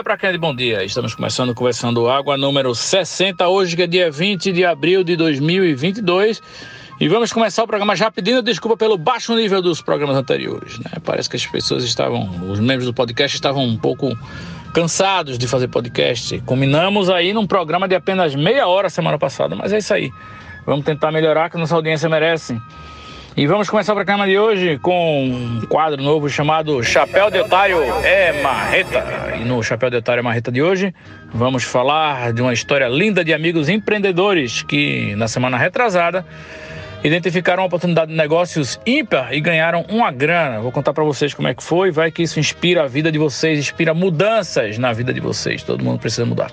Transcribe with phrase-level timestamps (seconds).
[0.00, 0.82] Dia para quem é de bom dia.
[0.82, 6.42] Estamos começando Conversando Água número 60, hoje que é dia 20 de abril de 2022.
[6.98, 10.78] E vamos começar o programa já pedindo desculpa pelo baixo nível dos programas anteriores.
[10.78, 10.92] Né?
[11.04, 14.16] Parece que as pessoas estavam, os membros do podcast estavam um pouco
[14.72, 16.38] cansados de fazer podcast.
[16.46, 20.10] Combinamos aí num programa de apenas meia hora semana passada, mas é isso aí.
[20.64, 22.58] Vamos tentar melhorar, que nossa audiência merece.
[23.36, 27.78] E vamos começar o programa de hoje com um quadro novo chamado Chapéu de Otário
[28.02, 29.04] é Marreta.
[29.40, 30.92] E no Chapéu de Otário é Marreta de hoje,
[31.32, 36.26] vamos falar de uma história linda de amigos empreendedores que, na semana retrasada,
[37.02, 40.60] identificaram uma oportunidade de negócios ímpar e ganharam uma grana.
[40.60, 43.18] Vou contar para vocês como é que foi, vai que isso inspira a vida de
[43.18, 45.62] vocês, inspira mudanças na vida de vocês.
[45.62, 46.50] Todo mundo precisa mudar.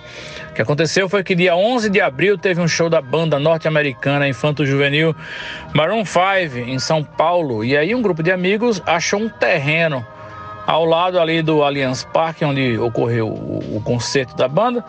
[0.49, 4.27] O que aconteceu foi que dia 11 de abril teve um show da banda norte-americana
[4.27, 5.15] Infanto Juvenil
[5.73, 10.05] Maroon 5 em São Paulo, e aí um grupo de amigos achou um terreno
[10.65, 14.83] ao lado ali do Allianz Parque, onde ocorreu o, o concerto da banda,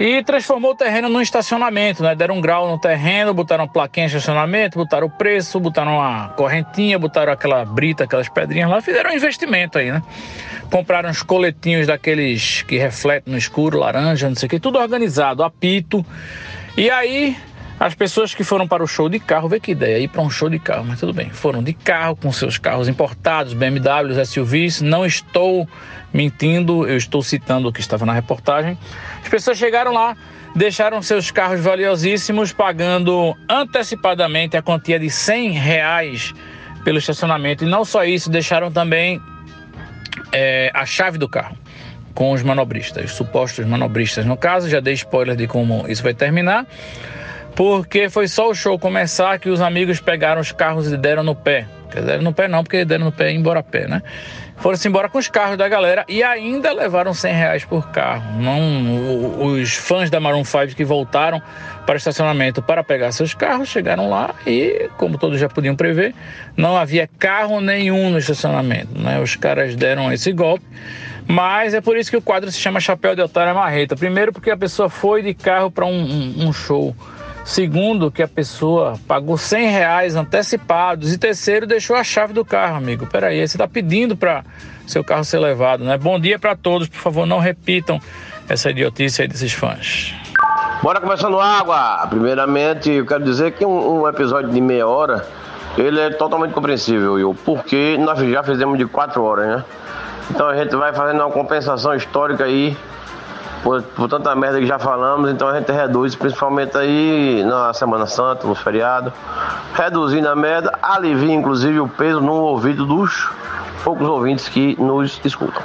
[0.00, 2.14] e transformou o terreno num estacionamento, né?
[2.14, 6.98] Deram um grau no terreno, botaram plaquinha de estacionamento, botaram o preço, botaram uma correntinha,
[6.98, 10.02] botaram aquela brita, aquelas pedrinhas lá, fizeram um investimento aí, né?
[10.70, 15.42] Compraram uns coletinhos daqueles que refletem no escuro, laranja, não sei o que, tudo organizado,
[15.42, 16.04] apito.
[16.78, 17.36] E aí
[17.80, 20.28] as pessoas que foram para o show de carro, vê que ideia, ir para um
[20.28, 21.30] show de carro, mas tudo bem.
[21.30, 24.82] Foram de carro com seus carros importados, BMWs, SUVs.
[24.82, 25.66] Não estou
[26.12, 28.76] mentindo, eu estou citando o que estava na reportagem.
[29.22, 30.14] As pessoas chegaram lá,
[30.54, 36.34] deixaram seus carros valiosíssimos, pagando antecipadamente a quantia de 100 reais
[36.84, 37.64] pelo estacionamento.
[37.64, 39.18] E não só isso, deixaram também
[40.32, 41.56] é, a chave do carro
[42.14, 44.26] com os manobristas, os supostos manobristas.
[44.26, 46.66] No caso, já dei spoiler de como isso vai terminar
[47.54, 51.34] porque foi só o show começar que os amigos pegaram os carros e deram no
[51.34, 51.66] pé.
[51.90, 54.02] Quer dizer, no pé não, porque deram no pé e embora a pé, né?
[54.60, 58.38] Foram-se embora com os carros da galera e ainda levaram 100 reais por carro.
[58.38, 61.40] Não, os fãs da Maroon 5 que voltaram
[61.86, 66.14] para o estacionamento para pegar seus carros chegaram lá e, como todos já podiam prever,
[66.58, 69.00] não havia carro nenhum no estacionamento.
[69.00, 69.18] Né?
[69.18, 70.64] Os caras deram esse golpe.
[71.26, 73.96] Mas é por isso que o quadro se chama Chapéu de Otário Marreta.
[73.96, 76.94] Primeiro, porque a pessoa foi de carro para um, um, um show.
[77.44, 81.12] Segundo, que a pessoa pagou 100 reais antecipados.
[81.12, 83.06] E terceiro, deixou a chave do carro, amigo.
[83.06, 84.44] Peraí, você está pedindo para
[84.86, 85.96] seu carro ser levado, né?
[85.96, 86.88] Bom dia para todos.
[86.88, 88.00] Por favor, não repitam
[88.48, 90.14] essa idiotice aí desses fãs.
[90.82, 92.06] Bora começando água.
[92.08, 95.26] Primeiramente, eu quero dizer que um, um episódio de meia hora,
[95.76, 99.64] ele é totalmente compreensível, porque nós já fizemos de quatro horas, né?
[100.30, 102.76] Então a gente vai fazendo uma compensação histórica aí
[103.62, 108.06] por, por, tanta merda que já falamos, então a gente reduz, principalmente aí na Semana
[108.06, 109.12] Santa, no feriado,
[109.74, 113.28] reduzindo a merda, alivia inclusive o peso no ouvido dos
[113.84, 115.62] poucos ouvintes que nos escutam.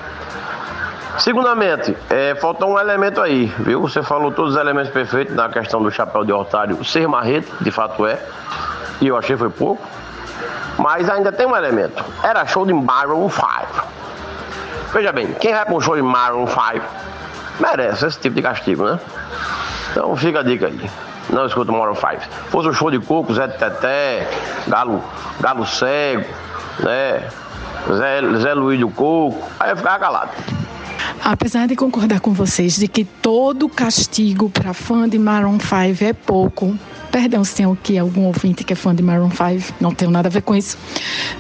[1.17, 3.81] Segundamente, é, faltou um elemento aí, viu?
[3.81, 7.71] Você falou todos os elementos perfeitos na questão do chapéu de otário ser marreta, de
[7.71, 8.19] fato é,
[8.99, 9.81] e eu achei foi pouco,
[10.77, 13.45] mas ainda tem um elemento, era show de Maroon 5.
[14.91, 17.14] Veja bem, quem vai para um show de Maroon 5
[17.59, 18.99] merece esse tipo de castigo, né?
[19.91, 20.89] Então fica a dica aí.
[21.29, 22.07] Não escuta o Maroon 5.
[22.49, 24.29] Fosse um show de coco, Zé Teté,
[24.67, 25.03] Galo,
[25.39, 26.25] Galo Cego,
[26.79, 27.29] né?
[27.93, 30.31] Zé, Zé Luiz do Coco, aí eu ficava calado.
[31.23, 36.13] Apesar de concordar com vocês de que todo castigo para fã de Maroon 5 é
[36.13, 36.77] pouco,
[37.15, 40.27] Perdão se tem aqui algum ouvinte que é fã de Maroon 5, não tenho nada
[40.27, 40.77] a ver com isso.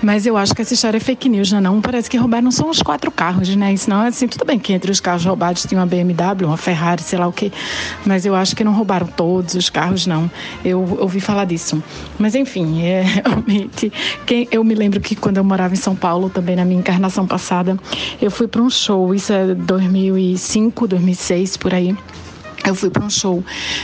[0.01, 1.81] Mas eu acho que essa história é fake news, não.
[1.81, 3.73] Parece que roubaram só uns quatro carros, né?
[3.73, 6.55] Isso não é assim, tudo bem que entre os carros roubados tinha uma BMW, uma
[6.55, 7.51] Ferrari, sei lá o quê.
[8.05, 10.31] Mas eu acho que não roubaram todos os carros, não.
[10.63, 11.83] Eu ouvi falar disso.
[12.17, 13.91] Mas enfim, é, realmente.
[14.25, 17.27] Quem, eu me lembro que quando eu morava em São Paulo, também na minha encarnação
[17.27, 17.77] passada,
[18.21, 21.95] eu fui para um show, isso é 2005, 2006, por aí.
[22.65, 23.43] Eu fui para um show.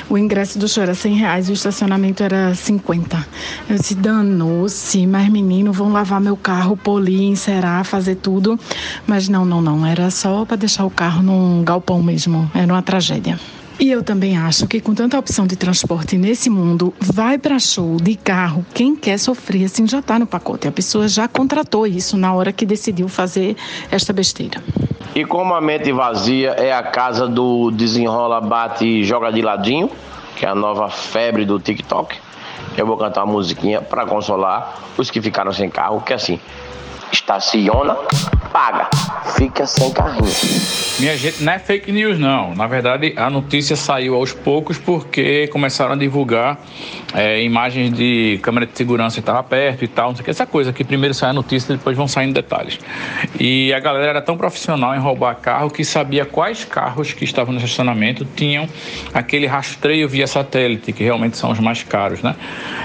[0.10, 3.28] O ingresso do show era 100 reais e o estacionamento era 50.
[3.70, 8.60] Eu disse, danou-se, mas menino, vão lavar meu carro, polir, encerar, fazer tudo.
[9.06, 9.86] Mas não, não, não.
[9.86, 12.50] Era só para deixar o carro num galpão mesmo.
[12.56, 13.40] Era uma tragédia.
[13.82, 17.98] E eu também acho que com tanta opção de transporte nesse mundo, vai para show
[17.98, 20.68] de carro, quem quer sofrer assim já está no pacote.
[20.68, 23.58] A pessoa já contratou isso na hora que decidiu fazer
[23.90, 24.62] esta besteira.
[25.16, 29.90] E como a mente vazia é a casa do desenrola, bate e joga de ladinho,
[30.36, 32.16] que é a nova febre do TikTok,
[32.78, 36.40] eu vou cantar uma musiquinha para consolar os que ficaram sem carro, que assim,
[37.12, 37.96] estaciona,
[38.52, 38.90] paga,
[39.36, 40.32] fica sem carrinho.
[41.00, 42.54] Minha gente, não é fake news não.
[42.54, 46.60] Na verdade, a notícia saiu aos poucos porque começaram a divulgar
[47.14, 50.32] é, imagens de câmera de segurança que estava perto e tal, não sei o que.
[50.32, 52.80] Essa coisa que primeiro sai a notícia e depois vão saindo detalhes.
[53.40, 57.54] E a galera era tão profissional em roubar carro que sabia quais carros que estavam
[57.54, 58.68] no estacionamento tinham
[59.14, 62.36] aquele rastreio via satélite, que realmente são os mais caros, né?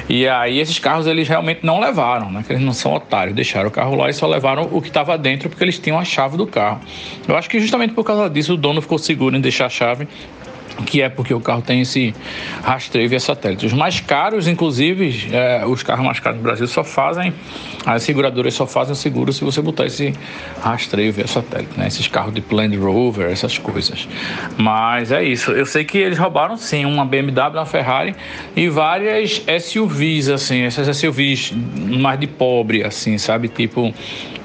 [0.09, 2.43] E aí esses carros eles realmente não levaram, né?
[2.47, 5.17] Que eles não são otários, deixaram o carro lá e só levaram o que estava
[5.17, 6.81] dentro porque eles tinham a chave do carro.
[7.27, 10.09] Eu acho que justamente por causa disso o dono ficou seguro em deixar a chave
[10.85, 12.15] que é porque o carro tem esse
[12.63, 13.67] rastreio via satélite.
[13.67, 17.33] Os mais caros, inclusive, é, os carros mais caros do Brasil só fazem,
[17.85, 20.13] as seguradoras só fazem o seguro se você botar esse
[20.61, 21.87] rastreio via satélite, né?
[21.87, 24.09] Esses carros de Land Rover, essas coisas.
[24.59, 25.53] Mas é isso.
[25.53, 28.15] Eu sei que eles roubaram sim uma BMW, uma Ferrari
[28.55, 33.49] e várias SUVs, assim, essas SUVs mais de pobre, assim, sabe?
[33.49, 33.93] Tipo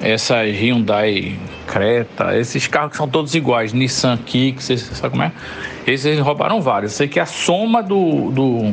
[0.00, 1.36] essas Hyundai
[1.66, 5.32] Creta, esses carros que são todos iguais, Nissan Kicks, sabe como é?
[5.86, 6.92] Eles roubaram vários.
[6.92, 8.72] Eu sei que a soma do, do,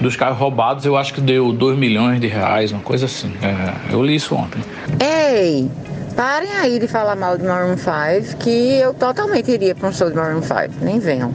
[0.00, 3.32] dos carros roubados eu acho que deu 2 milhões de reais, uma coisa assim.
[3.42, 4.62] É, eu li isso ontem.
[5.00, 5.68] Ei,
[6.14, 10.08] parem aí de falar mal de Maroon 5, que eu totalmente iria para um show
[10.08, 10.54] de Maroon 5.
[10.80, 11.32] Nem venham.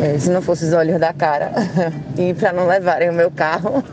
[0.00, 1.52] É, se não fosse os olhos da cara
[2.16, 3.84] e para não levarem o meu carro.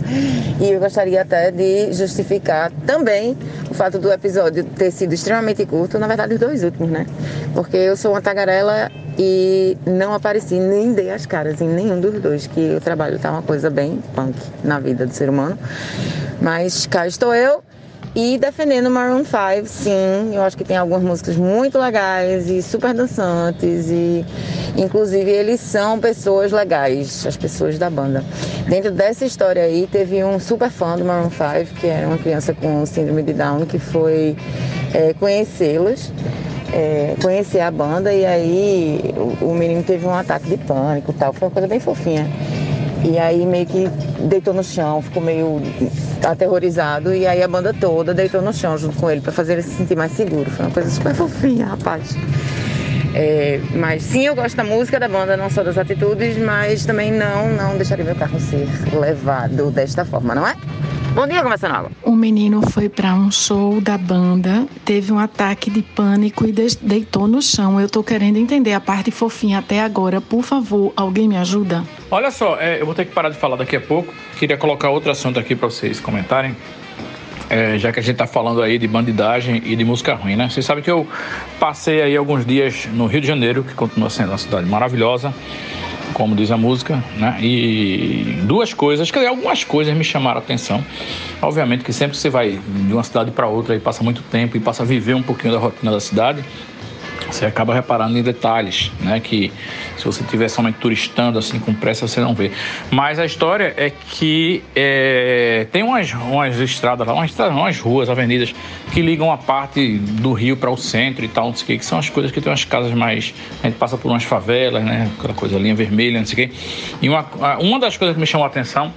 [0.60, 3.36] e eu gostaria até de justificar também
[3.70, 7.06] o fato do episódio ter sido extremamente curto, na verdade os dois últimos, né?
[7.54, 12.20] Porque eu sou uma tagarela e não apareci nem dei as caras em nenhum dos
[12.20, 15.58] dois, que o trabalho tá uma coisa bem punk na vida do ser humano.
[16.40, 17.62] Mas cá estou eu
[18.16, 22.94] e defendendo Maroon 5, sim, eu acho que tem algumas músicas muito legais e super
[22.94, 24.24] dançantes e
[24.74, 28.24] inclusive eles são pessoas legais, as pessoas da banda.
[28.66, 32.54] Dentro dessa história aí teve um super fã do Maroon 5, que era uma criança
[32.54, 34.34] com síndrome de Down, que foi
[34.94, 36.10] é, conhecê-los
[36.72, 41.32] é, conhecer a banda e aí o, o, menino teve um ataque de pânico tal,
[41.32, 42.26] foi uma coisa bem fofinha.
[43.04, 43.88] E aí meio que
[44.28, 45.60] deitou no chão, ficou meio
[46.24, 49.62] aterrorizado e aí a banda toda deitou no chão junto com ele para fazer ele
[49.62, 50.50] se sentir mais seguro.
[50.50, 52.16] Foi uma coisa super fofinha, rapaz.
[53.14, 57.10] É, mas sim, eu gosto da música da banda, não só das atitudes, mas também
[57.10, 60.54] não, não deixaria meu carro ser levado desta forma, não é?
[61.16, 61.90] Bom dia, Conversando Água.
[62.04, 67.26] Um menino foi para um show da banda, teve um ataque de pânico e deitou
[67.26, 67.80] no chão.
[67.80, 70.20] Eu tô querendo entender a parte fofinha até agora.
[70.20, 71.82] Por favor, alguém me ajuda?
[72.10, 74.12] Olha só, é, eu vou ter que parar de falar daqui a pouco.
[74.38, 76.54] Queria colocar outro assunto aqui para vocês comentarem.
[77.48, 80.50] É, já que a gente está falando aí de bandidagem e de música ruim, né?
[80.50, 81.08] Vocês sabem que eu
[81.58, 85.32] passei aí alguns dias no Rio de Janeiro, que continua sendo uma cidade maravilhosa
[86.12, 87.38] como diz a música, né?
[87.40, 90.84] E duas coisas, quer dizer, algumas coisas me chamaram a atenção.
[91.40, 94.56] Obviamente que sempre que você vai de uma cidade para outra e passa muito tempo
[94.56, 96.44] e passa a viver um pouquinho da rotina da cidade,
[97.30, 99.20] você acaba reparando em detalhes, né?
[99.20, 99.52] Que
[99.96, 102.50] se você estiver somente turistando assim com pressa, você não vê.
[102.90, 108.54] Mas a história é que é, tem umas, umas estradas lá, umas, umas ruas, avenidas
[108.92, 111.78] que ligam a parte do rio para o centro e tal, não sei o que,
[111.78, 113.34] que são as coisas que tem umas casas mais.
[113.62, 115.10] A gente passa por umas favelas, né?
[115.18, 116.56] Aquela coisa, linha vermelha, não sei o que.
[117.02, 117.26] E uma,
[117.58, 118.92] uma das coisas que me chamou a atenção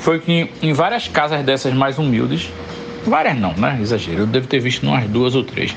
[0.00, 2.50] foi que em várias casas dessas mais humildes,
[3.06, 3.78] várias não, né?
[3.80, 5.74] Exagero, eu devo ter visto umas duas ou três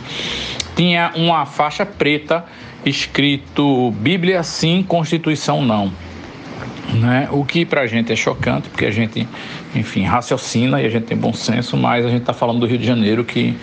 [0.76, 2.46] tinha uma faixa preta
[2.86, 5.92] escrito Bíblia sim, Constituição não.
[6.94, 7.28] Né?
[7.32, 9.28] O que para a gente é chocante, porque a gente,
[9.74, 12.78] enfim, raciocina e a gente tem bom senso, mas a gente está falando do Rio
[12.78, 13.56] de Janeiro que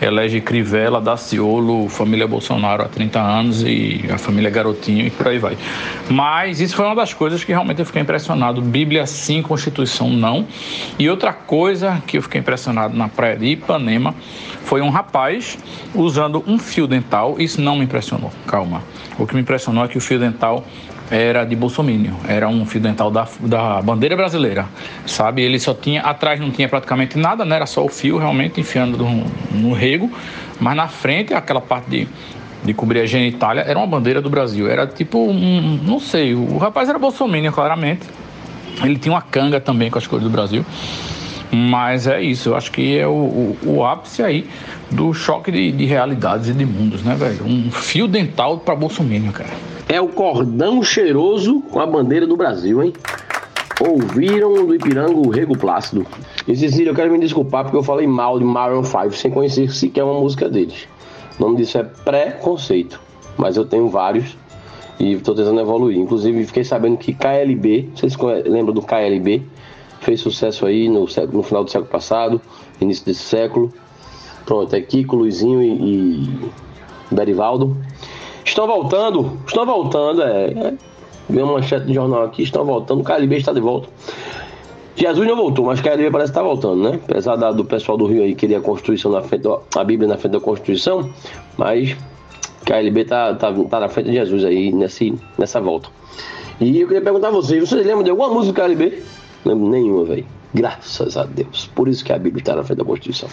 [0.00, 5.38] elege Crivella, Daciolo, família Bolsonaro há 30 anos e a família Garotinho e por aí
[5.38, 5.56] vai.
[6.10, 8.60] Mas isso foi uma das coisas que realmente eu fiquei impressionado.
[8.60, 10.46] Bíblia sim, Constituição não.
[10.98, 14.14] E outra coisa que eu fiquei impressionado na praia de Ipanema
[14.64, 15.56] foi um rapaz
[15.94, 17.36] usando um fio dental.
[17.38, 18.82] Isso não me impressionou, calma.
[19.18, 20.64] O que me impressionou é que o fio dental
[21.12, 24.66] era de bolsomínio, era um fio dental da, da bandeira brasileira,
[25.04, 25.42] sabe?
[25.42, 27.56] Ele só tinha, atrás não tinha praticamente nada, né?
[27.56, 30.10] Era só o fio realmente enfiando no, no rego,
[30.58, 32.08] mas na frente, aquela parte de,
[32.64, 36.56] de cobrir a genitália, era uma bandeira do Brasil, era tipo um, não sei, o
[36.56, 38.06] rapaz era bolsomínio, claramente,
[38.82, 40.64] ele tinha uma canga também com as cores do Brasil,
[41.52, 44.48] mas é isso, eu acho que é o, o, o ápice aí
[44.90, 47.44] do choque de, de realidades e de mundos, né, velho?
[47.44, 49.71] Um fio dental para bolsomínio, cara.
[49.88, 52.92] É o cordão cheiroso com a bandeira do Brasil, hein?
[53.80, 56.06] Ouviram do Ipiranga o Rego Plácido.
[56.46, 59.72] E Cecília, eu quero me desculpar porque eu falei mal de Maroon 5 sem conhecer
[59.72, 60.86] sequer uma música deles.
[61.38, 63.00] O nome disso é preconceito.
[63.36, 64.36] Mas eu tenho vários
[64.98, 65.98] e estou tentando evoluir.
[65.98, 69.42] Inclusive, fiquei sabendo que KLB, vocês lembram do KLB?
[70.00, 72.40] Fez sucesso aí no, no final do século passado,
[72.80, 73.72] início desse século.
[74.44, 77.76] Pronto, é Kiko, Luizinho e, e Berivaldo.
[78.52, 80.50] Estão voltando, estão voltando, é.
[80.50, 80.74] é
[81.30, 83.88] uma manchete de jornal aqui, estão voltando, o KLB está de volta.
[84.94, 87.00] Jesus não voltou, mas KLB parece estar tá voltando, né?
[87.02, 90.18] Apesar da, do pessoal do Rio aí querer a Constituição na frente, a Bíblia na
[90.18, 91.10] frente da Constituição,
[91.56, 91.96] mas
[92.66, 95.88] KLB tá, tá, tá na frente de Jesus aí nesse, nessa volta.
[96.60, 99.02] E eu queria perguntar a vocês, vocês lembram de alguma música do KLB?
[99.46, 100.26] Não lembro nenhuma, velho.
[100.52, 101.70] Graças a Deus.
[101.74, 103.30] Por isso que a Bíblia está na frente da Constituição.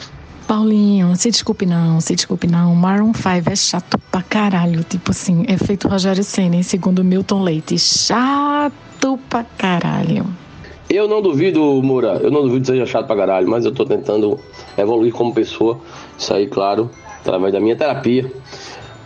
[0.50, 2.74] Paulinho, se desculpe não, se desculpe não.
[2.74, 4.84] Maroon 5 é chato pra caralho.
[4.84, 7.77] Tipo assim, é feito Rogério Senna, segundo Milton Leite.
[7.77, 10.25] Chato pra caralho.
[10.89, 13.86] Eu não duvido, Moura, eu não duvido que seja chato pra caralho, mas eu tô
[13.86, 14.39] tentando
[14.75, 15.79] evoluir como pessoa.
[16.18, 16.89] Isso aí, claro,
[17.20, 18.34] através da minha terapia.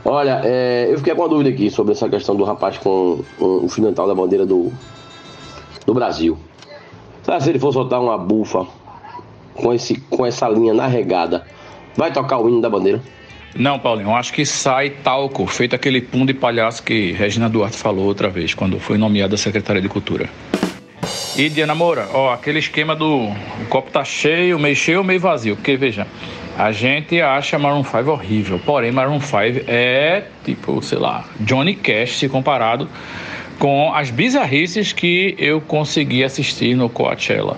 [0.06, 3.68] Olha, é, eu fiquei com uma dúvida aqui sobre essa questão do rapaz com, o
[3.68, 4.72] fio dental da bandeira do,
[5.86, 6.38] do Brasil.
[7.22, 8.66] Será se ele for soltar uma bufa
[9.54, 11.46] com, esse, com essa linha na regada,
[11.96, 13.02] vai tocar o hino da bandeira?
[13.56, 18.06] Não, Paulinho, acho que sai talco, feito aquele pum de palhaço que Regina Duarte falou
[18.06, 20.28] outra vez, quando foi nomeada secretária de Cultura.
[21.38, 25.56] E Diana Moura, ó, aquele esquema do o copo tá cheio, meio cheio meio vazio,
[25.56, 26.08] porque veja,
[26.58, 32.18] a gente acha Maroon 5 horrível, porém Maroon 5 é tipo, sei lá, Johnny Cash
[32.18, 32.88] se comparado
[33.60, 37.58] com as bizarrices que eu consegui assistir no Coachella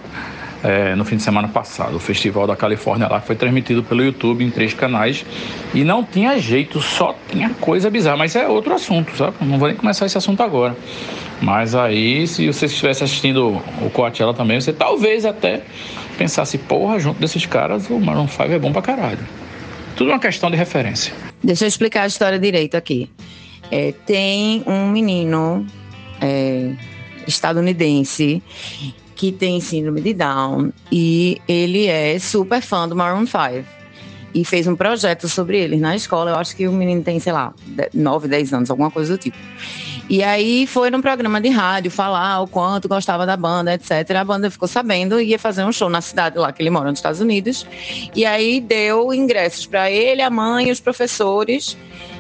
[0.66, 1.96] é, no fim de semana passado.
[1.96, 5.24] O Festival da Califórnia lá foi transmitido pelo YouTube em três canais
[5.76, 8.18] e não tinha jeito, só tinha coisa bizarra.
[8.18, 9.36] Mas é outro assunto, sabe?
[9.42, 10.76] Não vou nem começar esse assunto agora.
[11.40, 15.62] Mas aí, se você estivesse assistindo o Coachella também, você talvez até
[16.18, 19.20] pensasse, porra, junto desses caras, o Maroon 5 é bom pra caralho.
[19.96, 21.14] Tudo uma questão de referência.
[21.44, 23.08] Deixa eu explicar a história direito aqui.
[23.70, 25.66] É, tem um menino
[26.20, 26.72] é,
[27.28, 28.42] estadunidense
[29.16, 33.66] que tem síndrome de Down e ele é super fã do Maroon 5
[34.34, 36.32] e fez um projeto sobre eles na escola.
[36.32, 37.54] Eu acho que o menino tem, sei lá,
[37.94, 39.38] 9, 10 anos, alguma coisa do tipo.
[40.10, 44.12] E aí foi num programa de rádio falar o quanto gostava da banda, etc.
[44.12, 46.90] A banda ficou sabendo e ia fazer um show na cidade lá que ele mora
[46.90, 47.66] nos Estados Unidos.
[48.14, 51.78] E aí deu ingressos para ele, a mãe e os professores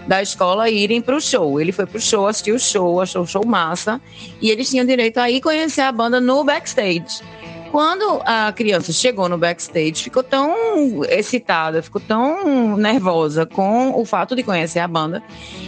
[0.07, 1.59] da escola irem para o show.
[1.59, 3.99] Ele foi para o show, assistiu o show, achou o show massa.
[4.41, 7.21] E eles tinham direito a ir conhecer a banda no backstage.
[7.71, 14.33] Quando a criança chegou no backstage, ficou tão excitada, ficou tão nervosa com o fato
[14.33, 15.21] de conhecer a banda,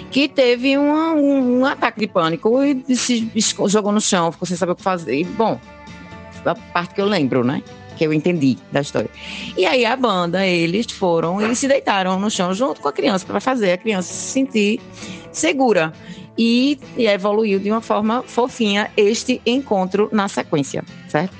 [0.10, 3.29] que teve um, um, ataque de pânico e se
[3.67, 5.20] jogou no chão, ficou sem saber o que fazer.
[5.20, 5.60] E, bom,
[6.46, 7.62] a parte que eu lembro, né?
[7.98, 9.10] Que eu entendi da história.
[9.58, 13.25] E aí a banda, eles foram e se deitaram no chão junto com a criança
[13.25, 14.80] para fazer a criança se sentir
[15.32, 15.92] segura.
[16.39, 21.36] E, e evoluiu de uma forma fofinha este encontro na sequência, certo?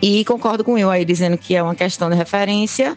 [0.00, 2.96] E concordo com eu aí dizendo que é uma questão de referência.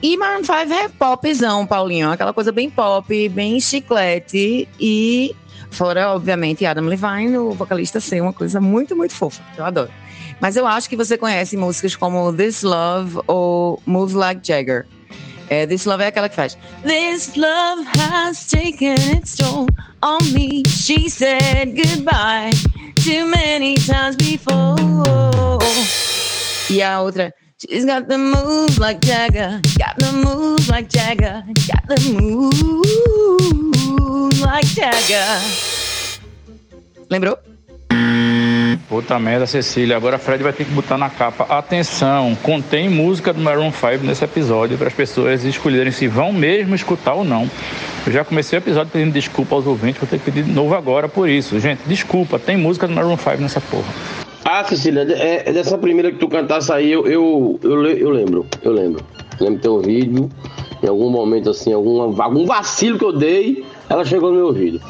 [0.00, 5.36] E Maroon 5 é popzão, Paulinho, aquela coisa bem pop, bem chiclete e
[5.70, 9.42] fora obviamente Adam Levine, o vocalista ser uma coisa muito muito fofa.
[9.56, 9.90] Eu adoro.
[10.40, 14.86] Mas eu acho que você conhece músicas como This Love ou Move Like Jagger.
[15.50, 19.66] É, This Love é aquela que faz This love has taken its toll
[20.02, 22.50] on me She said goodbye
[23.02, 24.76] too many times before
[26.68, 31.86] E a outra She's got the moves like Jagger Got the moves like Jagger Got
[31.88, 32.52] the moves
[34.42, 35.40] like Jagger
[37.08, 37.38] Lembrou?
[38.88, 39.96] Puta merda, Cecília.
[39.96, 41.44] Agora Fred vai ter que botar na capa.
[41.44, 46.74] Atenção, contém música do Maroon 5 nesse episódio para as pessoas escolherem se vão mesmo
[46.74, 47.48] escutar ou não.
[48.06, 50.74] Eu já comecei o episódio pedindo desculpa aos ouvintes, vou ter que pedir de novo
[50.74, 51.58] agora por isso.
[51.58, 53.92] Gente, desculpa, tem música do Maroon 5 nessa porra.
[54.44, 58.46] Ah, Cecília, é, é dessa primeira que tu cantasse aí, eu, eu, eu, eu lembro,
[58.62, 59.04] eu lembro.
[59.40, 60.28] Lembro teu vídeo,
[60.82, 64.80] em algum momento assim, algum, algum vacilo que eu dei, ela chegou no meu ouvido.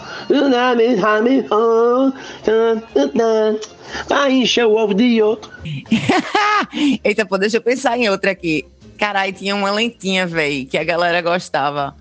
[4.09, 5.51] Vai encher o ovo de outro.
[7.05, 8.67] Eita, pô, deixa eu pensar em outra aqui.
[8.99, 11.95] Caralho, tinha uma lentinha, velho, que a galera gostava.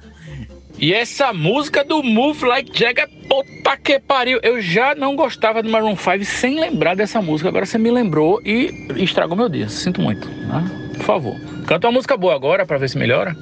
[0.80, 4.40] E essa música do Move Like Jagger, puta que pariu.
[4.44, 7.50] Eu já não gostava do Maroon 5 sem lembrar dessa música.
[7.50, 9.70] Agora você me lembrou e estragou meu dia.
[9.70, 10.28] Sinto muito.
[10.28, 10.64] Né?
[10.96, 11.36] Por favor.
[11.66, 13.36] Canta uma música boa agora pra ver se melhora.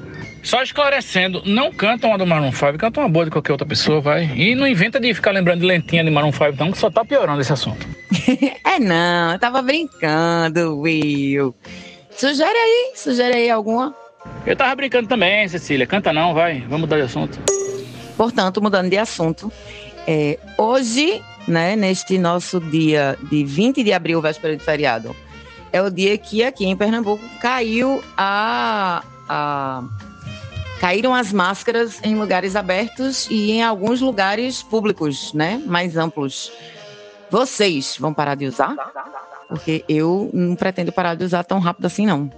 [0.45, 3.99] Só esclarecendo, não canta uma do Maroon 5, canta uma boa de qualquer outra pessoa,
[3.99, 4.25] vai.
[4.35, 7.03] E não inventa de ficar lembrando de lentinha de Maroon 5, não, que só tá
[7.03, 7.87] piorando esse assunto.
[8.63, 11.55] é não, eu tava brincando, Will.
[12.11, 13.95] Sugere aí, sugere aí alguma.
[14.45, 15.87] Eu tava brincando também, Cecília.
[15.87, 16.59] Canta não, vai.
[16.61, 17.39] Vamos mudar de assunto.
[18.15, 19.51] Portanto, mudando de assunto,
[20.07, 25.15] é, hoje, né, neste nosso dia de 20 de abril, véspera de feriado,
[25.73, 29.83] é o dia que aqui em Pernambuco caiu a, a
[30.79, 36.51] caíram as máscaras em lugares abertos e em alguns lugares públicos, né, mais amplos.
[37.29, 38.75] Vocês vão parar de usar?
[39.47, 42.31] Porque eu não pretendo parar de usar tão rápido assim, não.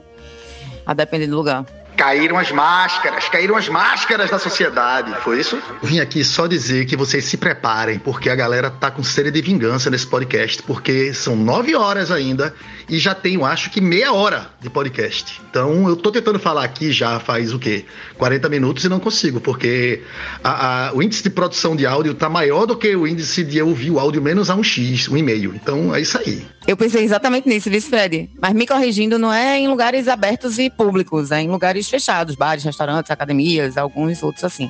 [0.86, 1.65] A depender do lugar.
[1.97, 5.59] Caíram as máscaras, caíram as máscaras da sociedade, foi isso?
[5.81, 9.41] Vim aqui só dizer que vocês se preparem, porque a galera tá com sede de
[9.41, 12.53] vingança nesse podcast, porque são nove horas ainda
[12.87, 15.41] e já tenho, acho que meia hora de podcast.
[15.49, 17.83] Então eu tô tentando falar aqui já faz o quê?
[18.17, 20.03] 40 minutos e não consigo, porque
[20.43, 23.57] a, a, o índice de produção de áudio tá maior do que o índice de
[23.57, 25.55] eu ouvir o áudio menos a um X, um e-mail.
[25.55, 26.45] Então é isso aí.
[26.67, 28.29] Eu pensei exatamente nisso, vice Fred.
[28.39, 32.63] Mas me corrigindo, não é em lugares abertos e públicos, é em lugares fechados, bares,
[32.63, 34.70] restaurantes, academias, alguns outros assim.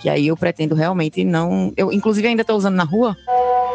[0.00, 1.72] Que aí eu pretendo realmente não.
[1.76, 3.16] Eu, inclusive, ainda estou usando na rua.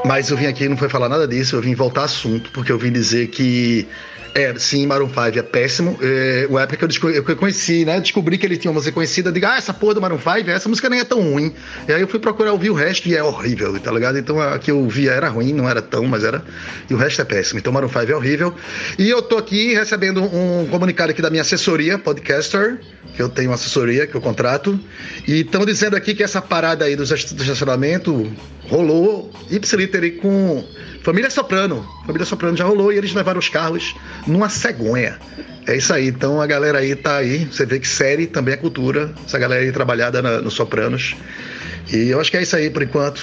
[0.05, 2.77] Mas eu vim aqui não foi falar nada disso, eu vim voltar assunto, porque eu
[2.77, 3.87] vim dizer que
[4.33, 5.97] é, sim, Maroon 5 é péssimo.
[6.01, 7.99] É, o época que eu, eu conheci, né?
[7.99, 9.31] Descobri que ele tinha uma música conhecida.
[9.31, 11.53] Digo, ah, essa porra do Maroon 5, essa música nem é tão ruim.
[11.87, 14.17] E aí eu fui procurar ouvir o resto e é horrível, tá ligado?
[14.17, 16.43] Então a que eu via era ruim, não era tão, mas era.
[16.89, 17.59] E o resto é péssimo.
[17.59, 18.53] Então Maroon 5 é horrível.
[18.97, 22.79] E eu tô aqui recebendo um comunicado aqui da minha assessoria, podcaster,
[23.15, 24.79] que eu tenho uma assessoria que eu contrato.
[25.27, 28.31] E estão dizendo aqui que essa parada aí do estacionamento
[28.69, 30.63] rolou ipsiliter com
[31.07, 31.87] Família Soprano.
[32.05, 33.95] Família Soprano já rolou e eles levaram os carros
[34.27, 35.17] numa cegonha.
[35.65, 36.07] É isso aí.
[36.07, 37.45] Então a galera aí tá aí.
[37.45, 39.15] Você vê que série também é cultura.
[39.25, 41.15] Essa galera aí trabalhada na, no Sopranos.
[41.89, 43.21] E eu acho que é isso aí por enquanto.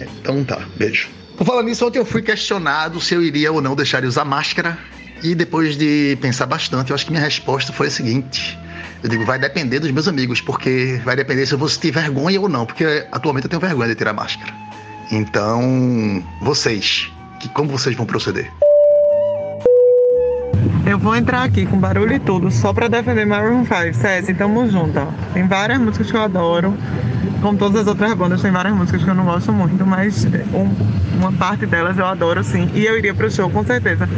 [0.00, 0.66] Então tá.
[0.76, 1.10] Beijo.
[1.36, 4.24] Por falar nisso, ontem eu fui questionado se eu iria ou não deixar de usar
[4.24, 4.78] máscara.
[5.22, 8.58] E depois de pensar bastante, eu acho que minha resposta foi a seguinte.
[9.02, 12.40] Eu digo, vai depender dos meus amigos, porque vai depender se eu vou sentir vergonha
[12.40, 14.71] ou não, porque atualmente eu tenho vergonha de tirar máscara.
[15.12, 18.50] Então, vocês, que, como vocês vão proceder?
[20.86, 23.92] Eu vou entrar aqui com barulho e tudo, só pra defender Maroon 5.
[23.92, 24.98] César, tamo junto.
[24.98, 25.06] Ó.
[25.34, 26.74] Tem várias músicas que eu adoro.
[27.42, 31.18] Como todas as outras bandas, tem várias músicas que eu não gosto muito, mas um,
[31.18, 32.70] uma parte delas eu adoro sim.
[32.72, 34.08] E eu iria pro show com certeza.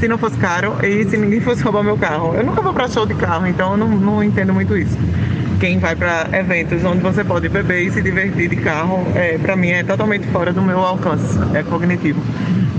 [0.00, 2.34] Se não fosse caro e se ninguém fosse roubar meu carro.
[2.34, 4.96] Eu nunca vou pra show de carro, então eu não, não entendo muito isso
[5.58, 9.56] quem vai para eventos onde você pode beber e se divertir de carro, é, para
[9.56, 12.22] mim é totalmente fora do meu alcance, é cognitivo.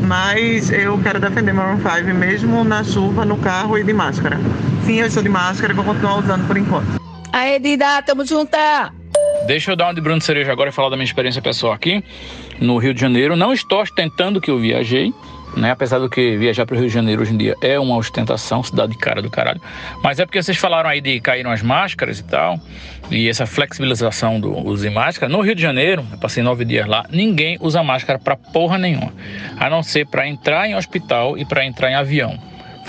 [0.08, 4.38] Mas eu quero defender Maroon 5 mesmo na chuva, no carro e de máscara.
[4.86, 7.00] Sim, eu estou de máscara e vou continuar usando por enquanto.
[7.34, 8.92] Aê, Dida, tamo junta!
[9.46, 12.04] Deixa eu dar uma de Bruno Cereja agora e falar da minha experiência pessoal aqui
[12.60, 13.36] no Rio de Janeiro.
[13.36, 15.13] Não estou ostentando que eu viajei,
[15.56, 15.72] né?
[15.72, 18.64] Apesar do que viajar para o Rio de Janeiro hoje em dia é uma ostentação,
[18.64, 19.62] cidade de cara do caralho.
[20.04, 22.60] Mas é porque vocês falaram aí de caíram as máscaras e tal,
[23.10, 25.32] e essa flexibilização do uso de máscara.
[25.32, 29.14] No Rio de Janeiro, eu passei nove dias lá, ninguém usa máscara para porra nenhuma,
[29.58, 32.38] a não ser para entrar em hospital e para entrar em avião.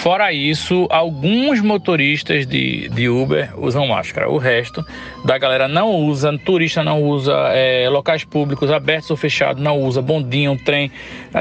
[0.01, 4.31] Fora isso, alguns motoristas de, de Uber usam máscara.
[4.31, 4.83] O resto
[5.27, 10.01] da galera não usa, turista não usa, é, locais públicos abertos ou fechados não usa,
[10.01, 10.91] bondinho, trem,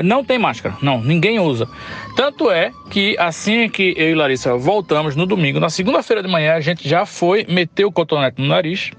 [0.04, 0.76] não tem máscara.
[0.82, 1.70] Não, ninguém usa.
[2.18, 6.56] Tanto é que assim que eu e Larissa voltamos no domingo, na segunda-feira de manhã,
[6.56, 8.92] a gente já foi meter o cotonete no nariz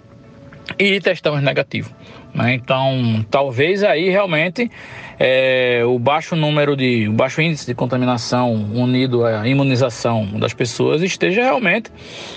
[0.78, 1.94] e testamos negativo.
[2.34, 2.54] Né?
[2.54, 4.70] Então, talvez aí realmente
[5.18, 11.02] é, o baixo número de, o baixo índice de contaminação unido à imunização das pessoas
[11.02, 11.90] esteja realmente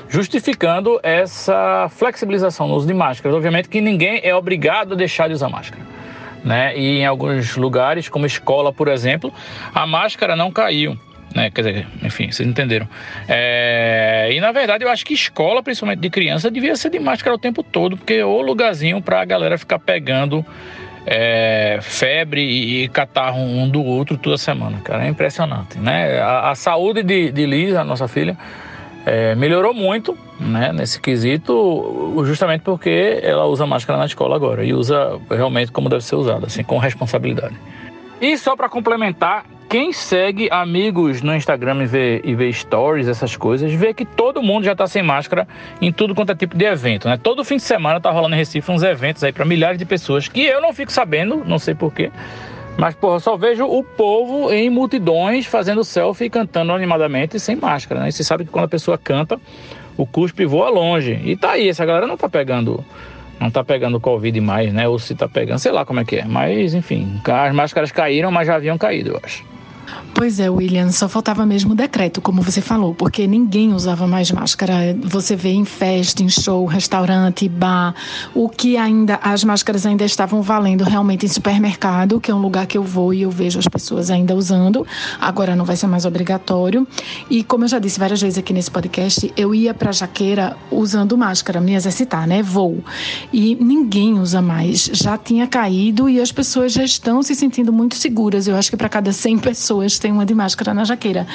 [0.10, 3.36] justificando essa flexibilização no uso de máscaras.
[3.36, 5.84] Obviamente que ninguém é obrigado a deixar de usar máscara.
[6.44, 6.78] Né?
[6.78, 9.34] E em alguns lugares, como escola, por exemplo,
[9.74, 10.98] a máscara não caiu.
[11.36, 11.50] Né?
[11.50, 12.88] Quer dizer, enfim, vocês entenderam.
[13.28, 14.30] É...
[14.32, 17.40] E na verdade eu acho que escola, principalmente de criança, devia ser de máscara o
[17.40, 20.46] tempo todo, porque é o lugarzinho para a galera ficar pegando
[21.06, 25.06] é, febre e, catarro um do outro toda semana, cara.
[25.06, 26.20] É impressionante, né?
[26.20, 28.38] A, a saúde de, de Liz, a nossa filha,
[29.06, 30.72] é, melhorou muito, né?
[30.72, 36.04] Nesse quesito, justamente porque ela usa máscara na escola agora e usa realmente como deve
[36.04, 37.56] ser usada, assim, com responsabilidade.
[38.22, 43.36] E só para complementar, quem segue amigos no Instagram e vê, e vê stories, essas
[43.36, 45.48] coisas, vê que todo mundo já está sem máscara
[45.82, 47.18] em tudo quanto é tipo de evento, né?
[47.18, 50.28] Todo fim de semana tá rolando em Recife uns eventos aí para milhares de pessoas
[50.28, 52.12] que eu não fico sabendo, não sei porquê.
[52.78, 58.02] Mas, porra, só vejo o povo em multidões fazendo selfie e cantando animadamente sem máscara,
[58.02, 58.10] né?
[58.10, 59.42] E você sabe que quando a pessoa canta,
[59.98, 61.20] o cuspe voa longe.
[61.24, 62.86] E tá aí, essa galera não tá pegando
[63.40, 64.88] não tá pegando Covid mais, né?
[64.88, 66.26] Ou se tá pegando, sei lá como é que é.
[66.26, 69.52] Mas, enfim, as máscaras caíram, mas já haviam caído, eu acho.
[70.14, 74.32] Pois é, William, só faltava mesmo o decreto, como você falou, porque ninguém usava mais
[74.32, 74.96] máscara.
[75.04, 77.96] Você vê em festa, em show, restaurante, bar,
[78.34, 82.68] o que ainda, as máscaras ainda estavam valendo realmente em supermercado, que é um lugar
[82.68, 84.86] que eu vou e eu vejo as pessoas ainda usando.
[85.20, 86.88] Agora não vai ser mais obrigatório.
[87.30, 91.18] E como eu já disse várias vezes aqui nesse podcast, eu ia para Jaqueira usando
[91.18, 92.44] máscara, me exercitar, né?
[92.44, 92.84] Voo.
[93.34, 94.92] E ninguém usa mais.
[94.94, 98.48] Já tinha caído e as pessoas já estão se sentindo muito seguras.
[98.48, 101.26] Eu acho que para cada 100 pessoas tem uma de máscara na jaqueira.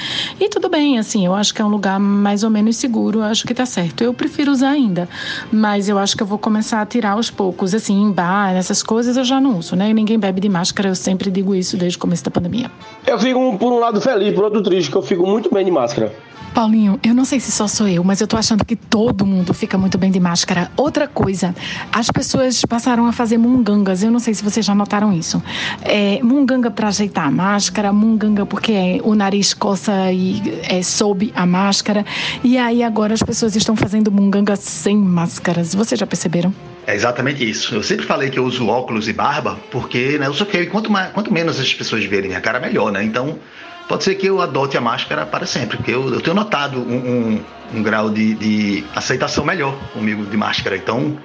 [0.40, 3.46] E tudo bem, assim, eu acho que é um lugar mais ou menos seguro, acho
[3.46, 4.03] que tá certo.
[4.03, 5.09] Eu prefiro usar ainda,
[5.53, 8.83] mas eu acho que eu vou começar a tirar aos poucos, assim, em bar, essas
[8.83, 9.90] coisas eu já não uso, né?
[9.90, 12.70] E ninguém bebe de máscara, eu sempre digo isso desde o começo da pandemia.
[13.07, 15.70] Eu fico por um lado feliz, por outro triste, que eu fico muito bem de
[15.70, 16.12] máscara.
[16.55, 19.55] Paulinho, eu não sei se só sou eu, mas eu tô achando que todo mundo
[19.55, 20.71] fica muito bem de máscara.
[20.77, 21.55] Outra coisa,
[21.93, 24.03] as pessoas passaram a fazer mungangas.
[24.03, 25.43] Eu não sei se vocês já notaram isso.
[25.83, 31.47] É, munganga para ajeitar a máscara, munganga porque o nariz coça e é, sob a
[31.47, 32.05] máscara.
[32.43, 35.75] E aí agora as pessoas estão fazendo munganga sem máscaras.
[35.75, 36.53] Vocês já perceberam?
[36.88, 37.74] É exatamente isso.
[37.74, 40.70] Eu sempre falei que eu uso óculos e barba porque né, eu sou feio.
[40.70, 43.05] Quanto, mais, quanto menos as pessoas verem minha cara, melhor, né?
[43.05, 43.38] Então
[43.87, 46.96] pode ser que eu adote a máscara para sempre, porque eu, eu tenho notado um,
[46.96, 50.79] um, um grau de, de, aceitação melhor comigo de máscara.
[50.79, 51.18] Então,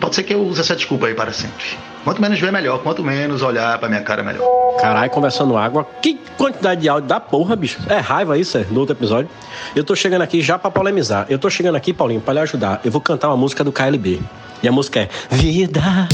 [0.00, 1.62] pode ser que eu use essa desculpa aí para sempre.
[2.04, 2.82] Quanto menos ver, melhor.
[2.82, 4.44] Quanto menos olhar para minha cara, melhor.
[4.80, 5.86] Caralho, conversando água.
[6.00, 7.78] Que quantidade de áudio da porra, bicho.
[7.88, 9.30] É raiva isso, é, do outro episódio.
[9.76, 11.26] Eu tô chegando aqui já para polemizar.
[11.28, 12.80] Eu tô chegando aqui, Paulinho, para lhe ajudar.
[12.84, 14.20] Eu vou cantar uma música do KLB.
[14.62, 16.06] E a música é Vida,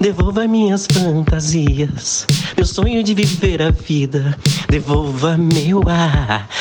[0.00, 2.26] devolva minhas fantasias.
[2.56, 4.36] Meu sonho de viver a vida,
[4.68, 6.48] devolva meu ar.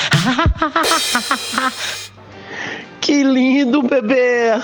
[3.03, 4.57] Que lindo, bebê!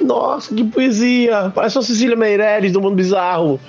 [0.00, 1.52] Nossa, que poesia!
[1.54, 3.60] Parece a Cecília Meirelles do Mundo Bizarro.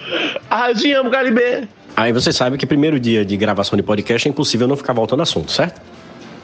[0.49, 1.67] Ah, eu te amo, Caribe!
[1.95, 5.21] Aí você sabe que primeiro dia de gravação de podcast é impossível não ficar voltando
[5.21, 5.81] assunto, certo?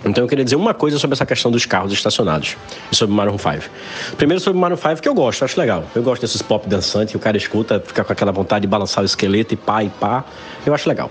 [0.05, 2.55] Então eu queria dizer uma coisa sobre essa questão dos carros estacionados
[2.91, 3.69] e sobre o Maroon 5.
[4.17, 5.83] Primeiro sobre o Maroon 5 que eu gosto, acho legal.
[5.95, 9.01] Eu gosto desses pop dançantes que o cara escuta, fica com aquela vontade de balançar
[9.01, 10.23] o esqueleto e pá e pá.
[10.63, 11.09] Eu acho legal.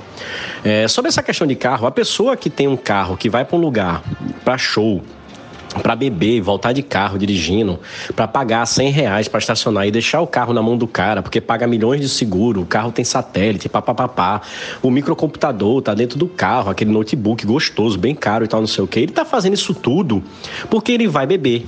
[0.65, 3.57] É, sobre essa questão de carro, a pessoa que tem um carro que vai para
[3.57, 4.03] um lugar
[4.45, 5.03] para show
[5.83, 7.79] para beber, voltar de carro dirigindo,
[8.15, 11.41] para pagar 100 reais para estacionar e deixar o carro na mão do cara, porque
[11.41, 14.41] paga milhões de seguro, o carro tem satélite, papapá,
[14.83, 18.85] o microcomputador tá dentro do carro, aquele notebook gostoso, bem caro e tal, não sei
[18.85, 19.01] o que.
[19.01, 20.23] Ele tá fazendo isso tudo
[20.71, 21.67] porque ele vai beber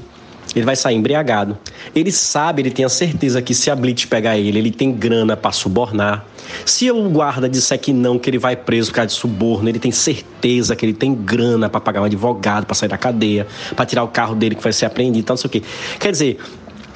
[0.56, 1.56] ele vai sair embriagado.
[1.94, 5.36] Ele sabe, ele tem a certeza que se a Blitz pegar ele, ele tem grana
[5.36, 6.26] para subornar.
[6.64, 9.78] Se o guarda disser que não, que ele vai preso por causa de suborno, ele
[9.78, 13.84] tem certeza que ele tem grana para pagar um advogado, para sair da cadeia, para
[13.84, 15.62] tirar o carro dele que vai ser apreendido, tal, não sei o quê.
[16.00, 16.38] Quer dizer,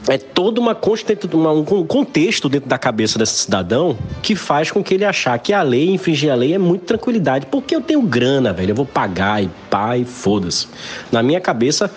[0.09, 5.05] é todo uma, um contexto dentro da cabeça desse cidadão que faz com que ele
[5.05, 7.47] achar que a lei, infringir a lei, é muito tranquilidade.
[7.47, 9.51] Porque eu tenho grana, velho, eu vou pagar e
[9.97, 10.67] e foda-se.
[11.13, 11.91] Na minha cabeça,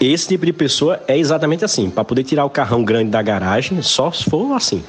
[0.00, 1.90] esse tipo de pessoa é exatamente assim.
[1.90, 4.82] Para poder tirar o carrão grande da garagem, só se for assim.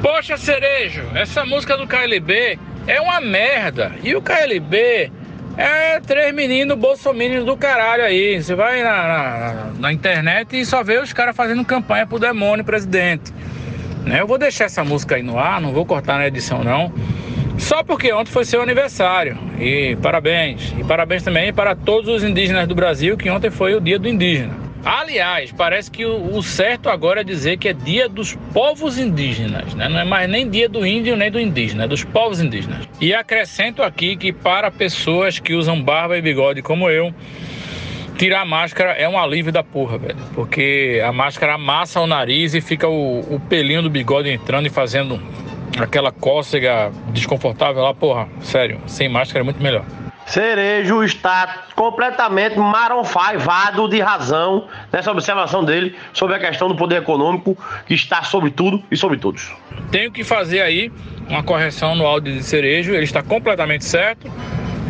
[0.00, 3.92] Poxa, Cerejo, essa música do KLB é uma merda.
[4.02, 5.10] E o KLB
[5.56, 8.42] é três meninos bolsominions do caralho aí.
[8.42, 12.64] Você vai na, na, na, internet e só vê os caras fazendo campanha pro demônio
[12.64, 13.32] presidente.
[14.04, 14.20] Né?
[14.20, 16.92] Eu vou deixar essa música aí no ar, não vou cortar na edição não.
[17.58, 19.38] Só porque ontem foi seu aniversário.
[19.58, 20.74] E parabéns.
[20.78, 24.08] E parabéns também para todos os indígenas do Brasil, que ontem foi o dia do
[24.08, 24.61] indígena.
[24.84, 29.88] Aliás, parece que o, certo agora é dizer que é dia dos povos indígenas, né?
[29.88, 32.88] não é mais nem dia do índio nem do indígena, é dos povos indígenas.
[33.00, 37.14] E acrescento aqui que para pessoas que usam barba e bigode como eu,
[38.18, 40.18] tirar a máscara é um alívio da porra, velho.
[40.34, 44.70] Porque a máscara amassa o nariz e fica o, o pelinho do bigode entrando e
[44.70, 45.20] fazendo
[45.78, 48.28] aquela cócega desconfortável lá, porra.
[48.40, 49.84] Sério, sem máscara é muito melhor.
[50.26, 57.56] Cerejo está completamente maronfaivado de razão nessa observação dele sobre a questão do poder econômico
[57.86, 59.52] que está sobre tudo e sobre todos.
[59.90, 60.90] Tenho que fazer aí
[61.28, 64.30] uma correção no áudio de Cerejo, ele está completamente certo,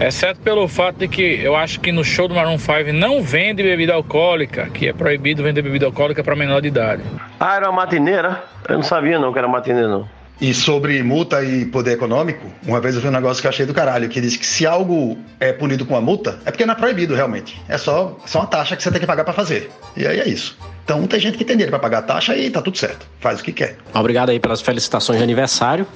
[0.00, 3.62] exceto pelo fato de que eu acho que no show do Maroon 5 não vende
[3.62, 7.02] bebida alcoólica, que é proibido vender bebida alcoólica para menor de idade.
[7.38, 8.42] Ah, era uma matineira?
[8.68, 10.21] Eu não sabia não que era matineira não.
[10.40, 13.64] E sobre multa e poder econômico, uma vez eu vi um negócio que eu achei
[13.64, 16.74] do caralho, que diz que se algo é punido com uma multa, é porque não
[16.74, 17.60] é proibido realmente.
[17.68, 19.70] É só, só uma taxa que você tem que pagar para fazer.
[19.96, 20.58] E aí é isso.
[20.84, 23.06] Então tem gente que tem dinheiro para pagar a taxa e tá tudo certo.
[23.20, 23.76] Faz o que quer.
[23.94, 25.86] Obrigado aí pelas felicitações de aniversário.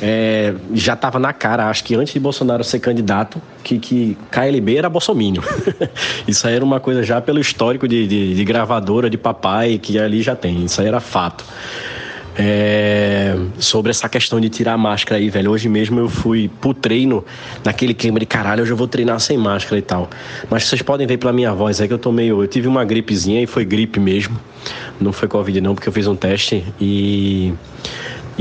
[0.00, 4.76] é, já estava na cara, acho que antes de Bolsonaro ser candidato, que, que KLB
[4.76, 5.42] era bolsomínio.
[6.26, 9.98] Isso aí era uma coisa já pelo histórico de, de, de gravadora, de papai, que
[9.98, 10.64] ali já tem.
[10.64, 11.44] Isso aí era fato.
[12.36, 15.50] É, sobre essa questão de tirar a máscara aí, velho.
[15.50, 17.24] Hoje mesmo eu fui pro treino
[17.64, 20.08] naquele clima de caralho, hoje eu vou treinar sem máscara e tal.
[20.48, 22.42] Mas vocês podem ver pela minha voz aí que eu tô meio.
[22.42, 24.38] Eu tive uma gripezinha e foi gripe mesmo.
[25.00, 27.52] Não foi Covid não, porque eu fiz um teste e.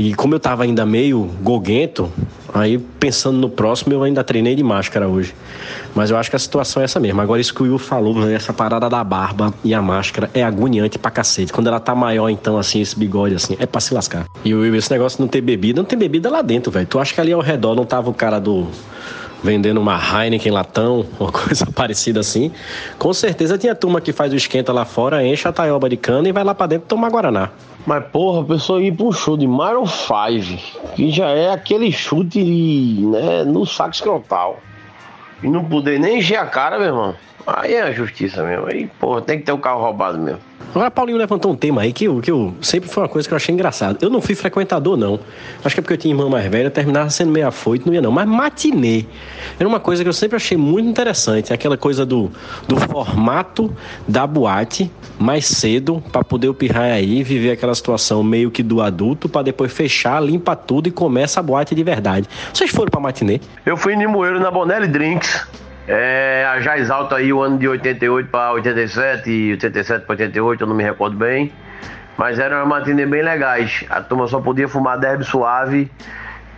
[0.04, 2.12] E como eu tava ainda meio goguento,
[2.52, 5.36] aí pensando no próximo, eu ainda treinei de máscara hoje.
[5.94, 7.22] Mas eu acho que a situação é essa mesmo.
[7.22, 10.44] Agora, isso que o Will falou, né, essa parada da barba e a máscara é
[10.44, 11.54] agoniante pra cacete.
[11.54, 14.26] Quando ela tá maior, então, assim, esse bigode, assim, é pra se lascar.
[14.44, 16.88] E o Will, esse negócio de não ter bebida, não tem bebida lá dentro, velho.
[16.88, 18.70] Tu acha que ali ao redor não tava o cara do
[19.44, 22.52] vendendo uma Heineken latão, uma coisa parecida assim.
[22.98, 26.30] Com certeza tinha turma que faz o esquenta lá fora, enche a taioba de cana
[26.30, 27.50] e vai lá pra dentro tomar Guaraná.
[27.86, 31.92] Mas porra, a pessoa ir pra um show de Maroon 5, que já é aquele
[31.92, 34.60] chute né, no saco escrotal,
[35.42, 37.16] e não poder nem encher a cara, meu irmão.
[37.46, 38.68] Aí é a justiça mesmo.
[38.68, 40.40] Aí, porra, tem que ter o carro roubado mesmo.
[40.74, 43.34] Agora, Paulinho levantou um tema aí que eu, que eu sempre foi uma coisa que
[43.34, 43.98] eu achei engraçado.
[44.02, 45.20] Eu não fui frequentador, não.
[45.66, 48.02] Acho que é porque eu tinha irmã mais velha, terminava sendo meio afoito, não ia
[48.02, 48.12] não.
[48.12, 49.06] Mas matinê
[49.60, 51.52] era uma coisa que eu sempre achei muito interessante.
[51.52, 52.32] Aquela coisa do,
[52.70, 53.76] do formato
[54.08, 58.82] da boate mais cedo, para poder o pirraia aí viver aquela situação meio que do
[58.82, 62.30] adulto, para depois fechar, limpa tudo e começa a boate de verdade.
[62.54, 63.42] Vocês foram pra matinê?
[63.66, 65.46] Eu fui em Limoeiro na Bonelli Drinks.
[65.88, 70.68] É, já exalta aí o ano de 88 para 87 e 87 para 88, eu
[70.68, 71.52] não me recordo bem.
[72.18, 73.86] Mas eram uma matinê bem legais.
[73.90, 75.90] A turma só podia fumar derby suave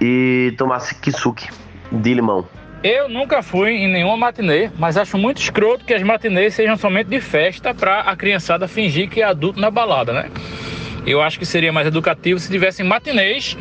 [0.01, 1.47] e tomar kisuke
[1.91, 2.47] de limão.
[2.83, 7.07] Eu nunca fui em nenhuma matinê, mas acho muito escroto que as matinês sejam somente
[7.07, 10.29] de festa para a criançada fingir que é adulto na balada, né?
[11.05, 13.57] Eu acho que seria mais educativo se tivessem matinês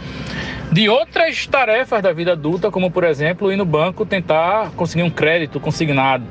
[0.73, 5.11] de outras tarefas da vida adulta, como por exemplo ir no banco tentar conseguir um
[5.11, 6.25] crédito consignado,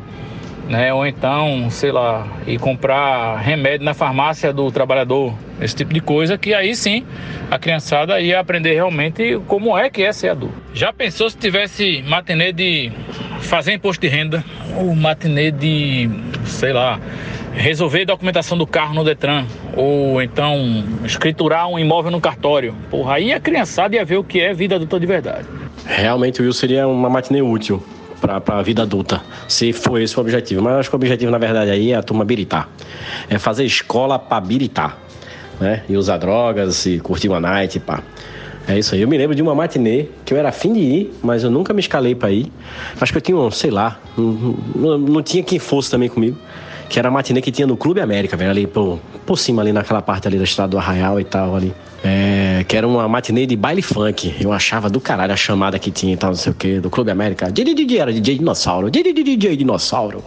[0.67, 0.91] né?
[0.91, 6.39] Ou então, sei lá, ir comprar remédio na farmácia do trabalhador, esse tipo de coisa,
[6.39, 7.05] que aí sim
[7.51, 10.55] a criançada ia aprender realmente como é que é ser adulto.
[10.73, 12.91] Já pensou se tivesse matinê de
[13.41, 14.43] fazer imposto de renda,
[14.75, 16.09] ou matinê de,
[16.45, 16.99] sei lá,
[17.53, 22.75] resolver documentação do carro no Detran, ou então escriturar um imóvel no cartório.
[22.89, 25.47] Porra, aí a criançada ia ver o que é vida adulta de verdade.
[25.85, 27.83] Realmente Will seria uma matinê útil
[28.19, 30.61] para a vida adulta, se for esse o objetivo.
[30.61, 32.69] Mas acho que o objetivo, na verdade, aí é a turma biritar.
[33.29, 34.97] É fazer escola para biritar,
[35.59, 35.83] né?
[35.89, 38.03] E usar drogas e curtir uma night, pá.
[38.67, 39.01] É isso aí.
[39.01, 41.73] Eu me lembro de uma matinê que eu era afim de ir, mas eu nunca
[41.73, 42.51] me escalei para ir.
[42.99, 46.37] Acho que eu tinha um, sei lá, não, não, não tinha quem fosse também comigo
[46.91, 49.71] que era a matinê que tinha no Clube América, velho, ali por, por cima, ali
[49.71, 51.73] naquela parte ali da estrada do Arraial e tal, ali.
[52.03, 54.35] É, que era uma matinê de baile funk.
[54.41, 56.89] Eu achava do caralho a chamada que tinha e tal, não sei o que, do
[56.89, 57.49] Clube América.
[57.49, 60.21] DJ era DJ Dinossauro, DJ Dinossauro.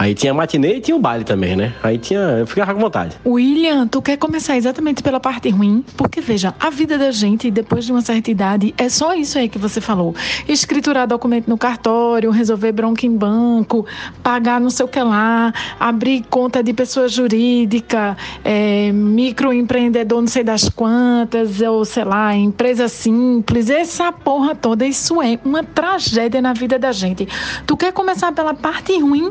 [0.00, 1.74] Aí tinha matinê e tinha o baile também, né?
[1.82, 2.20] Aí tinha.
[2.20, 3.18] Eu ficava com vontade.
[3.26, 5.84] William, tu quer começar exatamente pela parte ruim?
[5.94, 9.46] Porque, veja, a vida da gente, depois de uma certa idade, é só isso aí
[9.46, 10.14] que você falou.
[10.48, 13.84] Escriturar documento no cartório, resolver bronca em banco,
[14.22, 20.42] pagar não sei o que lá, abrir conta de pessoa jurídica, é, microempreendedor não sei
[20.42, 23.68] das quantas, ou sei lá, empresa simples.
[23.68, 27.28] Essa porra toda, isso é uma tragédia na vida da gente.
[27.66, 29.30] Tu quer começar pela parte ruim?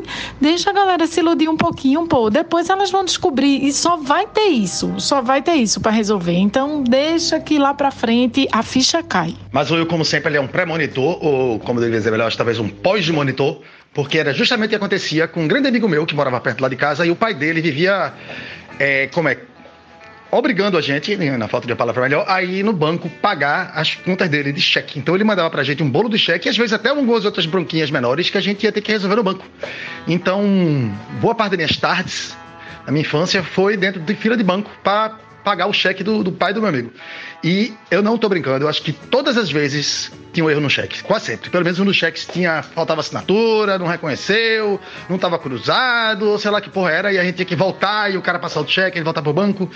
[0.60, 2.28] Deixa a galera se iludir um pouquinho, pô.
[2.28, 6.34] Depois elas vão descobrir e só vai ter isso, só vai ter isso para resolver.
[6.34, 9.34] Então deixa que lá para frente a ficha cai.
[9.50, 12.58] Mas o Will, como sempre, ele é um pré-monitor, ou como deveria dizer melhor, talvez
[12.58, 13.62] um pós-monitor,
[13.94, 16.68] porque era justamente o que acontecia com um grande amigo meu que morava perto lá
[16.68, 18.12] de casa e o pai dele vivia,
[18.78, 19.38] é, como é,
[20.30, 23.94] obrigando a gente, né, na falta de palavra melhor, a ir no banco pagar as
[23.94, 24.98] contas dele de cheque.
[24.98, 27.46] Então ele mandava pra gente um bolo de cheque e às vezes até algumas outras
[27.46, 29.44] bronquinhas menores que a gente ia ter que resolver no banco.
[30.06, 30.42] Então,
[31.20, 32.36] boa parte das minhas tardes,
[32.86, 36.32] na minha infância, foi dentro de fila de banco para pagar o cheque do, do
[36.32, 36.90] pai do meu amigo.
[37.42, 40.70] E eu não tô brincando, eu acho que todas as vezes tinha um erro no
[40.70, 41.50] cheque, quase sempre.
[41.50, 46.50] Pelo menos um dos cheques tinha, faltava assinatura, não reconheceu, não tava cruzado, ou sei
[46.50, 48.68] lá que porra era, e a gente tinha que voltar e o cara passar o
[48.68, 49.70] cheque, ele voltar pro banco.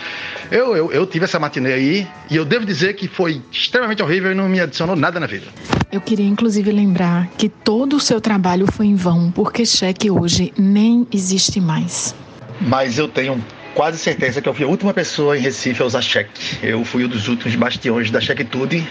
[0.51, 4.31] Eu, eu, eu tive essa matinê aí, e eu devo dizer que foi extremamente horrível
[4.31, 5.47] e não me adicionou nada na vida.
[5.91, 10.53] Eu queria inclusive lembrar que todo o seu trabalho foi em vão, porque cheque hoje
[10.59, 12.15] nem existe mais.
[12.61, 13.43] Mas eu tenho
[13.75, 16.31] quase certeza que eu fui a última pessoa em Recife a usar cheque.
[16.63, 18.87] Eu fui um dos últimos bastiões da chequetude.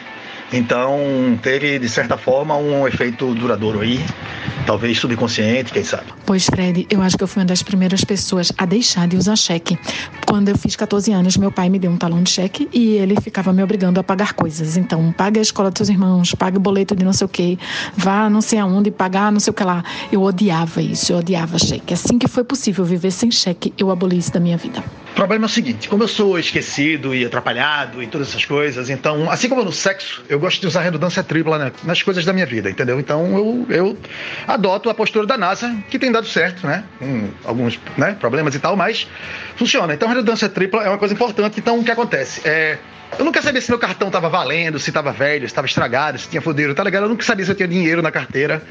[0.53, 3.99] Então teve, de certa forma, um efeito duradouro aí.
[4.67, 6.05] Talvez subconsciente, quem sabe.
[6.25, 9.35] Pois, Fred, eu acho que eu fui uma das primeiras pessoas a deixar de usar
[9.35, 9.77] cheque.
[10.25, 13.19] Quando eu fiz 14 anos, meu pai me deu um talão de cheque e ele
[13.19, 14.77] ficava me obrigando a pagar coisas.
[14.77, 17.57] Então, pague a escola dos seus irmãos, pague o boleto de não sei o quê,
[17.97, 19.83] vá não sei aonde pagar não sei o que lá.
[20.11, 21.93] Eu odiava isso, eu odiava cheque.
[21.93, 24.83] Assim que foi possível viver sem cheque, eu aboli isso da minha vida.
[25.13, 28.89] O problema é o seguinte, como eu sou esquecido e atrapalhado e todas essas coisas,
[28.89, 32.33] então, assim como no sexo, eu gosto de usar redundância tripla né, nas coisas da
[32.33, 32.99] minha vida, entendeu?
[32.99, 33.97] Então eu, eu
[34.47, 36.83] adoto a postura da NASA, que tem dado certo, né?
[36.97, 39.07] Com alguns né, problemas e tal, mas
[39.55, 39.93] funciona.
[39.93, 41.59] Então redundância tripla é uma coisa importante.
[41.59, 42.41] Então o que acontece?
[42.43, 42.79] É,
[43.17, 46.27] eu nunca sabia se meu cartão estava valendo, se estava velho, se estava estragado, se
[46.27, 47.03] tinha fudeiro, tá ligado?
[47.03, 48.61] Eu nunca sabia se eu tinha dinheiro na carteira.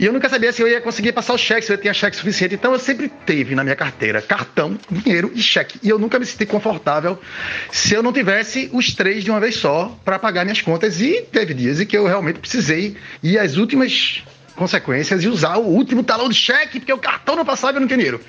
[0.00, 2.16] E eu nunca sabia se eu ia conseguir passar o cheque, se eu tinha cheque
[2.16, 2.54] suficiente.
[2.54, 5.78] Então eu sempre teve na minha carteira cartão, dinheiro e cheque.
[5.82, 7.20] E eu nunca me senti confortável
[7.70, 11.00] se eu não tivesse os três de uma vez só para pagar minhas contas.
[11.00, 14.22] E teve dias em que eu realmente precisei ir às últimas
[14.56, 17.80] consequências e usar o último talão de cheque, porque o cartão não passava e eu
[17.80, 18.20] não tinha dinheiro.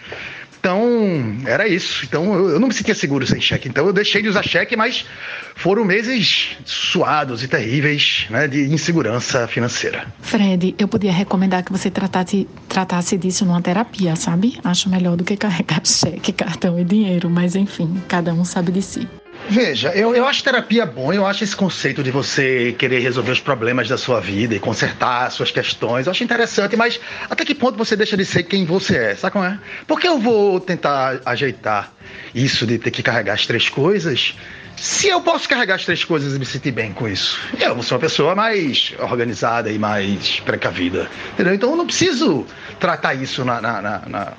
[0.66, 2.04] Então, era isso.
[2.06, 3.70] Então, eu, eu, não me sentia seguro sem cheque.
[3.70, 5.06] Então, eu deixei de usar cheque, mas
[5.54, 10.08] foram meses suados e terríveis né, de insegurança financeira.
[10.22, 14.58] Fred, eu podia recomendar que você tratasse, tratasse disso numa terapia, sabe?
[14.64, 17.30] Acho melhor do que carregar cheque, cartão e dinheiro.
[17.30, 19.08] Mas, enfim, cada um sabe de si.
[19.50, 23.40] Veja, eu, eu acho terapia bom, eu acho esse conceito de você querer resolver os
[23.40, 27.78] problemas da sua vida e consertar suas questões, eu acho interessante, mas até que ponto
[27.78, 29.60] você deixa de ser quem você é, sabe como é?
[29.86, 31.92] Porque eu vou tentar ajeitar
[32.34, 34.36] isso de ter que carregar as três coisas,
[34.76, 37.40] se eu posso carregar as três coisas e me sentir bem com isso.
[37.60, 41.54] Eu ser uma pessoa mais organizada e mais precavida, entendeu?
[41.54, 42.46] Então eu não preciso
[42.80, 43.62] tratar isso na...
[43.62, 44.34] na, na, na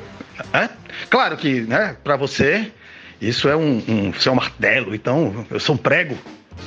[0.52, 0.68] é?
[1.08, 2.70] Claro que, né, pra você
[3.20, 6.16] isso é um, um, isso é um martelo, então eu sou um prego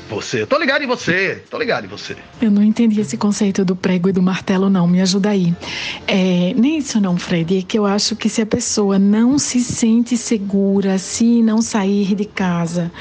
[0.09, 0.45] você.
[0.45, 2.17] Tô ligado em você, tô ligado em você.
[2.41, 4.87] Eu não entendi esse conceito do prego e do martelo, não.
[4.87, 5.53] Me ajuda aí.
[6.07, 7.59] É, nem isso não, Fred.
[7.59, 12.15] É que eu acho que se a pessoa não se sente segura, se não sair
[12.15, 12.91] de casa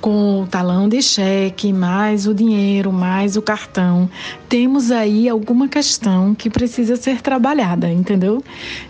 [0.00, 4.08] com o talão de cheque, mais o dinheiro, mais o cartão,
[4.48, 8.44] temos aí alguma questão que precisa ser trabalhada, entendeu?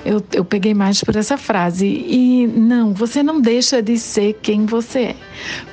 [0.05, 1.87] Eu, eu peguei mais por essa frase.
[1.87, 5.17] E não, você não deixa de ser quem você é.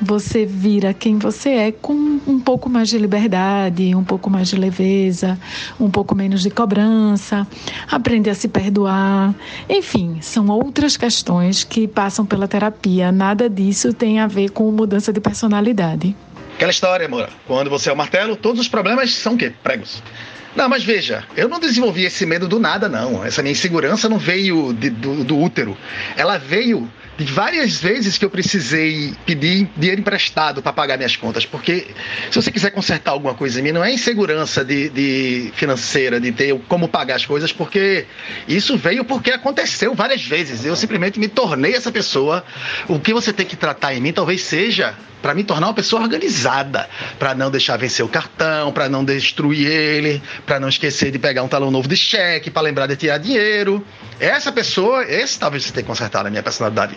[0.02, 1.95] Você vira quem você é com
[2.28, 5.38] um pouco mais de liberdade, um pouco mais de leveza,
[5.80, 7.48] um pouco menos de cobrança,
[7.90, 9.34] aprender a se perdoar.
[9.70, 13.12] Enfim, são outras questões que passam pela terapia.
[13.12, 16.16] Nada disso tem a ver com mudança de personalidade.
[16.56, 17.30] Aquela história, amor.
[17.48, 19.52] Quando você é o martelo, todos os problemas são o quê?
[19.64, 20.02] Pregos.
[20.56, 23.26] Não, mas veja, eu não desenvolvi esse medo do nada, não.
[23.26, 25.78] Essa minha insegurança não veio de, do, do útero.
[26.16, 31.46] Ela veio de várias vezes que eu precisei pedir dinheiro emprestado para pagar minhas contas,
[31.46, 31.88] porque
[32.30, 36.32] se você quiser consertar alguma coisa em mim, não é insegurança de, de, financeira, de
[36.32, 38.06] ter como pagar as coisas, porque
[38.48, 40.66] isso veio porque aconteceu várias vezes.
[40.66, 42.44] Eu simplesmente me tornei essa pessoa.
[42.88, 46.04] O que você tem que tratar em mim talvez seja para me tornar uma pessoa
[46.04, 51.18] organizada, para não deixar vencer o cartão, para não destruir ele, para não esquecer de
[51.18, 53.84] pegar um talão novo de cheque, para lembrar de tirar dinheiro.
[54.20, 56.96] Essa pessoa, esse talvez você tenha que consertar na minha personalidade.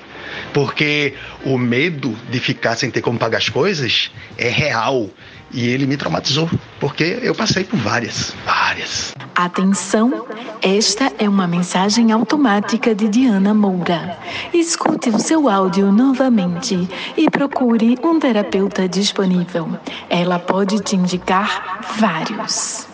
[0.53, 5.09] Porque o medo de ficar sem ter como pagar as coisas é real.
[5.51, 9.15] E ele me traumatizou, porque eu passei por várias, várias.
[9.35, 10.27] Atenção,
[10.61, 14.19] esta é uma mensagem automática de Diana Moura.
[14.53, 19.79] Escute o seu áudio novamente e procure um terapeuta disponível.
[20.11, 22.87] Ela pode te indicar vários.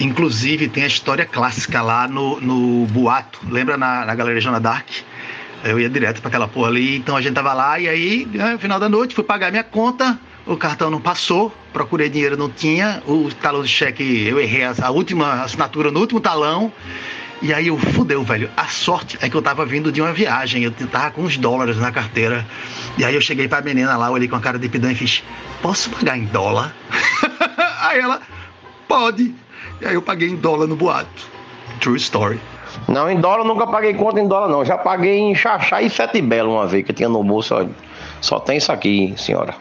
[0.00, 3.38] Inclusive, tem a história clássica lá no, no Boato.
[3.48, 4.88] Lembra na, na Galeria Joana Dark?
[5.64, 8.52] Eu ia direto para aquela porra ali, então a gente tava lá e aí, né,
[8.52, 12.48] no final da noite, fui pagar minha conta, o cartão não passou, procurei dinheiro, não
[12.48, 16.72] tinha, o talão de cheque, eu errei a, última assinatura no último talão,
[17.42, 18.50] e aí eu fudeu, velho.
[18.56, 21.76] A sorte é que eu tava vindo de uma viagem, eu tava com uns dólares
[21.76, 22.46] na carteira,
[22.96, 25.22] e aí eu cheguei pra menina lá, olhei com a cara de pidão e fiz,
[25.60, 26.74] posso pagar em dólar?
[27.82, 28.22] aí ela,
[28.88, 29.34] pode.
[29.80, 31.28] E aí eu paguei em dólar no boato.
[31.80, 32.40] True story.
[32.88, 34.64] Não, em dólar nunca paguei conta em dólar, não.
[34.64, 37.68] Já paguei em Xaxá e Sete Belo uma vez, que tinha no bolso.
[38.20, 39.54] Só tem isso aqui, senhora.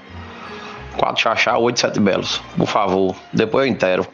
[0.97, 2.41] Quatro Xaxá, oito Sete Belos.
[2.57, 4.07] Por favor, depois eu inteiro.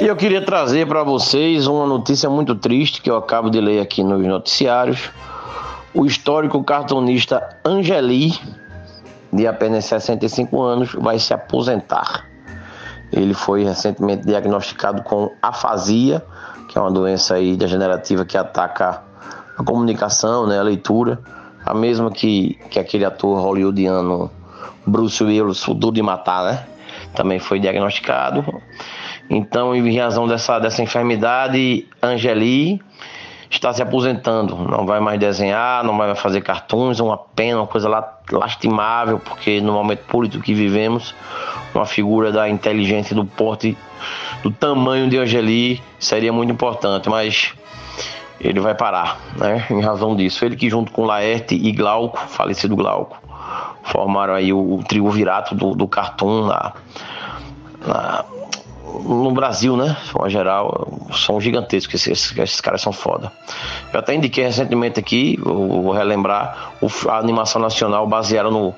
[0.00, 3.80] E eu queria trazer para vocês uma notícia muito triste que eu acabo de ler
[3.80, 5.10] aqui nos noticiários.
[5.94, 8.32] O histórico cartunista Angeli,
[9.32, 12.26] de apenas 65 anos, vai se aposentar.
[13.12, 16.24] Ele foi recentemente diagnosticado com afasia,
[16.72, 19.02] que é uma doença aí degenerativa que ataca
[19.58, 21.20] a comunicação, né, a leitura,
[21.66, 24.30] a mesma que, que aquele ator hollywoodiano
[24.86, 26.66] Bruce Willis, o Duro de Matar, né?
[27.14, 28.42] Também foi diagnosticado.
[29.28, 32.80] Então, em razão dessa, dessa enfermidade, Angeli
[33.50, 34.56] está se aposentando.
[34.56, 37.00] Não vai mais desenhar, não vai mais fazer cartoons.
[37.00, 37.88] Uma pena, uma coisa
[38.30, 41.14] lastimável, porque no momento político que vivemos,
[41.74, 43.76] uma figura da inteligência, do porte,
[44.42, 47.52] do tamanho de Angeli seria muito importante, mas
[48.40, 49.66] ele vai parar, né?
[49.70, 50.44] Em razão disso.
[50.44, 53.16] Ele que junto com Laerte e Glauco, falecido Glauco,
[53.84, 56.72] formaram aí o, o triunvirato do, do cartoon na,
[57.86, 58.24] na,
[59.00, 59.96] no Brasil, né?
[60.10, 63.32] Forma geral, são gigantescos, esses, esses caras são foda.
[63.92, 66.72] Eu até indiquei recentemente aqui, vou, vou relembrar,
[67.08, 68.74] a animação nacional baseada no,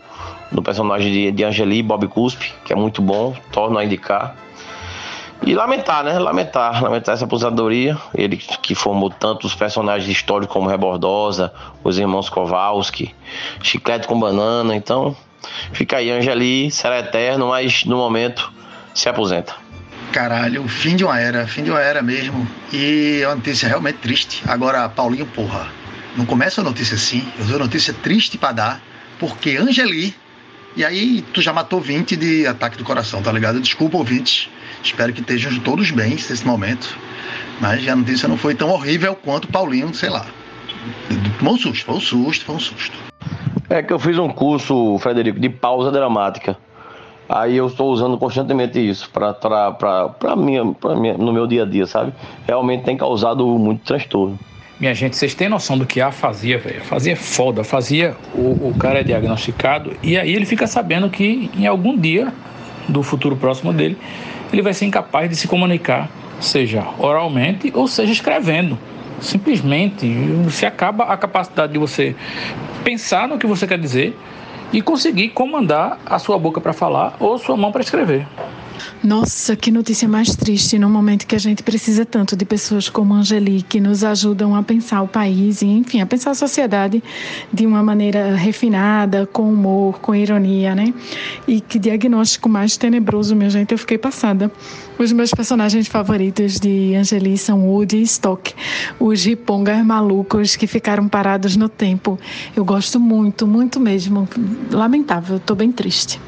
[0.50, 4.36] no personagem de, de Angeli, Bob Cuspe, que é muito bom, torno a indicar.
[5.46, 6.18] E lamentar, né?
[6.18, 7.98] Lamentar, lamentar essa aposentadoria.
[8.14, 11.52] Ele que formou tantos personagens históricos como Rebordosa,
[11.82, 13.14] os irmãos Kowalski,
[13.62, 14.74] Chiclete com Banana.
[14.74, 15.14] Então,
[15.72, 18.50] fica aí, Angeli, será eterno, mas no momento
[18.94, 19.63] se aposenta.
[20.14, 22.46] Caralho, o fim de uma era, fim de uma era mesmo.
[22.72, 24.44] E é uma notícia realmente triste.
[24.46, 25.66] Agora, Paulinho, porra,
[26.16, 27.26] não começa a notícia assim.
[27.36, 28.82] Eu dou notícia triste para dar,
[29.18, 30.14] porque Angeli.
[30.76, 33.60] E aí, tu já matou 20 de ataque do coração, tá ligado?
[33.60, 34.48] Desculpa, ouvintes.
[34.84, 36.96] Espero que estejam todos bem nesse momento.
[37.60, 40.24] Mas a notícia não foi tão horrível quanto Paulinho, sei lá.
[41.40, 42.96] Tomou um susto, foi um susto, foi um susto.
[43.68, 46.56] É que eu fiz um curso, Frederico, de pausa dramática.
[47.28, 51.86] Aí eu estou usando constantemente isso para minha, pra minha, no meu dia a dia,
[51.86, 52.12] sabe?
[52.46, 54.38] Realmente tem causado muito transtorno.
[54.78, 56.82] Minha gente, vocês têm noção do que a fazia, velho?
[56.82, 58.14] Fazia foda, fazia.
[58.34, 62.32] O, o cara é diagnosticado e aí ele fica sabendo que em algum dia
[62.88, 63.96] do futuro próximo dele
[64.52, 66.08] ele vai ser incapaz de se comunicar,
[66.40, 68.78] seja oralmente ou seja escrevendo.
[69.20, 70.06] Simplesmente
[70.50, 72.14] se acaba a capacidade de você
[72.82, 74.16] pensar no que você quer dizer
[74.74, 78.26] e conseguir comandar a sua boca para falar ou sua mão para escrever.
[79.02, 83.14] Nossa, que notícia mais triste no momento que a gente precisa tanto de pessoas como
[83.14, 87.02] Angeli, que nos ajudam a pensar o país e, enfim, a pensar a sociedade
[87.52, 90.92] de uma maneira refinada, com humor, com ironia, né?
[91.46, 94.50] E que diagnóstico mais tenebroso, minha gente, eu fiquei passada.
[94.98, 98.54] Os meus personagens favoritos de Angeli são Woody e Stock,
[98.98, 102.18] os ripongas malucos que ficaram parados no tempo.
[102.56, 104.28] Eu gosto muito, muito mesmo.
[104.70, 106.20] Lamentável, estou bem triste.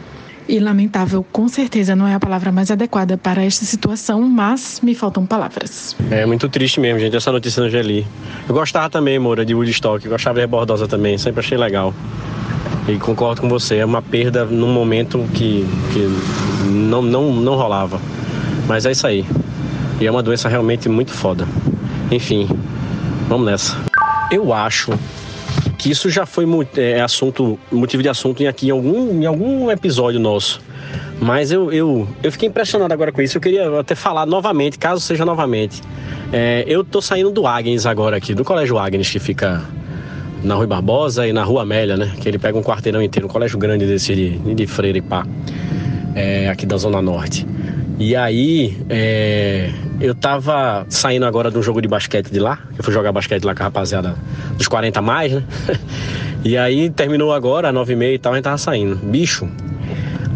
[0.49, 4.95] E lamentável, com certeza, não é a palavra mais adequada para esta situação, mas me
[4.95, 5.97] faltam palavras.
[6.09, 8.07] É muito triste mesmo, gente, essa notícia da Angeli.
[8.49, 11.93] Eu gostava também, Moura, de Woodstock, gostava de Rebordosa também, sempre achei legal.
[12.87, 18.01] E concordo com você, é uma perda num momento que, que não, não, não rolava.
[18.69, 19.27] Mas é isso aí.
[20.01, 21.49] E é uma doença realmente muito foda.
[22.11, 22.49] Enfim,
[23.29, 23.77] vamos nessa.
[24.31, 24.93] Eu acho
[25.79, 26.47] que isso já foi
[26.77, 30.61] é, assunto, motivo de assunto em aqui em algum, em algum episódio nosso.
[31.21, 33.37] Mas eu, eu, eu fiquei impressionado agora com isso.
[33.37, 35.83] Eu queria até falar novamente, caso seja novamente.
[36.33, 39.63] É, eu tô saindo do Agnes agora aqui, do Colégio Agnes, que fica
[40.43, 42.13] na Rua Barbosa e na Rua Amélia, né?
[42.21, 45.27] Que ele pega um quarteirão inteiro, um colégio grande desse de, de Freire e pá.
[46.15, 47.47] É, aqui da Zona Norte.
[47.99, 49.71] E aí, é,
[50.01, 52.59] eu tava saindo agora de um jogo de basquete de lá.
[52.77, 54.15] Eu fui jogar basquete lá com a rapaziada
[54.59, 55.45] dos 40 mais, né?
[56.45, 58.95] E aí terminou agora, 9 e meia e tal, a gente tava saindo.
[58.95, 59.49] Bicho.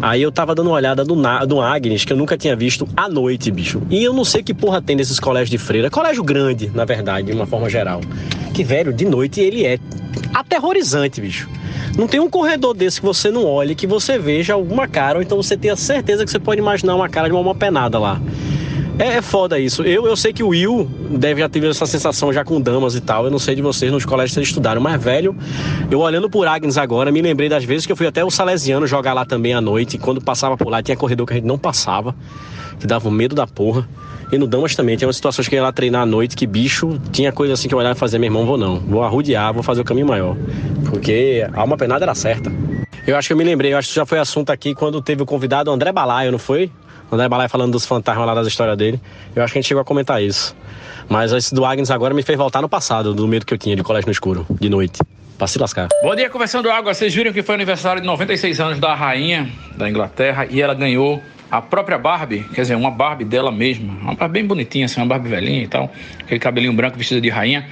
[0.01, 3.07] Aí eu tava dando uma olhada no, no Agnes, que eu nunca tinha visto à
[3.07, 3.81] noite, bicho.
[3.89, 5.91] E eu não sei que porra tem nesses colégios de freira.
[5.91, 8.01] Colégio grande, na verdade, de uma forma geral.
[8.53, 9.77] Que, velho, de noite ele é
[10.33, 11.47] aterrorizante, bicho.
[11.97, 15.21] Não tem um corredor desse que você não olhe, que você veja alguma cara, ou
[15.21, 18.19] então você tenha certeza que você pode imaginar uma cara de uma penada lá.
[18.99, 19.83] É, é foda isso.
[19.83, 23.01] Eu, eu sei que o Will deve já ter essa sensação já com damas e
[23.01, 23.25] tal.
[23.25, 25.35] Eu não sei de vocês nos colégios vocês estudaram, mas velho,
[25.89, 28.85] eu olhando por Agnes agora, me lembrei das vezes que eu fui até o Salesiano
[28.85, 29.95] jogar lá também à noite.
[29.95, 32.15] E quando passava por lá, tinha corredor que a gente não passava,
[32.79, 33.87] que dava um medo da porra.
[34.31, 36.47] E no Damas também, tinha umas situações que eu ia lá treinar à noite, que
[36.47, 39.53] bicho, tinha coisa assim que eu olhava e fazia, meu irmão, vou não, vou arrudear,
[39.53, 40.37] vou fazer o caminho maior.
[40.89, 42.49] Porque a alma penada era certa.
[43.05, 45.21] Eu acho que eu me lembrei, eu acho que já foi assunto aqui quando teve
[45.21, 46.71] o convidado André Balaio, não foi?
[47.11, 48.99] André Balai falando dos fantasmas lá das histórias dele.
[49.35, 50.55] Eu acho que a gente chegou a comentar isso.
[51.09, 53.75] Mas esse do Agnes agora me fez voltar no passado, do medo que eu tinha
[53.75, 55.01] de colégio no escuro, de noite.
[55.37, 55.89] Pra se lascar.
[56.01, 56.93] Bom dia, conversando água.
[56.93, 61.21] Vocês viram que foi aniversário de 96 anos da rainha da Inglaterra e ela ganhou
[61.49, 63.91] a própria Barbie, quer dizer, uma Barbie dela mesma.
[64.01, 65.91] Uma Barbie bem bonitinha, assim, uma Barbie velhinha e tal.
[66.21, 67.67] Aquele cabelinho branco vestida de rainha.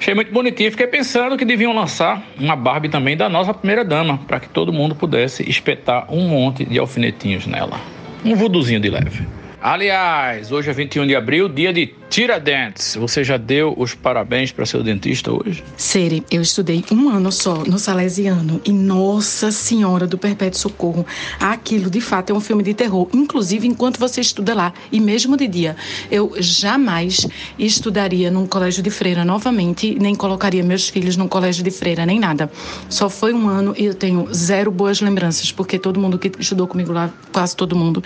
[0.00, 0.70] Achei muito bonitinho.
[0.70, 4.72] Fiquei pensando que deviam lançar uma Barbie também da nossa primeira dama, para que todo
[4.72, 7.78] mundo pudesse espetar um monte de alfinetinhos nela
[8.24, 9.26] um vuduzinho de leve.
[9.62, 14.66] Aliás, hoje é 21 de abril, dia de Tiradentes, você já deu os parabéns para
[14.66, 15.62] seu dentista hoje?
[15.76, 21.06] Seri, eu estudei um ano só no Salesiano e Nossa Senhora do Perpétuo Socorro.
[21.38, 25.36] Aquilo de fato é um filme de terror, inclusive enquanto você estuda lá e mesmo
[25.36, 25.76] de dia.
[26.10, 31.70] Eu jamais estudaria num colégio de freira novamente, nem colocaria meus filhos num colégio de
[31.70, 32.50] freira, nem nada.
[32.88, 36.66] Só foi um ano e eu tenho zero boas lembranças, porque todo mundo que estudou
[36.66, 38.02] comigo lá, quase todo mundo,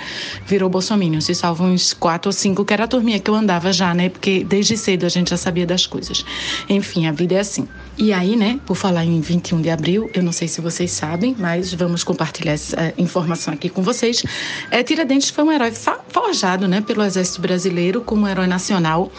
[0.47, 1.23] virou bolsominion.
[1.23, 4.09] Se salvam uns quatro ou cinco, que era a turminha que eu andava já né?
[4.09, 6.25] Porque desde cedo a gente já sabia das coisas.
[6.69, 7.69] Enfim, a vida é assim.
[7.97, 11.37] E aí, né, por falar em 21 de abril, eu não sei se vocês sabem,
[11.39, 14.25] mas vamos compartilhar essa informação aqui com vocês.
[14.69, 15.73] É, Tiradentes foi um herói
[16.09, 19.13] forjado, né, pelo Exército Brasileiro como herói nacional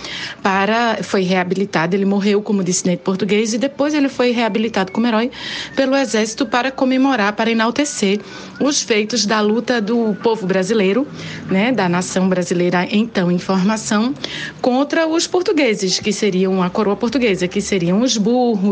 [0.44, 5.32] para foi reabilitado, ele morreu como dissidente português e depois ele foi reabilitado como herói
[5.74, 8.20] pelo Exército para comemorar, para enaltecer
[8.60, 11.08] os feitos da luta do povo brasileiro,
[11.50, 14.14] né, da nação brasileira então em formação
[14.62, 18.65] contra os portugueses, que seriam a coroa portuguesa, que seriam os burros,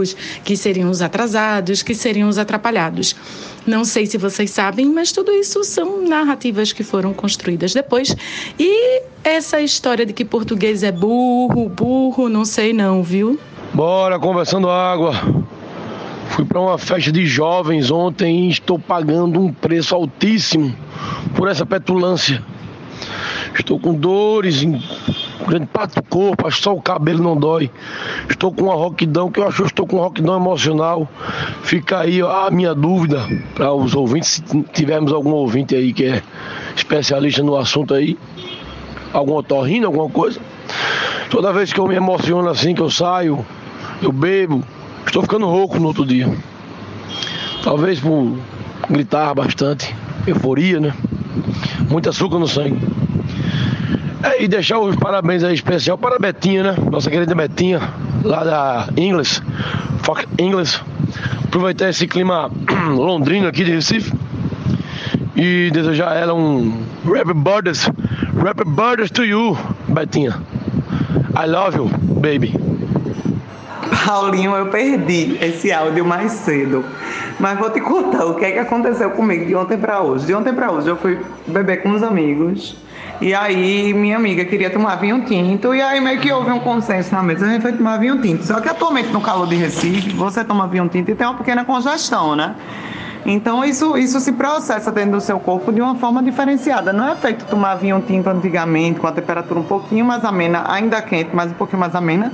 [0.44, 3.16] que seriam os atrasados, que seriam os atrapalhados.
[3.66, 8.16] Não sei se vocês sabem, mas tudo isso são narrativas que foram construídas depois.
[8.60, 13.40] E essa história de que português é burro, burro, não sei não, viu?
[13.74, 15.14] Bora, conversando água.
[16.30, 20.76] Fui para uma festa de jovens ontem e estou pagando um preço altíssimo
[21.36, 22.44] por essa petulância.
[23.54, 24.82] Estou com dores em
[25.46, 27.70] grande parte do corpo, acho que só o cabelo não dói.
[28.30, 31.08] Estou com uma roquidão, que eu acho que estou com uma roquidão emocional.
[31.64, 36.22] Fica aí a minha dúvida para os ouvintes, se tivermos algum ouvinte aí que é
[36.76, 38.18] especialista no assunto aí,
[39.12, 40.40] algum otorrino, alguma coisa.
[41.30, 43.46] Toda vez que eu me emociono assim, que eu saio,
[44.02, 44.64] eu bebo,
[45.06, 46.32] estou ficando rouco no outro dia.
[47.64, 48.38] Talvez por
[48.90, 49.96] gritar bastante,
[50.28, 50.94] euforia, né?
[51.90, 53.03] Muito açúcar no sangue.
[54.24, 56.76] É, e deixar os parabéns aí especial para a Betinha, né?
[56.90, 57.82] Nossa querida Betinha,
[58.24, 59.44] lá da Ingles,
[60.04, 60.82] Fox Ingles.
[61.44, 62.50] Aproveitar esse clima
[62.96, 64.14] londrino aqui de Recife
[65.36, 67.90] e desejar a ela um Happy Birthdays,
[68.48, 69.58] Happy Birthdays to you,
[69.90, 70.40] Betinha.
[71.36, 71.90] I love you,
[72.22, 72.56] baby.
[74.06, 76.84] Paulinho, eu perdi esse áudio mais cedo.
[77.40, 80.26] Mas vou te contar o que é que aconteceu comigo de ontem para hoje.
[80.26, 82.78] De ontem para hoje eu fui beber com uns amigos.
[83.24, 85.74] E aí minha amiga queria tomar vinho tinto.
[85.74, 87.46] E aí meio que houve um consenso na mesa.
[87.46, 88.46] A gente foi tomar vinho tinto.
[88.46, 91.64] Só que atualmente no calor de Recife, você toma vinho tinto e tem uma pequena
[91.64, 92.54] congestão, né?
[93.26, 96.92] Então isso, isso se processa dentro do seu corpo de uma forma diferenciada.
[96.92, 101.02] Não é feito tomar vinho tinto antigamente com a temperatura um pouquinho mais amena, ainda
[101.02, 102.30] quente, mas um pouquinho mais amena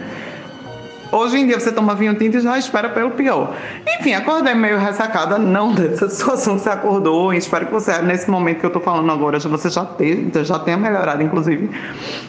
[1.12, 3.56] Hoje em dia você toma vinho tinto e já espera pelo pior.
[4.00, 7.34] Enfim, acordei meio ressacada, não dessa situação que você acordou.
[7.34, 10.60] E espero que você, nesse momento que eu tô falando agora, você já, tenha, já
[10.60, 11.70] tenha melhorado, inclusive.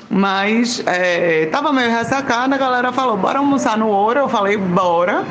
[0.09, 4.21] Mas é, tava meio ressacada, a galera falou, bora almoçar no ouro.
[4.21, 5.25] Eu falei, bora.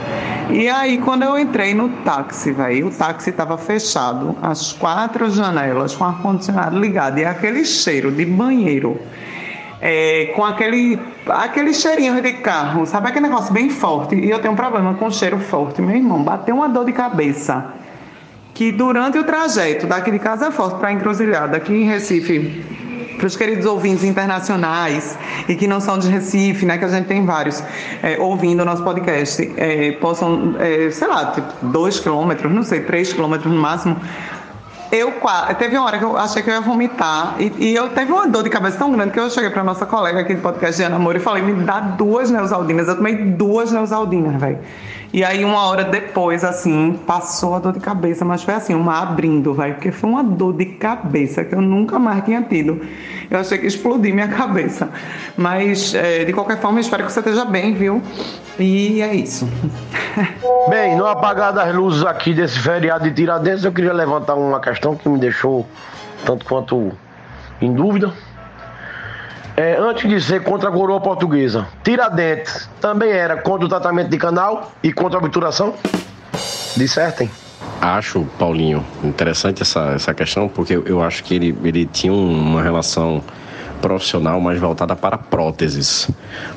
[0.52, 5.96] E aí, quando eu entrei no táxi, velho, o táxi tava fechado, as quatro janelas,
[5.96, 9.00] com ar-condicionado ligado, e aquele cheiro de banheiro
[9.82, 14.16] é, com aquele, aquele cheirinho de carro, sabe aquele negócio bem forte?
[14.16, 16.22] E eu tenho um problema com cheiro forte, meu irmão.
[16.24, 17.74] Bateu uma dor de cabeça.
[18.54, 22.62] Que durante o trajeto daqui de Casa Forte para Encruzilhada, aqui em Recife,
[23.18, 25.18] para os queridos ouvintes internacionais
[25.48, 27.64] e que não são de Recife, né, que a gente tem vários
[28.02, 32.82] é, ouvindo o nosso podcast, é, possam, é, sei lá, tipo, dois quilômetros, não sei,
[32.82, 33.98] três quilômetros no máximo,
[34.92, 35.14] eu
[35.58, 38.28] teve uma hora que eu achei que eu ia vomitar e, e eu teve uma
[38.28, 40.92] dor de cabeça tão grande que eu cheguei para nossa colega aqui do podcast de
[40.92, 42.88] Amor e falei: me dá duas neosaldinas.
[42.88, 44.60] Eu tomei duas neosaldinas, velho.
[45.12, 49.02] E aí, uma hora depois, assim, passou a dor de cabeça, mas foi assim, uma
[49.02, 52.80] abrindo, vai, porque foi uma dor de cabeça que eu nunca mais tinha tido.
[53.30, 54.90] Eu achei que explodiu minha cabeça.
[55.36, 58.02] Mas, é, de qualquer forma, espero que você esteja bem, viu?
[58.60, 59.48] E é isso.
[60.70, 64.96] Bem, no apagar das luzes aqui desse feriado de Tiradentes, eu queria levantar uma questão
[64.96, 65.66] que me deixou
[66.26, 66.92] tanto quanto
[67.62, 68.14] em dúvida.
[69.60, 74.18] É, antes de ser contra a coroa portuguesa, Tiradentes também era contra o tratamento de
[74.18, 75.74] canal e contra a obturação?
[76.78, 77.30] Dissertem.
[77.82, 83.22] Acho, Paulinho, interessante essa, essa questão, porque eu, acho que ele, ele tinha uma relação
[83.82, 86.10] profissional mais voltada para próteses.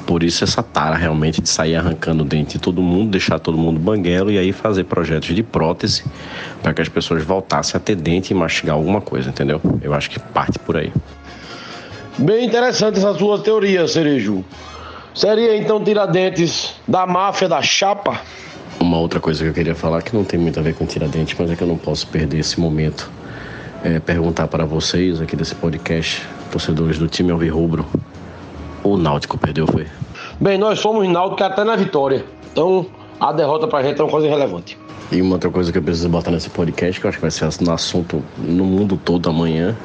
[0.06, 3.58] Por isso essa tara realmente de sair arrancando o dente de todo mundo, deixar todo
[3.58, 6.04] mundo banguelo e aí fazer projetos de prótese
[6.62, 9.60] para que as pessoas voltassem a ter dente e mastigar alguma coisa, entendeu?
[9.82, 10.92] Eu acho que parte por aí.
[12.18, 14.44] Bem interessante essa sua teoria, Cerejo.
[15.14, 18.20] Seria então Tiradentes da máfia da chapa?
[18.80, 21.34] Uma outra coisa que eu queria falar que não tem muito a ver com Tiradentes,
[21.38, 23.10] mas é que eu não posso perder esse momento.
[23.82, 27.86] É perguntar para vocês aqui desse podcast, torcedores do time Alvirrubro,
[28.84, 29.86] o o Náutico perdeu, foi?
[30.40, 32.24] Bem, nós somos Náutico até na vitória.
[32.52, 32.86] Então,
[33.18, 34.78] a derrota pra gente é uma coisa irrelevante.
[35.10, 37.30] E uma outra coisa que eu preciso botar nesse podcast, que eu acho que vai
[37.30, 39.76] ser no assunto no mundo todo amanhã,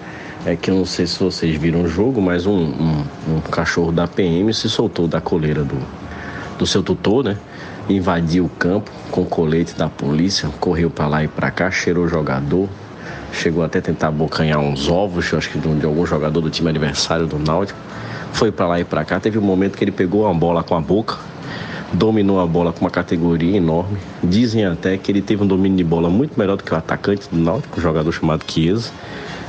[0.46, 3.92] é que eu não sei se vocês viram o jogo, mas um, um, um cachorro
[3.92, 5.78] da PM se soltou da coleira do,
[6.58, 7.38] do seu tutor, né?
[7.90, 12.08] Invadiu o campo com colete da polícia, correu para lá e para cá, cheirou o
[12.08, 12.68] jogador,
[13.32, 17.40] chegou até tentar abocanhar uns ovos, acho que de algum jogador do time adversário do
[17.40, 17.80] Náutico.
[18.34, 19.20] Foi para lá e para cá.
[19.20, 21.18] Teve um momento que ele pegou uma bola com a boca,
[21.94, 23.98] dominou a bola com uma categoria enorme.
[24.24, 27.28] Dizem até que ele teve um domínio de bola muito melhor do que o atacante
[27.32, 28.92] do Náutico, um jogador chamado Chiesa.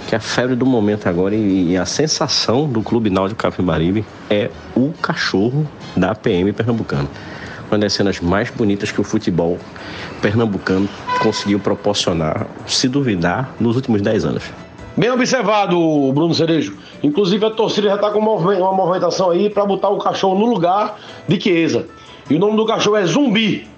[0.09, 4.91] Que a febre do momento agora e, a sensação do Clube Náutico Capibaribe é o
[5.03, 7.07] cachorro da PM pernambucano.
[7.71, 9.59] Uma das cenas mais bonitas que o futebol
[10.23, 10.89] pernambucano
[11.23, 14.45] conseguiu proporcionar, se duvidar, nos últimos 10 anos.
[14.97, 15.77] Bem observado,
[16.15, 16.79] Bruno Cerejo.
[17.03, 20.99] Inclusive a torcida já está com uma movimentação aí para botar o cachorro no lugar
[21.29, 21.85] de Chiesa.
[22.31, 23.69] E o nome do cachorro é Zumbi.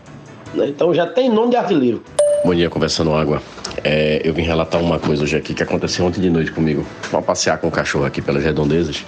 [0.54, 0.68] Né?
[0.68, 2.00] Então já tem nome de artilheiro.
[2.42, 3.42] Bom dia, conversando água.
[3.84, 6.86] É, eu vim relatar uma coisa hoje aqui que aconteceu ontem de noite comigo.
[7.10, 9.04] Vamos passear com o cachorro aqui pelas redondezas.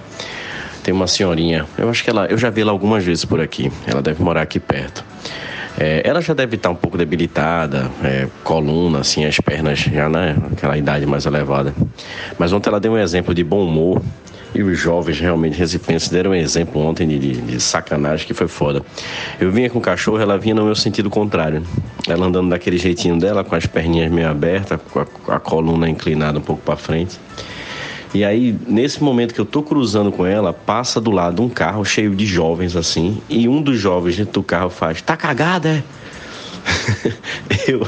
[0.82, 3.72] Tem uma senhorinha, eu acho que ela, eu já vi ela algumas vezes por aqui.
[3.86, 5.02] Ela deve morar aqui perto.
[5.78, 10.74] É, ela já deve estar um pouco debilitada, é, coluna, assim, as pernas já naquela
[10.74, 11.74] né, idade mais elevada.
[12.38, 14.02] Mas ontem ela deu um exemplo de bom humor
[14.54, 18.48] e os jovens realmente recipientes deram um exemplo ontem de, de, de, sacanagem que foi
[18.48, 18.82] foda.
[19.40, 21.62] Eu vinha com o cachorro, ela vinha no meu sentido contrário.
[22.06, 26.38] Ela andando daquele jeitinho dela, com as perninhas meio abertas, com a, a coluna inclinada
[26.38, 27.18] um pouco para frente.
[28.14, 31.82] E aí, nesse momento que eu tô cruzando com ela, passa do lado um carro
[31.82, 35.82] cheio de jovens assim, e um dos jovens dentro do carro faz: Tá cagada, é?
[37.66, 37.86] eu,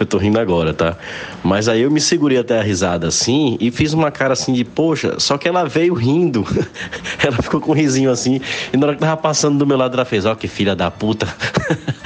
[0.00, 0.96] eu tô rindo agora, tá?
[1.42, 4.64] Mas aí eu me segurei até a risada assim e fiz uma cara assim de,
[4.64, 6.44] poxa, só que ela veio rindo.
[7.22, 8.40] ela ficou com um risinho assim,
[8.72, 10.74] e na hora que tava passando do meu lado, ela fez: Ó, oh, que filha
[10.74, 11.26] da puta.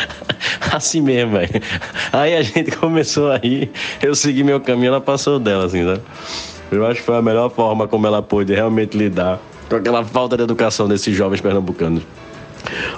[0.73, 1.51] assim mesmo, velho.
[2.13, 3.71] Aí a gente começou a rir,
[4.03, 6.01] eu segui meu caminho, ela passou dela, assim, tá?
[6.71, 9.41] Eu acho que foi a melhor forma como ela pôde realmente lidar
[9.71, 12.03] com aquela falta de educação desses jovens pernambucanos.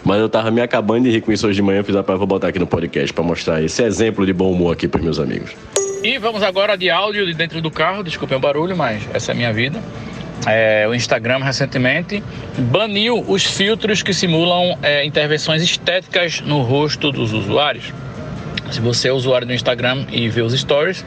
[0.04, 2.26] Mas eu tava me acabando de rir com isso hoje de manhã, fiz a vou
[2.26, 5.52] botar aqui no podcast para mostrar esse exemplo de bom humor aqui para meus amigos.
[6.02, 9.34] E vamos agora de áudio de dentro do carro, desculpem o barulho, mas essa é
[9.34, 9.80] a minha vida.
[10.46, 12.22] É, o Instagram recentemente
[12.58, 17.92] baniu os filtros que simulam é, intervenções estéticas no rosto dos usuários.
[18.72, 21.04] Se você é usuário do Instagram e vê os stories,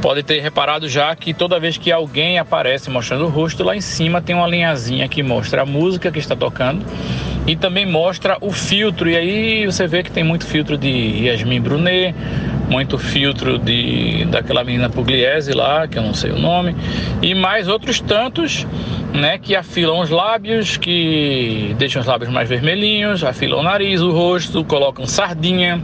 [0.00, 3.80] pode ter reparado já que toda vez que alguém aparece mostrando o rosto, lá em
[3.80, 6.86] cima tem uma linhazinha que mostra a música que está tocando
[7.44, 9.10] e também mostra o filtro.
[9.10, 12.14] E aí você vê que tem muito filtro de Yasmin Brunet,
[12.70, 16.76] muito filtro de daquela menina Pugliese lá, que eu não sei o nome,
[17.20, 18.64] e mais outros tantos,
[19.12, 24.12] né, que afilam os lábios, que deixam os lábios mais vermelhinhos, afilam o nariz, o
[24.12, 25.82] rosto, colocam sardinha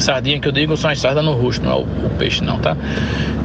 [0.00, 2.58] Sardinha que eu digo são as sardas no rosto, não é o, o peixe não,
[2.58, 2.76] tá?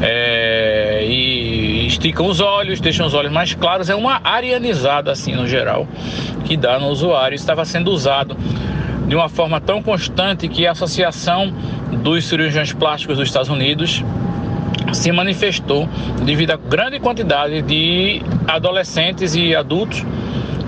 [0.02, 3.90] É, e esticam os olhos, deixam os olhos mais claros.
[3.90, 5.88] É uma arianizada assim no geral
[6.46, 7.36] que dá no usuário.
[7.36, 8.36] Estava sendo usado
[9.08, 11.54] de uma forma tão constante que a Associação
[12.02, 14.04] dos Cirurgiões Plásticos dos Estados Unidos
[14.94, 15.88] se manifestou
[16.24, 20.06] devido à grande quantidade de adolescentes e adultos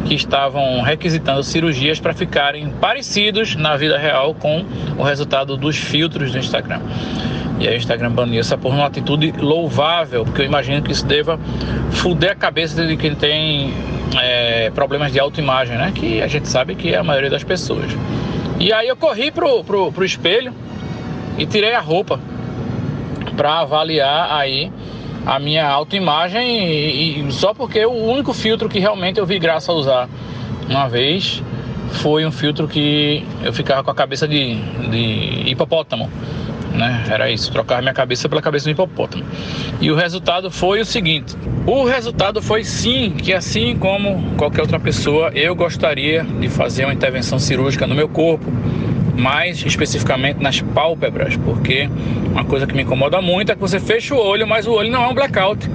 [0.05, 4.65] que estavam requisitando cirurgias para ficarem parecidos na vida real com
[4.97, 6.81] o resultado dos filtros do Instagram.
[7.59, 11.05] E aí o Instagram baniu essa por uma atitude louvável, porque eu imagino que isso
[11.05, 11.39] deva
[11.91, 13.73] fuder a cabeça de quem tem
[14.19, 15.91] é, problemas de autoimagem, né?
[15.93, 17.91] Que a gente sabe que é a maioria das pessoas.
[18.59, 20.53] E aí eu corri pro, pro, pro espelho
[21.37, 22.19] e tirei a roupa
[23.35, 24.71] para avaliar aí
[25.25, 29.71] a minha autoimagem e, e só porque o único filtro que realmente eu vi graça
[29.71, 30.09] a usar
[30.69, 31.41] uma vez
[31.93, 34.55] foi um filtro que eu ficava com a cabeça de,
[34.89, 36.09] de hipopótamo.
[36.73, 37.05] Né?
[37.07, 39.23] Era isso, trocar minha cabeça pela cabeça do hipopótamo.
[39.79, 41.35] E o resultado foi o seguinte:
[41.67, 46.93] o resultado foi sim que, assim como qualquer outra pessoa, eu gostaria de fazer uma
[46.93, 48.51] intervenção cirúrgica no meu corpo
[49.17, 51.89] mais especificamente nas pálpebras, porque
[52.31, 54.91] uma coisa que me incomoda muito é que você fecha o olho, mas o olho
[54.91, 55.69] não é um blackout.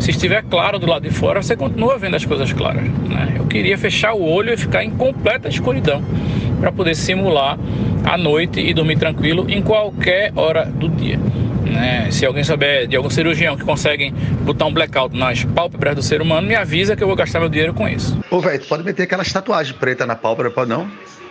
[0.00, 2.82] Se estiver claro do lado de fora, você continua vendo as coisas claras.
[2.82, 3.34] Né?
[3.36, 6.02] Eu queria fechar o olho e ficar em completa escuridão
[6.58, 7.58] para poder simular
[8.04, 11.18] a noite e dormir tranquilo em qualquer hora do dia.
[11.72, 12.10] Né?
[12.10, 14.10] Se alguém souber de algum cirurgião que consegue
[14.42, 17.48] botar um blackout nas pálpebras do ser humano, me avisa que eu vou gastar meu
[17.48, 18.18] dinheiro com isso.
[18.30, 20.88] Ô, velho, tu pode meter aquelas tatuagens preta na pálpebra, pode não?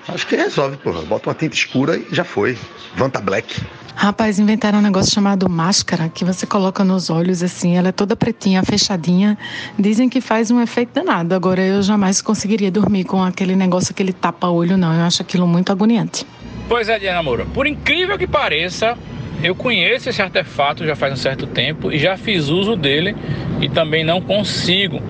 [0.08, 1.02] Acho que resolve, porra.
[1.04, 2.58] Bota uma tinta escura e já foi.
[2.96, 3.62] Vanta Black.
[3.96, 8.16] Rapaz, inventaram um negócio chamado máscara que você coloca nos olhos assim, ela é toda
[8.16, 9.38] pretinha, fechadinha.
[9.78, 11.36] Dizem que faz um efeito danado.
[11.36, 14.94] Agora eu jamais conseguiria dormir com aquele negócio que ele tapa olho, não.
[14.94, 16.26] Eu acho aquilo muito agoniante.
[16.68, 17.46] Pois é, Diana Moura.
[17.54, 18.98] Por incrível que pareça,
[19.44, 23.16] eu conheço esse artefato já faz um certo tempo e já fiz uso dele
[23.60, 25.02] e também não consigo.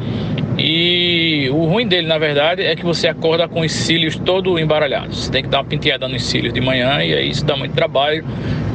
[0.57, 5.23] E o ruim dele, na verdade, é que você acorda com os cílios todo embaralhados.
[5.23, 7.73] Você tem que dar uma penteada nos cílios de manhã e aí isso dá muito
[7.73, 8.25] trabalho.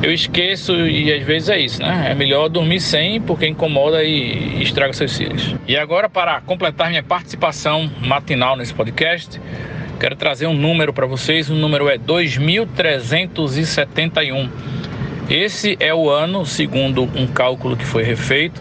[0.02, 2.08] Eu esqueço e às vezes é isso, né?
[2.10, 5.54] É melhor dormir sem porque incomoda e estraga seus cílios.
[5.66, 9.40] E agora, para completar minha participação matinal nesse podcast,
[10.00, 11.48] quero trazer um número para vocês.
[11.48, 14.50] O número é 2371.
[15.28, 18.60] Esse é o ano, segundo um cálculo que foi refeito,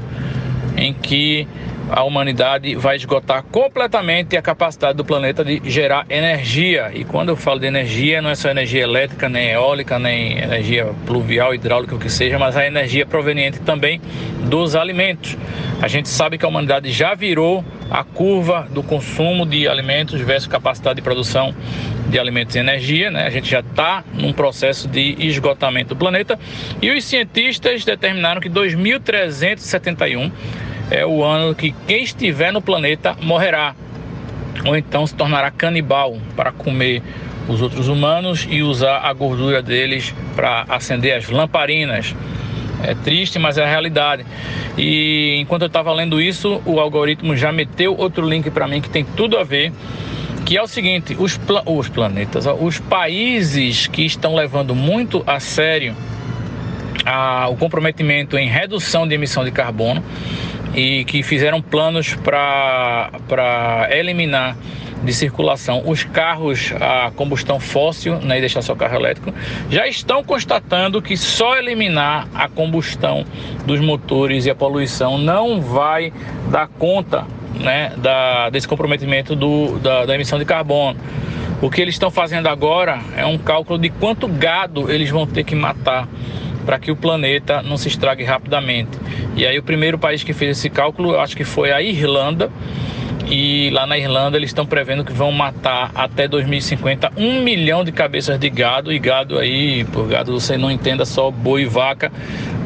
[0.76, 1.48] em que
[1.90, 6.92] a humanidade vai esgotar completamente a capacidade do planeta de gerar energia.
[6.94, 10.92] E quando eu falo de energia, não é só energia elétrica, nem eólica, nem energia
[11.06, 14.02] pluvial, hidráulica, o que seja, mas a energia proveniente também
[14.50, 15.38] dos alimentos.
[15.82, 20.48] A gente sabe que a humanidade já virou a curva do consumo de alimentos versus
[20.48, 21.54] capacidade de produção
[22.08, 23.26] de alimentos e energia, né?
[23.26, 26.40] A gente já está num processo de esgotamento do planeta
[26.82, 30.32] e os cientistas determinaram que 2371
[30.90, 33.76] é o ano que quem estiver no planeta morrerá,
[34.66, 37.02] ou então se tornará canibal para comer
[37.48, 42.16] os outros humanos e usar a gordura deles para acender as lamparinas.
[42.84, 44.26] É triste, mas é a realidade.
[44.78, 48.90] E enquanto eu estava lendo isso, o algoritmo já meteu outro link para mim que
[48.90, 49.72] tem tudo a ver
[50.46, 55.40] que é o seguinte: os, pla os planetas, os países que estão levando muito a
[55.40, 55.96] sério
[57.06, 60.04] a, o comprometimento em redução de emissão de carbono
[60.76, 64.58] e que fizeram planos para eliminar
[65.04, 69.34] de circulação os carros a combustão fóssil né, e deixar só carro elétrico,
[69.70, 73.24] já estão constatando que só eliminar a combustão
[73.66, 76.12] dos motores e a poluição não vai
[76.50, 77.26] dar conta
[77.60, 81.00] né, da, desse comprometimento do, da, da emissão de carbono.
[81.62, 85.44] O que eles estão fazendo agora é um cálculo de quanto gado eles vão ter
[85.44, 86.08] que matar
[86.66, 88.98] para que o planeta não se estrague rapidamente.
[89.36, 92.52] E aí o primeiro país que fez esse cálculo, acho que foi a Irlanda.
[93.28, 97.92] E lá na Irlanda eles estão prevendo que vão matar até 2050 um milhão de
[97.92, 98.92] cabeças de gado.
[98.92, 102.12] E gado aí, por gado você não entenda só boi e vaca,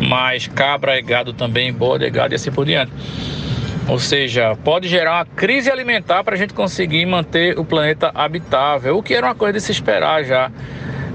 [0.01, 2.91] mas cabra é gado também, bode é gado e assim por diante.
[3.87, 8.97] Ou seja, pode gerar uma crise alimentar para a gente conseguir manter o planeta habitável,
[8.97, 10.51] o que era uma coisa de se esperar já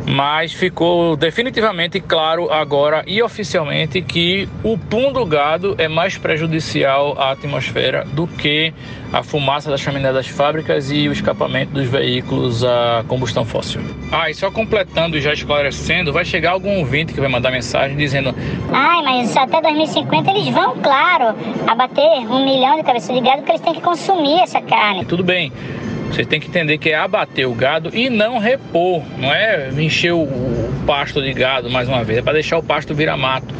[0.06, 7.14] mas ficou definitivamente claro agora e oficialmente que o pum do gado é mais prejudicial
[7.18, 8.72] à atmosfera do que
[9.12, 13.80] a fumaça da chaminé das fábricas e o escapamento dos veículos a combustão fóssil.
[14.10, 17.96] Ah, e só completando e já esclarecendo, vai chegar algum ouvinte que vai mandar mensagem
[17.96, 18.34] dizendo:
[18.72, 21.36] Ai, mas até 2050 eles vão, claro,
[21.66, 25.04] abater um milhão de cabeças de gado porque eles têm que consumir essa carne.
[25.04, 25.52] Tudo bem.
[26.14, 30.12] Você tem que entender que é abater o gado e não repor, não é encher
[30.12, 30.28] o,
[30.86, 33.52] pasto de gado mais uma vez, é para deixar o pasto virar mato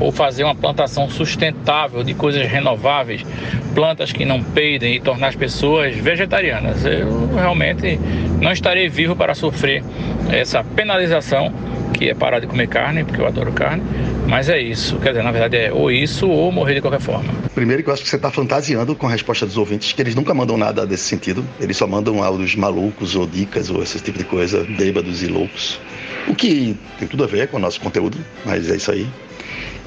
[0.00, 3.26] ou fazer uma plantação sustentável de coisas renováveis,
[3.74, 6.82] plantas que não peidem e tornar as pessoas vegetarianas.
[6.86, 8.00] Eu realmente
[8.40, 9.84] não estarei vivo para sofrer
[10.30, 11.52] essa penalização
[11.98, 13.82] que é parar de comer carne, porque eu adoro carne,
[14.28, 14.96] mas é isso.
[14.98, 17.32] Quer dizer, na verdade é ou isso ou morrer de qualquer forma.
[17.54, 20.14] Primeiro que eu acho que você está fantasiando com a resposta dos ouvintes, que eles
[20.14, 21.44] nunca mandam nada desse sentido.
[21.60, 25.80] Eles só mandam áudios malucos ou dicas ou esse tipo de coisa, bêbados e loucos.
[26.28, 29.08] O que tem tudo a ver com o nosso conteúdo, mas é isso aí.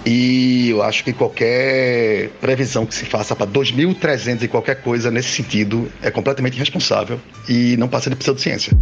[0.05, 5.29] E eu acho que qualquer previsão que se faça para 2.300 e qualquer coisa nesse
[5.29, 8.75] sentido é completamente irresponsável e não passa de pseudociência.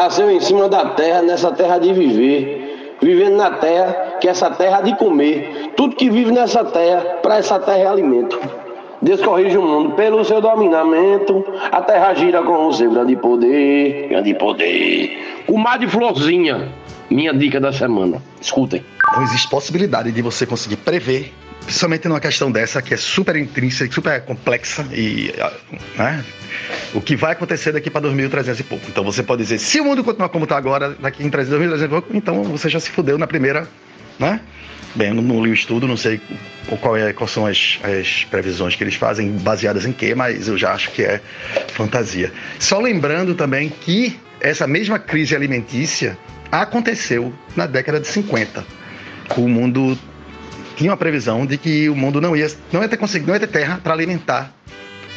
[0.00, 2.96] Nasceu em cima da terra, nessa terra de viver.
[3.02, 5.72] Vivendo na terra, que essa terra de comer.
[5.76, 8.40] Tudo que vive nessa terra, para essa terra é alimento.
[9.02, 11.44] Deus corrige o mundo pelo seu dominamento.
[11.70, 14.08] A terra gira com o seu grande poder.
[14.08, 15.42] Grande poder.
[15.46, 16.72] Com mar de florzinha.
[17.10, 18.22] Minha dica da semana.
[18.40, 18.82] Escutem.
[19.14, 21.30] Não existe possibilidade de você conseguir prever,
[21.64, 25.32] principalmente numa questão dessa que é super intrínseca, super complexa e.
[25.96, 26.24] Né?
[26.92, 28.86] O que vai acontecer daqui para 2300 e pouco.
[28.88, 31.88] Então você pode dizer, se o mundo continuar como está agora, daqui em 2300 e
[31.88, 33.68] pouco, então você já se fudeu na primeira
[34.20, 34.38] né?
[34.94, 36.20] Bem, eu não li o estudo, não sei
[36.80, 40.58] qual é, quais são as, as previsões que eles fazem, baseadas em quê, mas eu
[40.58, 41.20] já acho que é
[41.68, 42.30] fantasia.
[42.58, 46.18] Só lembrando também que essa mesma crise alimentícia
[46.52, 48.64] aconteceu na década de 50.
[49.36, 49.96] O mundo
[50.80, 53.40] tinha uma previsão de que o mundo não ia, não ia ter conseguido, não ia
[53.40, 54.50] ter terra para alimentar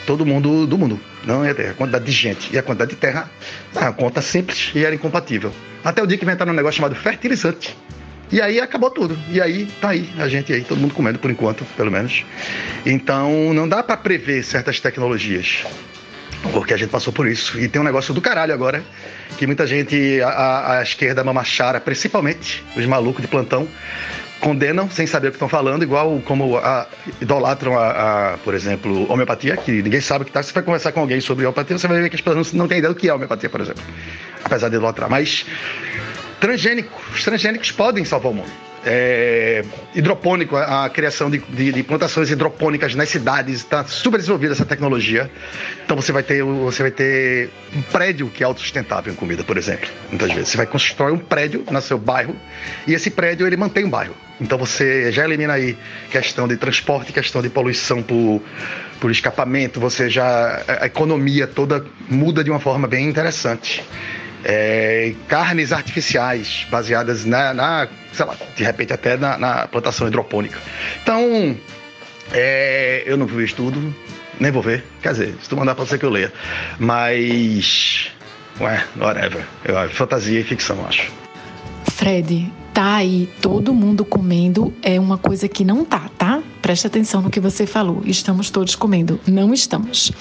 [0.05, 0.99] todo mundo do mundo.
[1.23, 3.31] Não ia ter a quantidade de gente e a quantidade de terra,
[3.73, 5.53] a conta simples e era incompatível.
[5.81, 7.77] Até o dia que inventaram um negócio chamado fertilizante.
[8.29, 9.17] E aí acabou tudo.
[9.29, 12.25] E aí tá aí, a gente aí, todo mundo comendo por enquanto, pelo menos.
[12.85, 15.63] Então não dá para prever certas tecnologias.
[16.51, 17.57] Porque a gente passou por isso.
[17.57, 18.83] E tem um negócio do caralho agora,
[19.37, 23.65] que muita gente, a, a esquerda mamachara, principalmente os malucos de plantão,
[24.43, 26.85] condenam sem saber o que estão falando, igual como a,
[27.21, 30.43] idolatram a, a, por exemplo, homeopatia, que ninguém sabe o que está.
[30.43, 32.67] Você vai conversar com alguém sobre homeopatia, você vai ver que as pessoas não, não
[32.67, 33.81] têm ideia do que é homeopatia, por exemplo.
[34.43, 35.09] Apesar de idolatrar.
[35.09, 35.45] Mas
[36.43, 38.51] transgênicos, os transgênicos podem salvar o mundo
[38.85, 39.63] é,
[39.95, 45.31] hidropônico, a, criação de, de, de, plantações hidropônicas nas cidades, está super desenvolvida essa tecnologia.
[45.85, 49.57] Então você vai ter você vai ter um prédio que é autossustentável em comida, por
[49.57, 49.89] exemplo.
[50.09, 52.35] Muitas vezes você vai construir um prédio no seu bairro
[52.85, 54.15] e esse prédio ele mantém o bairro.
[54.41, 55.77] Então você já elimina aí
[56.11, 58.41] questão de transporte, questão de poluição por,
[58.99, 59.79] por escapamento.
[59.79, 63.81] Você já a economia toda muda de uma forma bem interessante
[64.43, 67.87] é, carnes artificiais baseadas na, na,
[68.19, 70.59] lá, de repente até na, na plantação hidropônica.
[71.01, 71.57] Então,
[72.31, 73.93] é, eu não vi o estudo,
[74.39, 74.83] nem vou ver.
[75.01, 76.31] Quer dizer, se tu mandar pode ser que eu leia.
[76.79, 78.11] Mas,
[78.59, 79.45] ué, whatever.
[79.63, 81.11] Eu, fantasia e ficção, acho.
[81.91, 86.41] Fred, tá aí todo mundo comendo é uma coisa que não tá, tá?
[86.63, 88.01] Preste atenção no que você falou.
[88.05, 89.19] Estamos todos comendo.
[89.27, 90.13] Não estamos.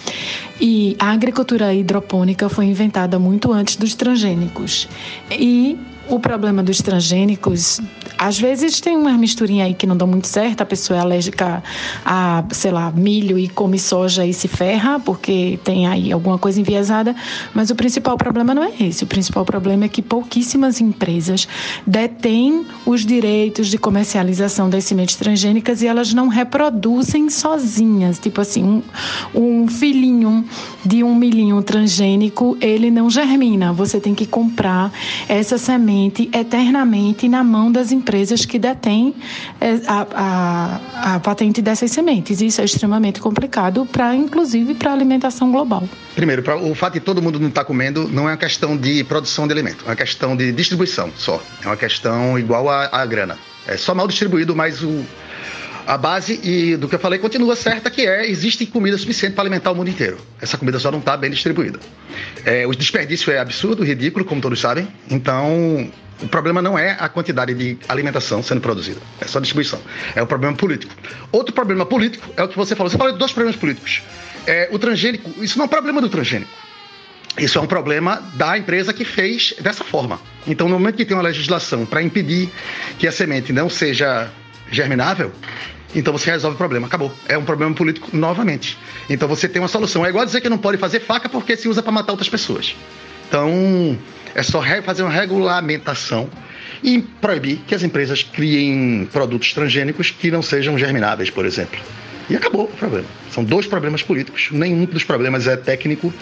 [0.60, 4.88] E a agricultura hidropônica foi inventada muito antes dos transgênicos.
[5.30, 5.78] E
[6.14, 7.80] o problema dos transgênicos,
[8.18, 11.62] às vezes tem uma misturinha aí que não dá muito certo, a pessoa é alérgica
[12.04, 16.60] a, sei lá, milho e come soja e se ferra, porque tem aí alguma coisa
[16.60, 17.16] enviesada,
[17.54, 19.04] mas o principal problema não é esse.
[19.04, 21.48] O principal problema é que pouquíssimas empresas
[21.86, 28.18] detêm os direitos de comercialização das sementes transgênicas e elas não reproduzem sozinhas.
[28.18, 28.82] Tipo assim, um,
[29.34, 30.44] um filhinho
[30.84, 33.72] de um milhinho transgênico, ele não germina.
[33.72, 34.92] Você tem que comprar
[35.26, 36.01] essa semente
[36.32, 39.14] eternamente na mão das empresas que detêm
[39.60, 42.40] é, a, a, a patente dessas sementes.
[42.40, 45.82] Isso é extremamente complicado, para inclusive para a alimentação global.
[46.14, 48.76] Primeiro, pra, o fato de todo mundo não estar tá comendo não é uma questão
[48.76, 51.42] de produção de alimento, é uma questão de distribuição só.
[51.62, 53.38] É uma questão igual à grana.
[53.66, 55.04] É só mal distribuído, mas o,
[55.86, 59.42] a base e do que eu falei continua certa, que é existe comida suficiente para
[59.42, 60.18] alimentar o mundo inteiro.
[60.40, 61.78] Essa comida só não está bem distribuída.
[62.44, 64.88] É, o desperdício é absurdo, ridículo, como todos sabem.
[65.10, 65.90] Então,
[66.22, 69.80] o problema não é a quantidade de alimentação sendo produzida, é só a distribuição.
[70.14, 70.94] É um problema político.
[71.30, 72.90] Outro problema político é o que você falou.
[72.90, 74.02] Você falou de dois problemas políticos.
[74.46, 76.50] É, o transgênico, isso não é um problema do transgênico.
[77.38, 80.20] Isso é um problema da empresa que fez dessa forma.
[80.46, 82.50] Então, no momento que tem uma legislação para impedir
[82.98, 84.30] que a semente não seja
[84.72, 85.30] germinável,
[85.94, 86.86] então você resolve o problema.
[86.86, 87.12] Acabou.
[87.28, 88.78] É um problema político novamente.
[89.08, 90.04] Então você tem uma solução.
[90.04, 92.74] É igual dizer que não pode fazer faca porque se usa para matar outras pessoas.
[93.28, 93.98] Então
[94.34, 96.28] é só fazer uma regulamentação
[96.82, 101.78] e proibir que as empresas criem produtos transgênicos que não sejam germináveis, por exemplo.
[102.30, 103.06] E acabou o problema.
[103.30, 104.48] São dois problemas políticos.
[104.52, 106.12] Nenhum dos problemas é técnico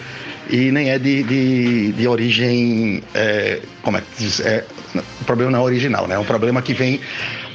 [0.49, 3.03] e nem é de, de, de origem.
[3.13, 4.39] É, como é que diz?
[4.39, 6.15] É, o problema não é original, né?
[6.15, 6.99] É um problema que vem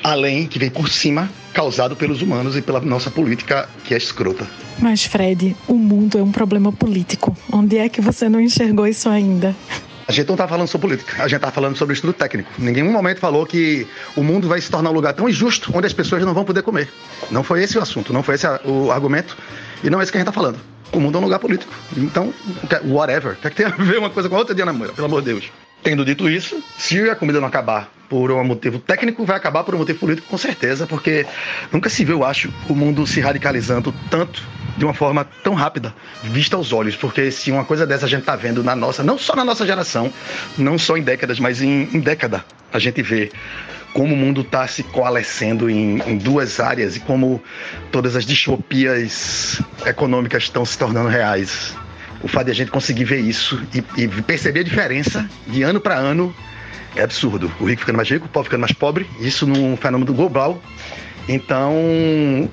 [0.03, 4.47] além, que vem por cima, causado pelos humanos e pela nossa política que é escrota.
[4.79, 7.37] Mas, Fred, o mundo é um problema político.
[7.51, 9.57] Onde é que você não enxergou isso ainda?
[10.09, 12.49] A gente não está falando sobre política, a gente está falando sobre estudo técnico.
[12.61, 15.87] Em nenhum momento falou que o mundo vai se tornar um lugar tão injusto onde
[15.87, 16.89] as pessoas não vão poder comer.
[17.29, 19.37] Não foi esse o assunto, não foi esse o argumento
[19.83, 20.61] e não é isso que a gente está falando.
[20.93, 21.73] O mundo é um lugar político.
[21.97, 22.33] Então,
[22.85, 23.33] whatever.
[23.33, 24.93] O que, é que tem a ver uma coisa com a outra, Diana Moura?
[24.93, 25.51] Pelo amor de Deus.
[25.87, 29.73] Tendo dito isso, se a comida não acabar por um motivo técnico, vai acabar por
[29.73, 31.25] um motivo político, com certeza, porque
[31.71, 34.43] nunca se viu, eu acho, o mundo se radicalizando tanto
[34.77, 38.23] de uma forma tão rápida, vista aos olhos, porque se uma coisa dessa a gente
[38.23, 40.13] está vendo na nossa, não só na nossa geração,
[40.59, 43.31] não só em décadas, mas em, em década, a gente vê
[43.95, 47.41] como o mundo está se coalescendo em, em, duas áreas e como
[47.93, 51.77] todas as distopias econômicas estão se tornando reais
[52.23, 55.81] o fato de a gente conseguir ver isso e, e perceber a diferença de ano
[55.81, 56.35] para ano
[56.95, 57.53] é absurdo.
[57.61, 60.61] O rico ficando mais rico, o pobre ficando mais pobre, isso num fenômeno global.
[61.29, 61.75] Então,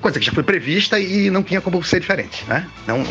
[0.00, 2.66] coisa que já foi prevista e não tinha como ser diferente, né?
[2.86, 3.04] Não,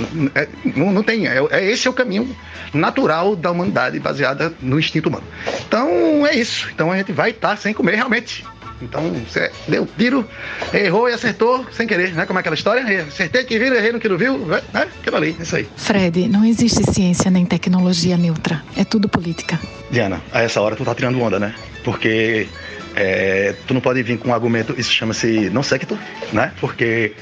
[0.76, 1.26] não, não, tem.
[1.26, 2.36] É, é, esse é o caminho
[2.74, 5.26] natural da humanidade baseada no instinto humano.
[5.66, 6.70] Então, é isso.
[6.74, 8.44] Então, a gente vai estar sem comer realmente
[8.82, 10.28] Então, você deu tiro,
[10.74, 12.26] errou e acertou sem querer, né?
[12.26, 12.84] Como é aquela história?
[13.04, 14.62] Acertei que viu, errei no que não viu, né?
[14.74, 15.68] Aquilo ali, isso aí.
[15.78, 18.62] Fred, não existe ciência nem tecnologia neutra.
[18.76, 19.60] É tudo política.
[19.90, 21.54] Diana, a essa hora tu tá tirando onda, né?
[21.84, 22.48] Porque
[22.96, 25.98] é, tu não pode vir com um argumento, isso chama-se não secto,
[26.32, 26.52] né?
[26.60, 27.14] Porque,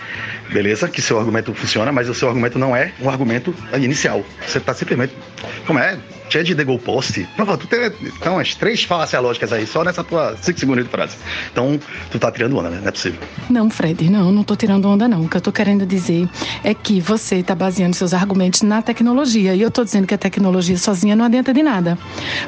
[0.52, 4.24] beleza, que seu argumento funciona, mas o seu argumento não é um argumento inicial.
[4.46, 5.14] Você está simplesmente,
[5.66, 5.98] como é,
[6.32, 7.28] cheio de Degol post.
[7.60, 11.18] Tu tem então, umas três falácias lógicas aí, só nessa tua cinco segundos de frase.
[11.52, 11.80] Então,
[12.10, 12.80] tu tá tirando onda, né?
[12.82, 13.20] Não é possível.
[13.50, 15.24] Não, Fred, não, não tô tirando onda, não.
[15.24, 16.28] O que eu tô querendo dizer
[16.64, 19.54] é que você tá baseando seus argumentos na tecnologia.
[19.54, 21.98] E eu tô dizendo que a tecnologia sozinha não adianta de nada.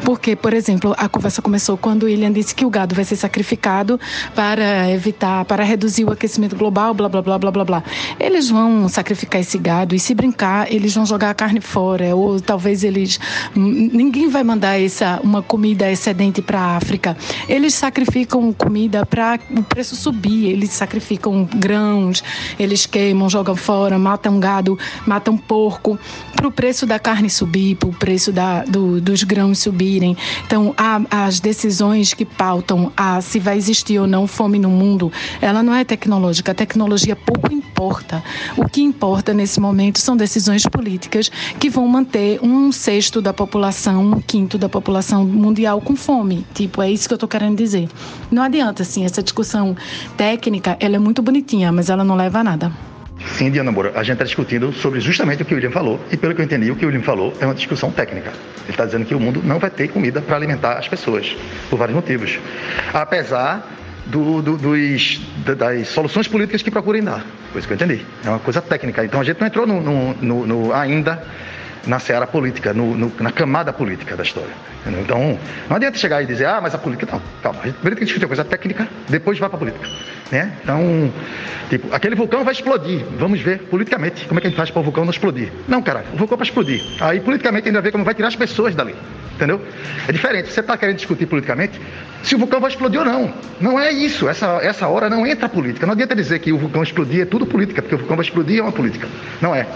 [0.06, 3.18] Porque, por exemplo, a conversa começou quando o William disse que o gado vai ser
[3.18, 4.00] sacrificado
[4.34, 7.84] para evitar, para reduzir o aquecimento global, blá, blá, blá, blá, blá, blá.
[8.20, 12.16] Eles vão sacrificar esse gado e se brincar, eles vão jogar a carne fora.
[12.16, 13.20] Ou talvez eles
[13.56, 17.16] ninguém vai mandar essa uma comida excedente para a África.
[17.48, 22.24] Eles sacrificam comida para o preço subir, eles sacrificam grãos,
[22.60, 25.98] eles queimam, jogam fora, matam gado, matam porco
[26.36, 30.18] para o preço da carne subir, para o preço da, do, dos grãos subirem.
[30.46, 30.74] Então,
[31.10, 35.74] as decisões que pautam a se vai existir ou não fome no mundo, ela não
[35.74, 36.52] é tecnológica.
[36.52, 37.83] A tecnologia pouco importa.
[38.58, 41.30] O que importa nesse momento são decisões políticas
[41.60, 46.46] que vão manter um sexto da população, um quinto da população mundial com fome.
[46.54, 47.90] Tipo, é isso que eu estou querendo dizer.
[48.32, 49.76] Não adianta, assim, essa discussão
[50.16, 52.72] técnica, ela é muito bonitinha, mas ela não leva a nada.
[53.38, 56.18] Sim, Diana Moura, a gente está discutindo sobre justamente o que o William falou, e
[56.18, 58.32] pelo que eu entendi, o que o William falou é uma discussão técnica.
[58.64, 61.36] Ele está dizendo que o mundo não vai ter comida para alimentar as pessoas,
[61.70, 62.38] por vários motivos.
[62.94, 63.73] Apesar
[64.06, 67.26] do, do, dos, das soluções políticas que procurem dar.
[67.52, 68.06] Foi isso que eu entendi.
[68.26, 69.04] É uma coisa técnica.
[69.04, 71.24] Então a gente não entrou no, no, no ainda
[71.86, 74.54] na seara política, no, no, na camada política da história.
[74.82, 75.02] Entendeu?
[75.02, 75.40] Então,
[75.70, 77.12] não adianta chegar e dizer, ah, mas a política.
[77.12, 77.60] Não, calma.
[77.62, 79.88] A gente tem que discutir a coisa técnica, depois vai para a política.
[80.34, 80.52] Né?
[80.64, 81.14] Então,
[81.70, 83.06] tipo, aquele vulcão vai explodir.
[83.20, 85.52] Vamos ver politicamente como é que a gente faz para o vulcão não explodir.
[85.68, 86.82] Não, cara, o vulcão vai explodir.
[87.00, 88.96] Aí, politicamente, ainda vê como vai tirar as pessoas dali.
[89.36, 89.62] Entendeu?
[90.08, 90.52] É diferente.
[90.52, 91.80] Você está querendo discutir politicamente
[92.24, 93.32] se o vulcão vai explodir ou não.
[93.62, 94.28] Não é isso.
[94.28, 95.86] Essa, essa hora não entra política.
[95.86, 98.58] Não adianta dizer que o vulcão explodir é tudo política, porque o vulcão vai explodir
[98.58, 99.08] é uma política.
[99.40, 99.68] Não é.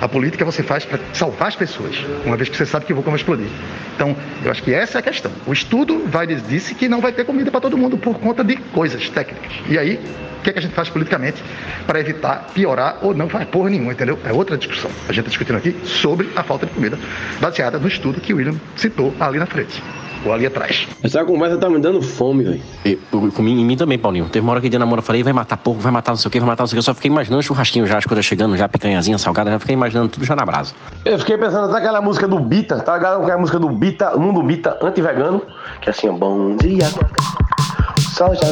[0.00, 1.94] A política você faz para salvar as pessoas,
[2.24, 3.48] uma vez que você sabe que o vulcão vai explodir.
[3.94, 5.30] Então, eu acho que essa é a questão.
[5.46, 8.56] O estudo vai, disse que não vai ter comida para todo mundo por conta de
[8.56, 9.52] coisas técnicas.
[9.68, 11.42] E aí, o que, é que a gente faz politicamente
[11.86, 14.18] para evitar piorar ou não faz porra nenhuma, entendeu?
[14.24, 14.90] É outra discussão.
[15.08, 16.98] A gente está discutindo aqui sobre a falta de comida,
[17.40, 19.82] baseada no estudo que o William citou ali na frente
[20.24, 20.86] ou ali atrás.
[21.02, 22.62] Essa conversa tá me dando fome, velho.
[22.84, 24.28] Em mim também, Paulinho.
[24.28, 26.28] Teve uma hora que de namoro eu falei, vai matar porco, vai matar não sei
[26.28, 26.78] o que, vai matar não sei o que.
[26.78, 29.74] Eu só fiquei imaginando o churrasquinho já, as coisas chegando, já picanhazinha, salgada, já fiquei
[29.74, 30.74] imaginando tudo já na brasa.
[31.04, 33.22] Eu fiquei pensando até aquela música do Bita, tá ligado?
[33.22, 35.42] Aquela música do Bita, Mundo Bita anti-vegano,
[35.80, 36.86] que é assim, bom dia.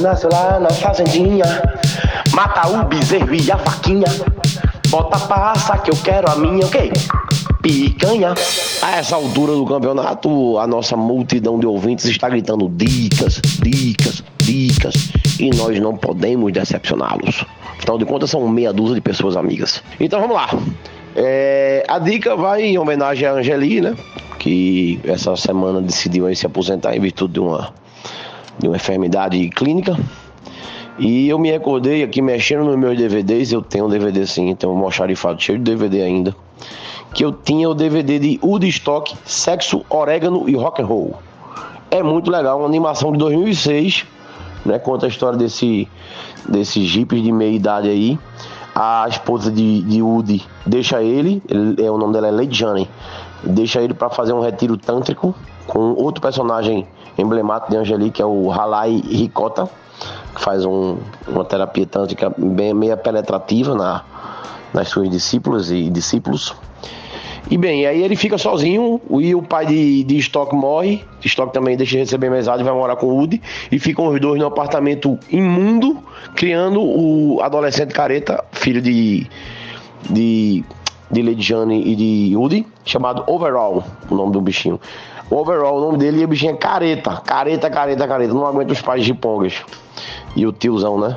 [0.01, 1.45] Nasceu lá na fazendinha.
[2.35, 4.07] Mata o bezerro e a vaquinha.
[4.89, 6.91] Bota passa que eu quero a minha, ok?
[7.61, 8.33] Picanha.
[8.81, 14.95] A essa altura do campeonato, a nossa multidão de ouvintes está gritando dicas, dicas, dicas.
[15.39, 17.45] E nós não podemos decepcioná-los.
[17.77, 19.83] Afinal de contas, são meia dúzia de pessoas amigas.
[20.01, 20.49] Então vamos lá.
[21.15, 23.95] É, a dica vai em homenagem a Angeli, né?
[24.39, 27.75] Que essa semana decidiu se aposentar em virtude de uma,
[28.59, 29.97] de uma enfermidade clínica.
[30.99, 34.73] E eu me recordei aqui mexendo nos meus DVDs, eu tenho um DVD sim, tenho
[34.73, 36.35] um mocharifado cheio de DVD ainda.
[37.15, 41.15] Que eu tinha o DVD de Woodstock, Sexo, Orégano e Rock and Roll.
[41.91, 44.05] É muito legal, uma animação de 2006,
[44.67, 44.79] né?
[44.79, 45.89] Conta a história desse,
[46.49, 48.19] desse Jeep de meia idade aí.
[48.75, 52.89] A esposa de, de Woody deixa ele, ele, é, o nome dela é Lady Jane,
[53.43, 55.35] deixa ele para fazer um retiro tântrico
[55.67, 56.87] com outro personagem
[57.19, 59.69] emblemático de Angelique, que é o Halai Ricota
[60.35, 64.05] que faz um, uma terapia tântrica bem meia penetrativa na,
[64.73, 66.55] nas suas discípulas e discípulos.
[67.51, 71.79] E bem, aí ele fica sozinho, e o pai de, de Stock morre, Stock também
[71.79, 73.41] deixa de receber mesada e vai morar com o Woody,
[73.73, 75.97] e ficam os dois num apartamento imundo,
[76.37, 79.27] criando o adolescente careta, filho de,
[80.11, 80.63] de,
[81.11, 84.79] de Lady Jane e de Woody, chamado Overall, o nome do bichinho.
[85.31, 88.73] O Overall, o nome dele, e o bichinho é careta, careta, careta, careta, não aguenta
[88.73, 89.63] os pais de pongas
[90.39, 91.17] e o tiozão, né?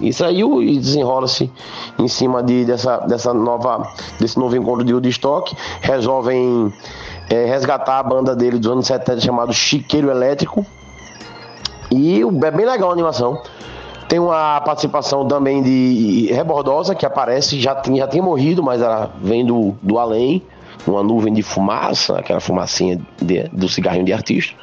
[0.00, 1.50] E, saiu e desenrola-se
[1.98, 3.90] em cima de, dessa, dessa nova,
[4.20, 5.56] desse novo encontro de Woodstock.
[5.80, 6.72] Resolvem
[7.30, 10.66] é, resgatar a banda dele dos anos 70 chamado Chiqueiro Elétrico.
[11.90, 13.40] E é bem legal a animação.
[14.06, 19.10] Tem uma participação também de Rebordosa, que aparece, já tinha, já tinha morrido, mas ela
[19.20, 20.42] vem do, do além,
[20.86, 24.54] uma nuvem de fumaça, aquela fumacinha de, do cigarrinho de artista.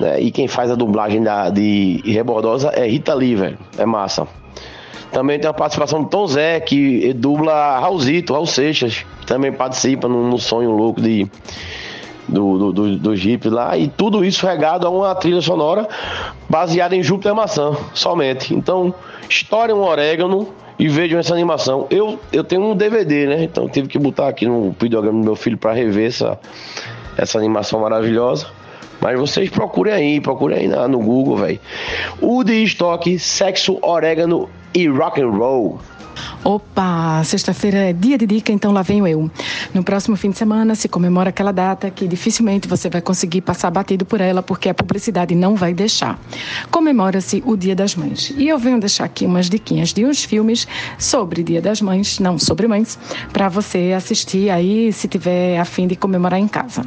[0.00, 0.20] Né?
[0.20, 3.58] E quem faz a dublagem da, de Rebordosa é Rita Lee, velho.
[3.78, 4.26] É massa.
[5.12, 10.28] Também tem a participação do Tom Zé, que dubla Raulzito, Raul Seixas, também participa no,
[10.28, 11.26] no sonho louco de,
[12.28, 13.78] do, do, do, do Jeep lá.
[13.78, 15.88] E tudo isso regado a uma trilha sonora
[16.48, 18.54] baseada em Júpiter Maçã, somente.
[18.54, 18.92] Então,
[19.28, 20.48] história um orégano
[20.78, 21.86] e vejam essa animação.
[21.90, 23.44] Eu, eu tenho um DVD, né?
[23.44, 26.38] Então tive que botar aqui no videogame do meu filho para rever essa,
[27.16, 28.46] essa animação maravilhosa.
[29.00, 31.60] Mas vocês procurem aí, procurem aí no Google, velho.
[32.20, 35.78] Woody Stock, sexo, orégano e rock and roll.
[36.44, 39.30] Opa, sexta-feira é dia de dica, então lá venho eu.
[39.74, 43.70] No próximo fim de semana se comemora aquela data que dificilmente você vai conseguir passar
[43.70, 46.18] batido por ela, porque a publicidade não vai deixar.
[46.70, 48.32] Comemora-se o Dia das Mães.
[48.36, 50.66] E eu venho deixar aqui umas diquinhas de uns filmes
[50.98, 52.98] sobre Dia das Mães, não sobre mães,
[53.32, 56.82] para você assistir aí se tiver a fim de comemorar em casa.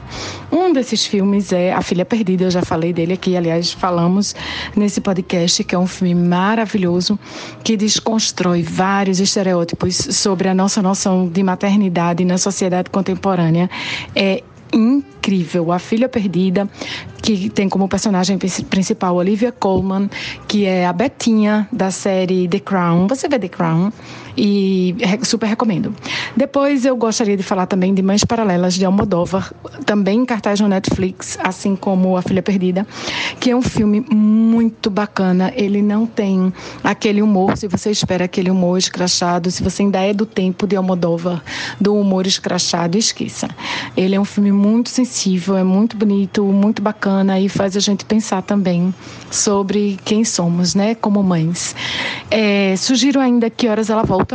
[0.51, 4.35] Um desses filmes é A Filha Perdida, eu já falei dele aqui, aliás, falamos
[4.75, 7.19] nesse podcast, que é um filme maravilhoso
[7.63, 13.69] que desconstrói vários estereótipos sobre a nossa noção de maternidade na sociedade contemporânea
[14.15, 15.71] é incrível.
[15.71, 16.69] A Filha Perdida,
[17.21, 20.09] que tem como personagem principal Olivia Colman,
[20.47, 23.07] que é a Betinha da série The Crown.
[23.07, 23.91] Você vê The Crown?
[24.41, 25.93] E super recomendo.
[26.35, 29.53] Depois eu gostaria de falar também de Mães Paralelas de Almodóvar,
[29.85, 32.87] também em cartaz no Netflix, assim como A Filha Perdida,
[33.39, 35.51] que é um filme muito bacana.
[35.55, 40.13] Ele não tem aquele humor, se você espera aquele humor escrachado, se você ainda é
[40.13, 41.43] do tempo de Almodóvar,
[41.79, 43.49] do humor escrachado, esqueça.
[43.97, 48.05] Ele é um filme muito sensível, é muito bonito, muito bacana e faz a gente
[48.05, 48.93] pensar também
[49.29, 51.75] sobre quem somos, né, como mães.
[52.31, 54.28] É, sugiro ainda que horas ela volta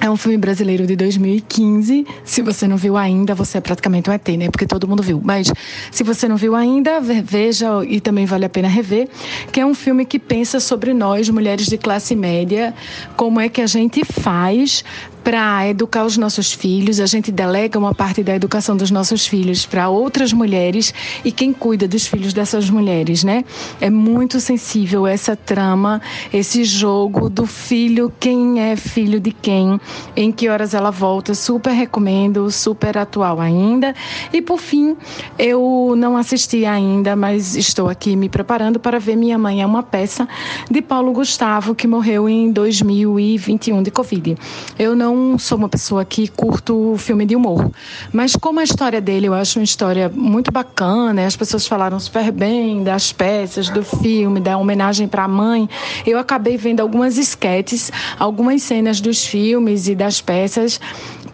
[0.00, 2.06] É um filme brasileiro de 2015.
[2.24, 4.50] Se você não viu ainda, você é praticamente um ET, né?
[4.50, 5.20] Porque todo mundo viu.
[5.24, 5.50] Mas
[5.90, 9.08] se você não viu ainda, veja e também vale a pena rever,
[9.50, 12.74] que é um filme que pensa sobre nós, mulheres de classe média,
[13.16, 14.84] como é que a gente faz
[15.24, 19.64] para educar os nossos filhos, a gente delega uma parte da educação dos nossos filhos
[19.64, 20.92] para outras mulheres
[21.24, 23.42] e quem cuida dos filhos dessas mulheres, né?
[23.80, 29.80] É muito sensível essa trama, esse jogo do filho, quem é filho de quem,
[30.14, 33.94] em que horas ela volta, super recomendo, super atual ainda.
[34.30, 34.94] E por fim,
[35.38, 39.82] eu não assisti ainda, mas estou aqui me preparando para ver Minha Mãe é uma
[39.82, 40.28] peça
[40.70, 44.36] de Paulo Gustavo que morreu em 2021 de Covid.
[44.78, 47.70] Eu não não sou uma pessoa que curto filme de humor,
[48.12, 52.30] mas como a história dele eu acho uma história muito bacana, as pessoas falaram super
[52.30, 55.68] bem das peças, do filme, da homenagem para a mãe,
[56.06, 60.80] eu acabei vendo algumas esquetes, algumas cenas dos filmes e das peças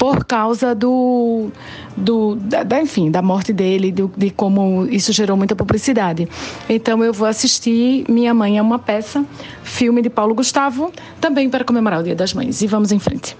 [0.00, 1.50] por causa do,
[1.94, 6.26] do da, da, enfim, da morte dele, do, de como isso gerou muita publicidade.
[6.70, 9.22] Então eu vou assistir Minha Mãe é uma peça,
[9.62, 12.62] filme de Paulo Gustavo, também para comemorar o Dia das Mães.
[12.62, 13.36] E vamos em frente.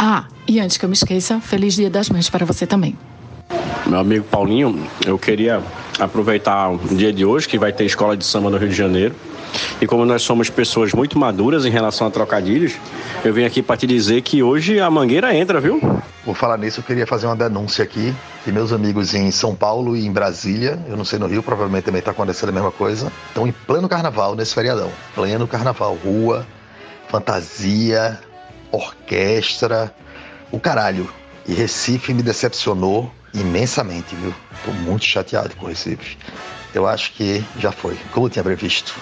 [0.00, 2.96] Ah, e antes que eu me esqueça, feliz Dia das Mães para você também.
[3.84, 5.60] Meu amigo Paulinho, eu queria
[5.98, 9.12] aproveitar o dia de hoje, que vai ter escola de samba no Rio de Janeiro.
[9.80, 12.74] E como nós somos pessoas muito maduras em relação a trocadilhos,
[13.24, 15.80] eu venho aqui para te dizer que hoje a mangueira entra, viu?
[16.24, 19.96] Por falar nisso, eu queria fazer uma denúncia aqui, que meus amigos em São Paulo
[19.96, 23.10] e em Brasília, eu não sei no Rio, provavelmente também está acontecendo a mesma coisa,
[23.26, 24.92] estão em pleno carnaval nesse feriadão.
[25.14, 26.46] Pleno carnaval, rua,
[27.08, 28.20] fantasia,
[28.72, 29.94] orquestra,
[30.50, 31.08] o caralho.
[31.46, 34.34] E Recife me decepcionou imensamente, viu?
[34.64, 36.18] Tô muito chateado com Recife.
[36.74, 38.94] Eu acho que já foi, como eu tinha previsto.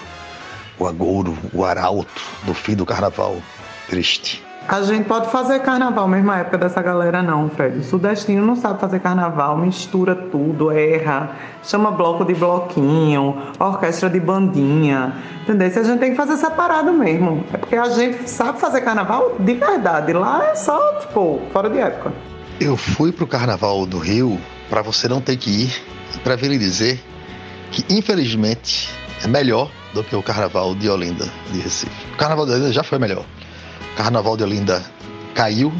[0.78, 3.40] O agouro, o arauto do fim do carnaval.
[3.88, 4.44] Triste.
[4.68, 7.78] A gente pode fazer carnaval, mesma época dessa galera não, Fred.
[7.78, 11.30] O sudestino não sabe fazer carnaval, mistura tudo, erra,
[11.62, 15.70] chama bloco de bloquinho, orquestra de bandinha, entendeu?
[15.70, 17.44] Se a gente tem que fazer separado mesmo.
[17.52, 20.12] É porque a gente sabe fazer carnaval de verdade.
[20.12, 22.12] Lá é só, tipo, fora de época.
[22.60, 24.36] Eu fui pro carnaval do Rio
[24.68, 25.82] para você não ter que ir
[26.24, 27.00] para vir lhe dizer
[27.70, 28.90] que, infelizmente,
[29.22, 32.12] é melhor do que o carnaval de Olinda, de Recife.
[32.14, 33.24] O carnaval de Olinda já foi melhor.
[33.96, 34.84] Carnaval de Olinda
[35.34, 35.72] caiu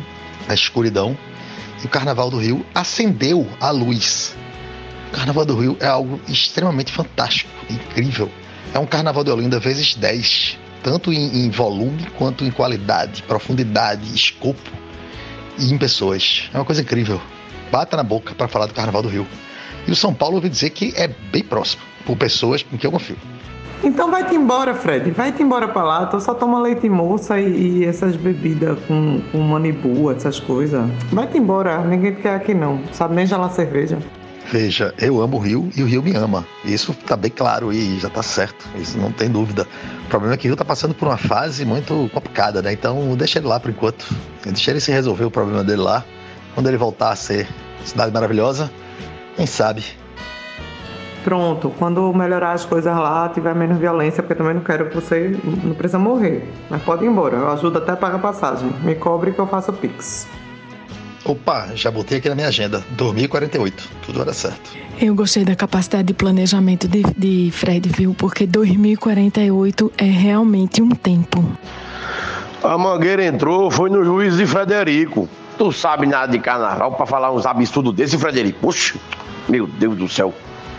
[0.47, 1.17] na escuridão
[1.83, 4.35] e o Carnaval do Rio acendeu a luz.
[5.09, 8.31] O Carnaval do Rio é algo extremamente fantástico, incrível.
[8.75, 14.15] É um Carnaval de Olinda vezes 10, tanto em, em volume quanto em qualidade, profundidade,
[14.15, 14.71] escopo
[15.59, 16.51] e em pessoas.
[16.53, 17.21] É uma coisa incrível.
[17.71, 19.27] Bata na boca para falar do Carnaval do Rio.
[19.87, 22.91] E o São Paulo, ouvi dizer que é bem próximo, por pessoas em que eu
[22.91, 23.17] confio.
[23.85, 25.11] Então vai-te embora, Fred.
[25.11, 26.07] Vai-te embora pra lá.
[26.07, 30.89] Tu só toma leite moça e, e essas bebidas com, com manibu, essas coisas.
[31.13, 31.79] Vai-te embora.
[31.85, 32.81] Ninguém quer aqui não.
[32.93, 33.99] Sabe nem gelar cerveja.
[34.51, 36.47] Veja, eu amo o Rio e o Rio me ama.
[36.65, 38.65] Isso tá bem claro e já tá certo.
[38.77, 39.67] Isso não tem dúvida.
[40.05, 42.73] O problema é que o Rio tá passando por uma fase muito complicada, né?
[42.73, 44.07] Então deixa ele lá por enquanto.
[44.45, 46.05] Deixa ele se resolver o problema dele lá.
[46.55, 47.49] Quando ele voltar a ser
[47.85, 48.71] cidade maravilhosa,
[49.37, 49.85] quem sabe?
[51.27, 55.37] Pronto, quando melhorar as coisas lá, tiver menos violência, porque também não quero que você
[55.65, 56.49] não precisa morrer.
[56.71, 58.71] Mas pode ir embora, eu ajudo até a pagar passagem.
[58.85, 60.25] Me cobre que eu faço Pix.
[61.25, 62.81] Opa, já botei aqui na minha agenda.
[62.91, 64.71] 2048, tudo era certo.
[65.01, 68.15] Eu gostei da capacidade de planejamento de, de Fred, viu?
[68.17, 71.45] Porque 2048 é realmente um tempo.
[72.63, 75.29] A Mangueira entrou, foi no juiz de Frederico.
[75.59, 78.61] Tu sabe nada de carnaval pra falar uns absurdos desse, Frederico?
[78.61, 78.95] Poxa,
[79.49, 80.33] meu Deus do céu.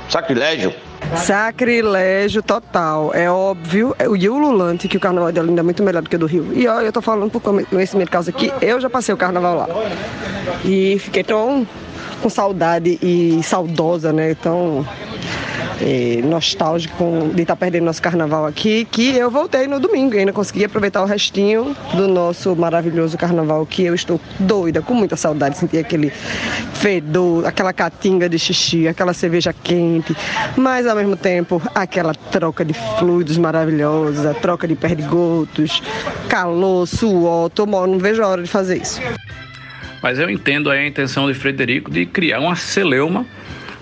[0.09, 0.73] Sacrilégio.
[1.15, 3.13] Sacrilégio total.
[3.13, 6.15] É óbvio, é o Lulante que o carnaval de Olinda é muito melhor do que
[6.15, 6.51] o do Rio.
[6.53, 9.55] E olha, eu tô falando por conhecimento de causa que eu já passei o carnaval
[9.55, 9.67] lá.
[10.65, 11.67] E fiquei tão
[12.21, 14.35] com saudade e saudosa, né?
[14.35, 14.85] Tão
[15.81, 20.19] é, nostálgico de estar tá perdendo nosso carnaval aqui, que eu voltei no domingo e
[20.19, 25.15] ainda consegui aproveitar o restinho do nosso maravilhoso carnaval, que eu estou doida, com muita
[25.15, 26.09] saudade, sentir aquele
[26.73, 30.15] fedor, aquela catinga de xixi, aquela cerveja quente,
[30.55, 35.81] mas ao mesmo tempo aquela troca de fluidos maravilhosos, a troca de perdigotos,
[36.27, 39.01] calor, suor, mal, não vejo a hora de fazer isso.
[40.01, 43.25] Mas eu entendo a intenção de Frederico de criar uma celeuma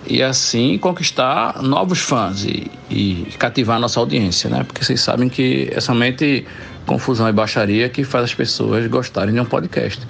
[0.08, 4.64] e assim conquistar novos fãs e, e cativar nossa audiência, né?
[4.64, 6.46] Porque vocês sabem que é somente
[6.86, 10.06] confusão e baixaria que faz as pessoas gostarem de um podcast.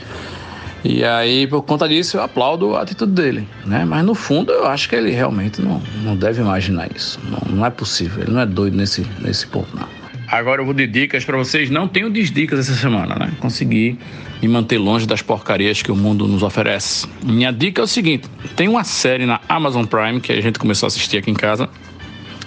[0.83, 3.83] E aí, por conta disso, eu aplaudo a atitude dele, né?
[3.83, 7.19] Mas no fundo, eu acho que ele realmente não, não deve imaginar isso.
[7.23, 10.04] Não, não é possível, ele não é doido nesse, nesse ponto, não.
[10.27, 11.69] Agora eu vou de dicas para vocês.
[11.69, 13.31] Não tenho desdicas essa semana, né?
[13.39, 13.97] Consegui
[14.41, 17.07] me manter longe das porcarias que o mundo nos oferece.
[17.23, 20.87] Minha dica é o seguinte: tem uma série na Amazon Prime que a gente começou
[20.87, 21.69] a assistir aqui em casa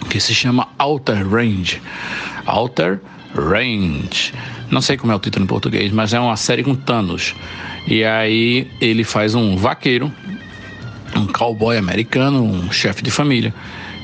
[0.09, 1.81] que se chama Outer Range.
[2.47, 3.01] Outer
[3.35, 4.33] Range.
[4.71, 7.35] Não sei como é o título em português, mas é uma série com Thanos.
[7.87, 10.13] E aí ele faz um vaqueiro,
[11.17, 13.55] um cowboy americano, um chefe de família,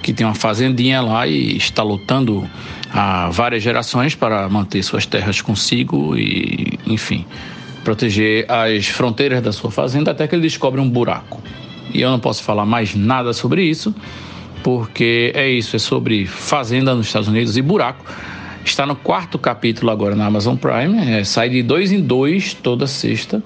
[0.04, 2.46] que tem uma fazendinha lá e está lutando
[2.92, 7.24] há várias gerações para manter suas terras consigo e, enfim,
[7.82, 11.42] proteger as fronteiras da sua fazenda até que ele descobre um buraco.
[11.90, 13.94] E eu não posso falar mais nada sobre isso,
[14.62, 18.04] porque é isso, é sobre fazenda nos Estados Unidos e buraco.
[18.62, 22.86] Está no quarto capítulo agora na Amazon Prime, é, sai de dois em dois toda
[22.86, 23.42] sexta.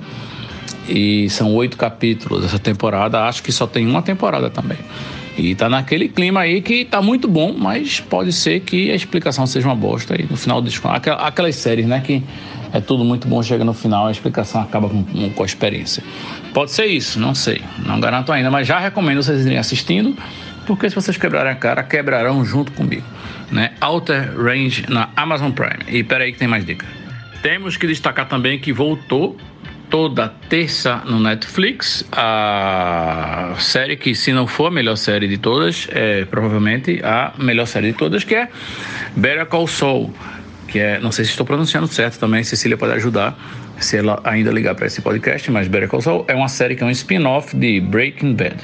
[0.88, 4.78] E são oito capítulos essa temporada, acho que só tem uma temporada também.
[5.38, 9.46] E tá naquele clima aí que tá muito bom, mas pode ser que a explicação
[9.46, 10.20] seja uma bosta.
[10.20, 10.62] E no final,
[11.20, 12.24] aquelas séries, né, que
[12.72, 16.02] é tudo muito bom, chega no final, a explicação acaba com, com a experiência.
[16.52, 20.16] Pode ser isso, não sei, não garanto ainda, mas já recomendo vocês irem assistindo,
[20.66, 23.04] porque se vocês quebrarem a cara, quebrarão junto comigo.
[23.52, 23.70] Né?
[23.80, 25.84] Alter Range na Amazon Prime.
[25.86, 26.84] E peraí que tem mais dica.
[27.42, 29.36] Temos que destacar também que voltou
[29.90, 32.04] toda terça no Netflix.
[32.12, 37.66] A série que se não for a melhor série de todas é provavelmente a melhor
[37.66, 38.48] série de todas que é
[39.16, 40.14] Better Call Saul
[40.68, 43.36] que é, não sei se estou pronunciando certo também, Cecília pode ajudar
[43.78, 46.82] se ela ainda ligar para esse podcast, mas Better Call Saul é uma série que
[46.82, 48.56] é um spin-off de Breaking Bad.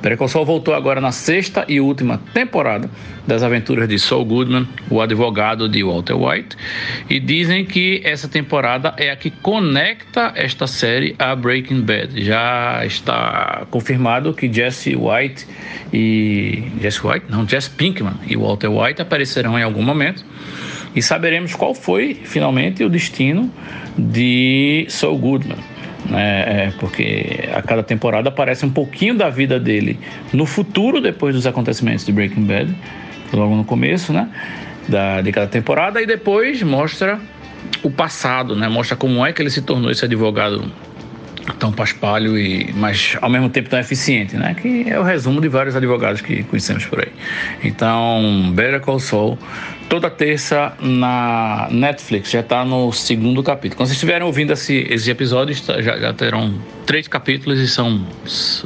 [0.00, 2.88] Better Call Saul voltou agora na sexta e última temporada
[3.26, 6.56] das aventuras de Saul Goodman, o advogado de Walter White,
[7.08, 12.24] e dizem que essa temporada é a que conecta esta série a Breaking Bad.
[12.24, 15.46] Já está confirmado que Jesse White
[15.92, 20.24] e Jesse White, não, Jesse Pinkman e Walter White aparecerão em algum momento
[20.94, 23.50] e saberemos qual foi finalmente o destino
[23.96, 25.58] de Saul Goodman.
[26.06, 26.44] Né?
[26.46, 29.98] É, porque a cada temporada aparece um pouquinho da vida dele
[30.32, 32.74] no futuro, depois dos acontecimentos de Breaking Bad,
[33.32, 34.28] logo no começo, né?
[34.88, 37.20] Da, de cada temporada, e depois mostra
[37.82, 38.68] o passado, né?
[38.68, 40.70] Mostra como é que ele se tornou esse advogado
[41.58, 44.54] tão paspalho e mas ao mesmo tempo tão eficiente, né?
[44.54, 47.12] Que é o resumo de vários advogados que conhecemos por aí.
[47.62, 49.38] Então, Better Call Saul
[49.92, 53.76] toda terça na Netflix, já está no segundo capítulo.
[53.76, 58.02] Quando vocês estiverem ouvindo esse, esses episódios, tá, já, já, terão três capítulos e são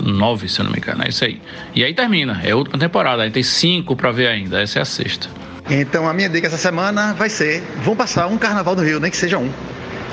[0.00, 1.02] nove, se eu não me engano.
[1.02, 1.42] É isso aí.
[1.74, 4.82] E aí termina, é a última temporada, aí tem cinco para ver ainda, essa é
[4.82, 5.28] a sexta.
[5.68, 9.10] Então a minha dica essa semana vai ser: vão passar um carnaval do Rio, nem
[9.10, 9.50] que seja um.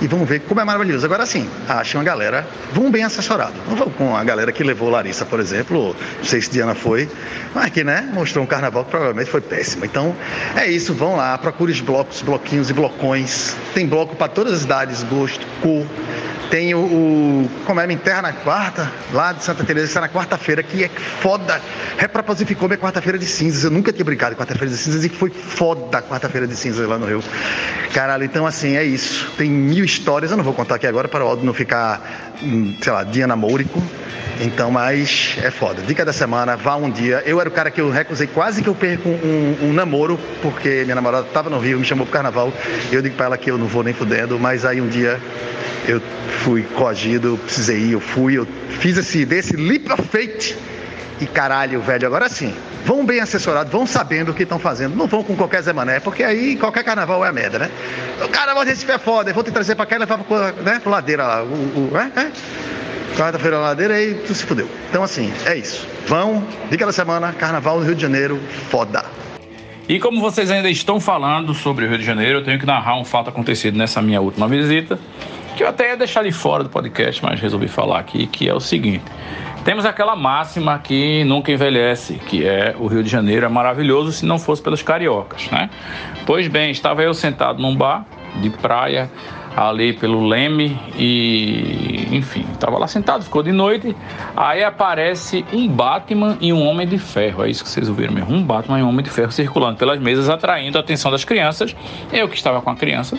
[0.04, 1.06] E vão ver como é maravilhoso.
[1.06, 3.56] Agora sim, achem uma galera, vão bem assessorados.
[3.68, 7.10] Não vão com a galera que levou Larissa, por exemplo, não sei se Diana foi,
[7.56, 9.86] mas que, né, mostrou um carnaval que provavelmente foi péssimo.
[9.86, 10.14] Então,
[10.56, 13.56] é isso, vão lá, procure os blocos, bloquinhos e blocões.
[13.74, 15.86] Tem bloco para todas as idades, gosto, cor.
[16.50, 20.10] Tem o, o como é, me enterra na quarta, lá de Santa Teresa, está na
[20.10, 20.90] quarta-feira, que é
[21.20, 21.60] foda.
[21.98, 23.64] Reproposificou minha quarta-feira de cinzas.
[23.64, 27.00] Eu nunca tinha brincado quarta-feira de cinzas e foi foda a quarta-feira de cinzas lá
[27.00, 27.24] no Rio.
[27.92, 29.32] Caralho, então assim, é isso.
[29.36, 32.76] Tem mil histórias, eu não vou contar aqui agora para o áudio não ficar, hum,
[32.82, 33.82] sei lá, dia namórico.
[34.42, 35.82] Então, mas é foda.
[35.82, 37.22] Dica da semana, vá um dia.
[37.26, 40.84] Eu era o cara que eu recusei, quase que eu perco um, um namoro, porque
[40.84, 42.52] minha namorada estava no Rio, me chamou pro carnaval.
[42.92, 45.20] Eu digo para ela que eu não vou nem fudendo, mas aí um dia
[45.88, 46.02] eu
[46.44, 48.48] fui coagido, precisei ir, eu fui, eu
[48.80, 50.58] fiz esse, desse leap of faith.
[51.24, 54.94] E caralho, velho, agora sim, vão bem assessorados, vão sabendo o que estão fazendo.
[54.94, 57.72] Não vão com qualquer Zé Mané, porque aí qualquer carnaval é a merda, né?
[58.22, 61.26] O carnaval desse é foda, vou te trazer pra cá e levar pra, né, ladeira
[61.26, 61.44] lá.
[61.44, 61.48] O,
[61.94, 62.32] o, é, é?
[63.16, 64.68] Quarta-feira na ladeira e tu se fudeu.
[64.90, 65.88] Então assim, é isso.
[66.08, 68.38] Vão, dica da semana, carnaval no Rio de Janeiro,
[68.70, 69.06] foda.
[69.88, 73.00] E como vocês ainda estão falando sobre o Rio de Janeiro, eu tenho que narrar
[73.00, 75.00] um fato acontecido nessa minha última visita,
[75.56, 78.54] que eu até ia deixar de fora do podcast, mas resolvi falar aqui, que é
[78.54, 79.06] o seguinte.
[79.64, 84.26] Temos aquela máxima que nunca envelhece, que é o Rio de Janeiro é maravilhoso se
[84.26, 85.70] não fosse pelos cariocas, né?
[86.26, 88.06] Pois bem, estava eu sentado num bar
[88.42, 89.10] de praia,
[89.56, 93.96] ali pelo Leme e enfim, estava lá sentado, ficou de noite.
[94.36, 97.46] Aí aparece um Batman e um Homem de Ferro.
[97.46, 100.00] É isso que vocês ouviram mesmo, um Batman e um Homem de Ferro circulando pelas
[100.00, 101.76] mesas, atraindo a atenção das crianças.
[102.12, 103.18] Eu que estava com a criança,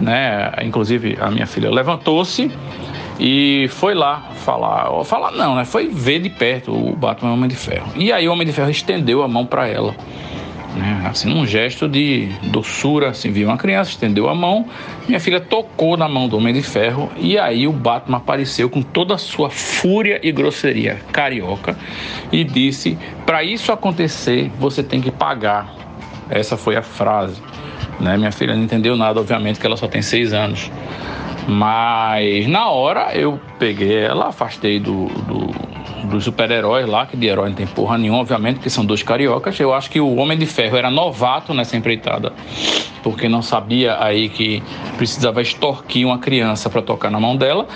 [0.00, 0.52] né?
[0.62, 2.50] Inclusive a minha filha levantou-se
[3.20, 5.64] e foi lá falar, falar não, né?
[5.64, 7.92] Foi ver de perto o Batman Homem de Ferro.
[7.94, 9.94] E aí o Homem de Ferro estendeu a mão para ela
[10.74, 11.02] né?
[11.04, 14.66] Assim, num gesto de doçura, assim, viu uma criança, estendeu a mão,
[15.06, 18.82] minha filha tocou na mão do Homem de Ferro e aí o Batman apareceu com
[18.82, 21.76] toda a sua fúria e grosseria carioca
[22.30, 25.74] e disse: "Para isso acontecer, você tem que pagar".
[26.28, 27.42] Essa foi a frase.
[27.98, 28.16] Né?
[28.16, 30.70] Minha filha não entendeu nada, obviamente, que ela só tem seis anos.
[31.50, 35.50] Mas na hora eu peguei ela, afastei do, do
[36.04, 39.58] dos super-heróis lá, que de herói não tem porra nenhuma, obviamente, porque são dois cariocas.
[39.58, 42.32] Eu acho que o Homem de Ferro era novato nessa empreitada,
[43.02, 44.62] porque não sabia aí que
[44.96, 47.66] precisava extorquir uma criança para tocar na mão dela.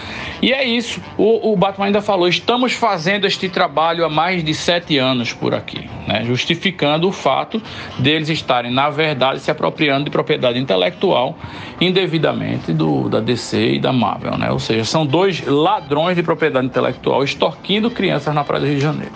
[0.42, 1.00] E é isso.
[1.16, 5.54] O, o, Batman ainda falou: estamos fazendo este trabalho há mais de sete anos por
[5.54, 6.24] aqui, né?
[6.24, 7.62] justificando o fato
[7.98, 11.36] deles estarem, na verdade, se apropriando de propriedade intelectual
[11.80, 14.38] indevidamente do, da DC e da Marvel.
[14.38, 14.50] Né?
[14.50, 18.76] Ou seja, são dois ladrões de propriedade intelectual extorquindo crianças crianças na Praia do Rio
[18.76, 19.12] de Janeiro.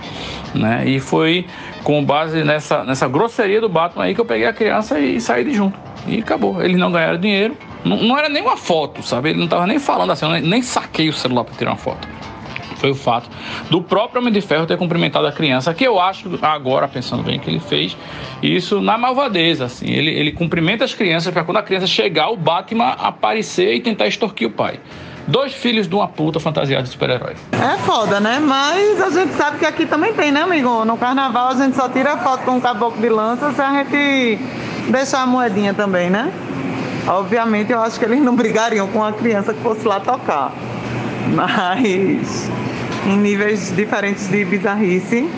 [0.54, 0.88] Né?
[0.88, 1.46] E foi
[1.84, 5.44] com base nessa, nessa grosseria do Batman aí que eu peguei a criança e saí
[5.44, 5.78] de junto.
[6.06, 6.62] E acabou.
[6.62, 7.56] Eles não ganharam dinheiro.
[7.84, 9.30] Não, não era nem uma foto, sabe?
[9.30, 11.76] Ele não estava nem falando assim, eu nem, nem saquei o celular para tirar uma
[11.76, 12.08] foto
[12.76, 13.28] foi o fato
[13.68, 17.36] do próprio Homem de Ferro ter cumprimentado a criança, que eu acho, agora pensando bem,
[17.36, 17.96] que ele fez
[18.40, 19.90] isso na malvadeza, assim.
[19.90, 24.06] Ele, ele cumprimenta as crianças para quando a criança chegar, o Batman aparecer e tentar
[24.06, 24.78] extorquir o pai.
[25.28, 27.34] Dois filhos de uma puta fantasiada de super-herói.
[27.52, 28.40] É foda, né?
[28.40, 30.86] Mas a gente sabe que aqui também tem, né, amigo?
[30.86, 34.38] No carnaval a gente só tira foto com um caboclo de lança se a gente
[34.88, 36.32] deixar a moedinha também, né?
[37.06, 40.50] Obviamente eu acho que eles não brigariam com uma criança que fosse lá tocar.
[41.34, 42.50] Mas
[43.06, 45.28] em níveis diferentes de bizarrice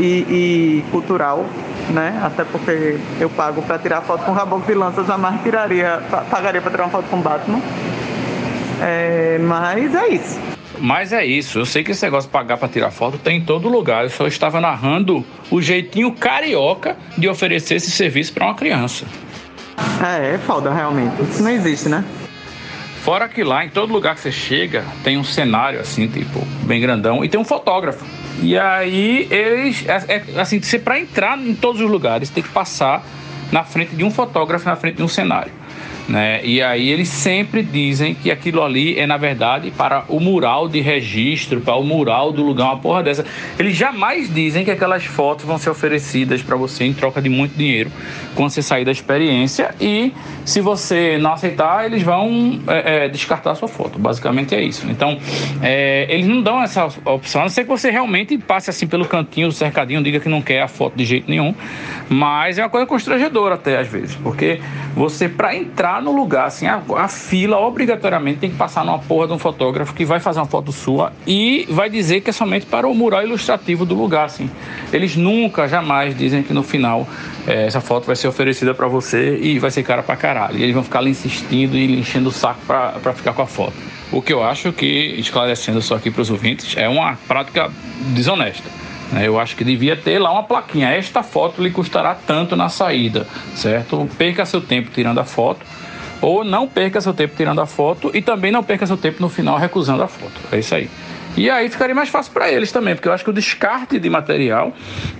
[0.00, 1.46] e, e cultural,
[1.90, 2.20] né?
[2.24, 6.60] Até porque eu pago para tirar foto com o Raboclo de Lança, jamais tiraria, pagaria
[6.60, 7.60] para tirar uma foto com Batman.
[8.80, 10.40] É, mas é isso.
[10.78, 13.40] Mas é isso, eu sei que esse negócio de pagar para tirar foto tem em
[13.40, 14.04] todo lugar.
[14.04, 19.06] Eu só estava narrando o jeitinho carioca de oferecer esse serviço para uma criança.
[20.02, 21.14] É, é foda realmente.
[21.22, 22.04] Isso não existe, né?
[23.02, 26.80] Fora que lá, em todo lugar que você chega, tem um cenário assim, tipo, bem
[26.80, 28.04] grandão, e tem um fotógrafo.
[28.42, 32.48] E aí eles, é, é, assim, você para entrar em todos os lugares, tem que
[32.48, 33.04] passar
[33.52, 35.52] na frente de um fotógrafo, na frente de um cenário.
[36.08, 36.40] Né?
[36.44, 40.80] E aí eles sempre dizem que aquilo ali é, na verdade, para o mural de
[40.80, 43.24] registro, para o mural do lugar, uma porra dessa.
[43.58, 47.56] Eles jamais dizem que aquelas fotos vão ser oferecidas para você em troca de muito
[47.56, 47.90] dinheiro
[48.36, 50.12] quando você sair da experiência e
[50.44, 53.98] se você não aceitar, eles vão é, é, descartar a sua foto.
[53.98, 54.86] Basicamente é isso.
[54.88, 55.18] Então,
[55.60, 59.06] é, eles não dão essa opção, a não ser que você realmente passe assim pelo
[59.06, 61.54] cantinho, cercadinho, diga que não quer a foto de jeito nenhum.
[62.08, 64.60] Mas é uma coisa constrangedora até às vezes, porque
[64.94, 69.28] você, para entrar no lugar, assim, a, a, fila obrigatoriamente tem que passar numa porra
[69.28, 72.66] de um fotógrafo que vai fazer uma foto sua e vai dizer que é somente
[72.66, 74.50] para o mural ilustrativo do lugar, assim.
[74.92, 77.06] Eles nunca, jamais dizem que no final
[77.46, 80.58] é, essa foto vai ser oferecida para você e vai ser cara pra caralho.
[80.58, 83.74] E eles vão ficar insistindo e enchendo o saco para ficar com a foto.
[84.12, 87.70] O que eu acho que, esclarecendo só aqui para os ouvintes, é uma prática
[88.14, 88.68] desonesta.
[89.12, 89.26] Né?
[89.26, 90.90] Eu acho que devia ter lá uma plaquinha.
[90.90, 94.08] Esta foto lhe custará tanto na saída, certo?
[94.18, 95.64] Perca seu tempo tirando a foto
[96.20, 99.28] ou não perca seu tempo tirando a foto e também não perca seu tempo no
[99.28, 100.40] final recusando a foto.
[100.50, 100.88] É isso aí.
[101.36, 104.08] E aí ficaria mais fácil para eles também, porque eu acho que o descarte de
[104.08, 104.72] material,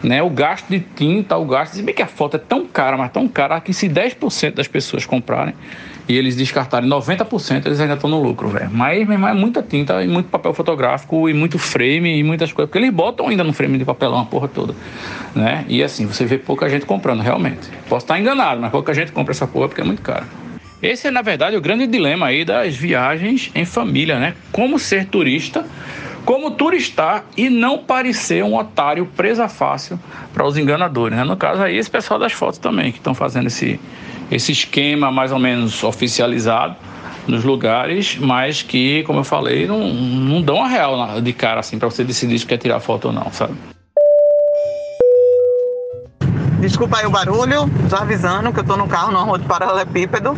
[0.03, 2.97] né, o gasto de tinta, o gasto, se bem que a foto é tão cara,
[2.97, 5.55] mas tão cara que se 10% das pessoas comprarem
[6.09, 8.71] e eles descartarem 90%, eles ainda estão no lucro, velho.
[8.71, 12.71] Mas, mas é muita tinta e muito papel fotográfico e muito frame e muitas coisas,
[12.71, 14.75] porque eles botam ainda no frame de papelão a porra toda,
[15.35, 15.65] né?
[15.69, 17.69] E assim, você vê pouca gente comprando, realmente.
[17.89, 20.25] Posso estar enganado, mas pouca gente compra essa porra porque é muito caro.
[20.83, 24.35] Esse é, na verdade, o grande dilema aí das viagens em família, né?
[24.53, 25.65] Como ser turista
[26.27, 29.99] como turistar e não parecer um otário presa fácil
[30.35, 31.17] para os enganadores.
[31.17, 31.23] Né?
[31.23, 33.79] No caso aí, esse pessoal das fotos também, que estão fazendo esse,
[34.31, 36.77] esse esquema mais ou menos oficializado
[37.27, 41.79] nos lugares, mas que, como eu falei, não, não dão a real de cara assim
[41.79, 43.55] para você decidir se quer tirar foto ou não, sabe?
[46.61, 50.37] Desculpa aí o barulho, já avisando que eu estou no carro rua de paralelepípedo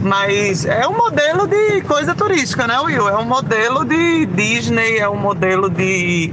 [0.00, 3.08] mas é um modelo de coisa turística, né, Will?
[3.08, 6.32] É um modelo de Disney, é um modelo de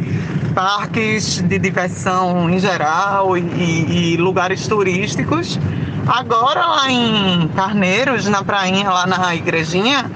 [0.55, 5.59] parques de diversão em geral e, e lugares turísticos.
[6.07, 10.09] Agora lá em Carneiros, na prainha, lá na igrejinha,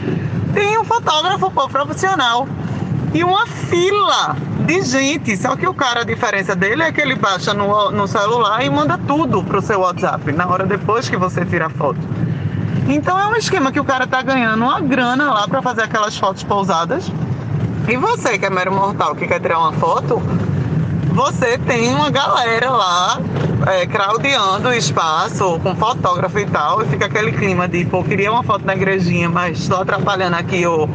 [0.54, 2.48] tem um fotógrafo profissional
[3.14, 5.36] e uma fila de gente.
[5.36, 8.70] Só que o cara, a diferença dele é que ele baixa no, no celular e
[8.70, 12.00] manda tudo pro seu WhatsApp na hora depois que você tira a foto.
[12.88, 16.18] Então é um esquema que o cara tá ganhando uma grana lá para fazer aquelas
[16.18, 17.12] fotos pousadas.
[17.90, 20.22] E você que é mero mortal que quer tirar uma foto,
[21.10, 23.20] você tem uma galera lá
[23.68, 28.32] é, craudiando o espaço com fotógrafo e tal, e fica aquele clima de, pô, queria
[28.32, 30.90] uma foto na igrejinha, mas estou atrapalhando aqui o,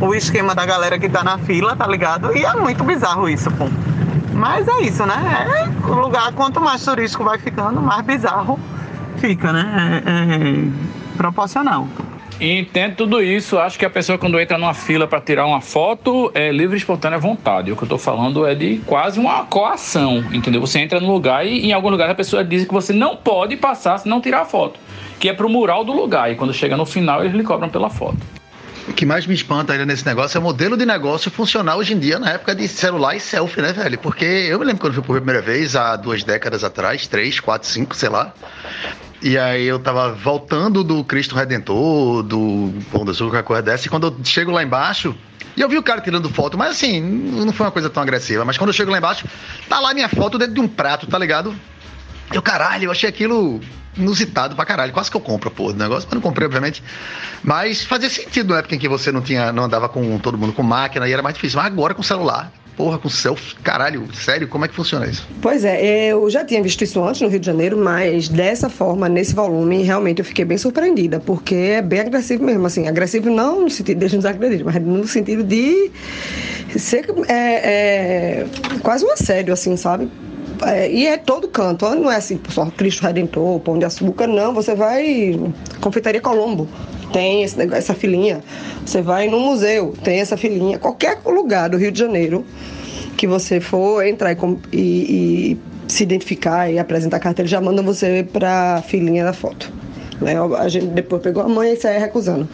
[0.00, 2.36] o esquema da galera que tá na fila, tá ligado?
[2.36, 3.68] E é muito bizarro isso, pô.
[4.32, 5.66] Mas é isso, né?
[5.66, 8.58] É, o lugar, quanto mais turístico vai ficando, mais bizarro
[9.16, 10.02] fica, né?
[10.04, 11.88] É, é proporcional.
[12.40, 13.58] Entendo tudo isso.
[13.58, 16.78] Acho que a pessoa, quando entra numa fila para tirar uma foto, é livre e
[16.78, 17.72] espontânea vontade.
[17.72, 20.60] O que eu estou falando é de quase uma coação, entendeu?
[20.60, 23.56] Você entra no lugar e em algum lugar a pessoa diz que você não pode
[23.56, 24.78] passar se não tirar a foto,
[25.18, 26.30] que é pro mural do lugar.
[26.30, 28.18] E quando chega no final, eles lhe cobram pela foto.
[28.96, 31.98] Que mais me espanta ainda nesse negócio é o modelo de negócio funcionar hoje em
[31.98, 33.98] dia na época de celular e selfie, né, velho?
[33.98, 37.68] Porque eu me lembro quando fui por primeira vez, há duas décadas atrás, três, quatro,
[37.68, 38.32] cinco, sei lá.
[39.20, 43.90] E aí eu tava voltando do Cristo Redentor, do Pão da Açúcar, coisa dessa, e
[43.90, 45.14] quando eu chego lá embaixo,
[45.54, 48.46] e eu vi o cara tirando foto, mas assim, não foi uma coisa tão agressiva.
[48.46, 49.26] Mas quando eu chego lá embaixo,
[49.68, 51.54] tá lá minha foto dentro de um prato, tá ligado?
[52.32, 53.60] Eu, caralho, eu achei aquilo
[53.96, 54.92] inusitado pra caralho.
[54.92, 56.82] Quase que eu compro, pô, do negócio, mas não comprei, obviamente.
[57.42, 60.52] Mas fazia sentido na época em que você não tinha, não andava com todo mundo
[60.52, 61.58] com máquina e era mais difícil.
[61.58, 63.54] Mas agora com celular, porra, com selfie.
[63.56, 65.26] Caralho, sério, como é que funciona isso?
[65.40, 69.08] Pois é, eu já tinha visto isso antes no Rio de Janeiro, mas dessa forma,
[69.08, 73.62] nesse volume, realmente eu fiquei bem surpreendida, porque é bem agressivo mesmo, assim, agressivo não
[73.62, 75.90] no sentido de desacreditar, mas no sentido de
[76.76, 78.46] ser é, é,
[78.82, 80.10] quase um assédio, assim, sabe?
[80.64, 84.54] É, e é todo canto, não é assim, só Cristo Redentor, Pão de Açúcar, não,
[84.54, 85.38] você vai
[85.80, 86.68] Confeitaria Colombo,
[87.12, 88.42] tem esse, essa filinha.
[88.84, 90.78] Você vai no museu, tem essa filinha.
[90.78, 92.44] Qualquer lugar do Rio de Janeiro
[93.16, 94.36] que você for entrar e,
[94.72, 95.58] e, e
[95.88, 99.72] se identificar e apresentar a carteira, já manda você para a filinha da foto.
[100.20, 100.34] Né?
[100.58, 102.48] A gente depois pegou a mãe e saiu recusando.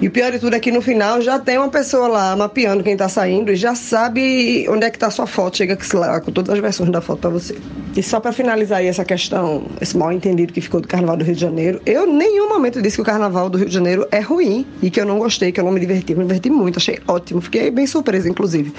[0.00, 2.82] E o pior de tudo é que no final já tem uma pessoa lá mapeando
[2.82, 5.56] quem está saindo e já sabe onde é que está sua foto.
[5.56, 7.56] Chega lá com todas as versões da foto para você.
[7.96, 11.24] E só para finalizar aí essa questão, esse mal entendido que ficou do Carnaval do
[11.24, 14.06] Rio de Janeiro, eu em nenhum momento disse que o Carnaval do Rio de Janeiro
[14.10, 16.12] é ruim e que eu não gostei, que eu não me diverti.
[16.12, 17.40] Eu me diverti muito, achei ótimo.
[17.40, 18.72] Fiquei bem surpresa, inclusive.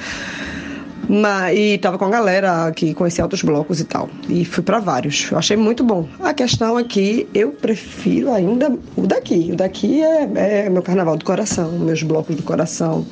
[1.09, 4.07] Mas, e tava com a galera que conhecia outros blocos e tal.
[4.29, 5.27] E fui para vários.
[5.31, 6.07] Eu achei muito bom.
[6.19, 9.49] A questão é que eu prefiro ainda o daqui.
[9.51, 13.07] O daqui é, é meu carnaval do coração, meus blocos do coração.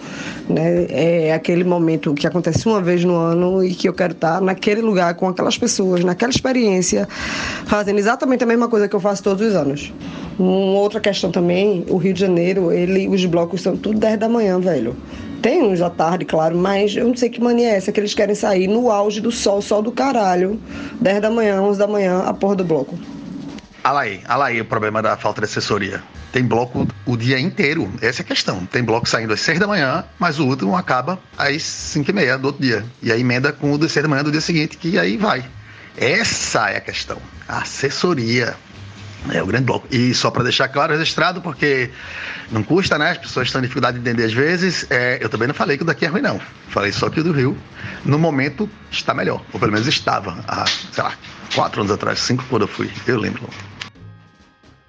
[0.47, 0.85] Né?
[0.89, 4.81] É aquele momento que acontece uma vez no ano e que eu quero estar naquele
[4.81, 7.07] lugar com aquelas pessoas, naquela experiência,
[7.65, 9.91] fazendo exatamente a mesma coisa que eu faço todos os anos.
[10.37, 14.29] Uma outra questão também, o Rio de Janeiro, ele, os blocos são tudo 10 da
[14.29, 14.95] manhã, velho.
[15.41, 18.13] Tem uns à tarde, claro, mas eu não sei que mania é essa que eles
[18.13, 20.59] querem sair no auge do sol, sol do caralho,
[20.99, 22.97] 10 da manhã, 11 da manhã, a porra do bloco.
[23.83, 26.03] Olha aí, olha aí o problema da falta de assessoria.
[26.31, 28.65] Tem bloco o dia inteiro, essa é a questão.
[28.65, 32.37] Tem bloco saindo às 6 da manhã, mas o último acaba às 5 e meia
[32.37, 32.83] do outro dia.
[33.01, 35.45] E aí emenda com o das 6 da manhã do dia seguinte, que aí vai.
[35.95, 37.17] Essa é a questão.
[37.47, 38.55] A assessoria.
[39.31, 39.87] É o grande bloco.
[39.91, 41.89] E só para deixar claro, registrado, porque
[42.51, 43.11] não custa, né?
[43.11, 44.85] As pessoas estão dificuldade de entender às vezes.
[44.89, 46.39] É, eu também não falei que o daqui é ruim, não.
[46.69, 47.57] Falei só que o do Rio,
[48.05, 49.41] no momento, está melhor.
[49.53, 51.13] Ou pelo menos estava, há, sei lá,
[51.53, 52.89] quatro anos atrás, cinco quando eu fui.
[53.05, 53.47] Eu lembro.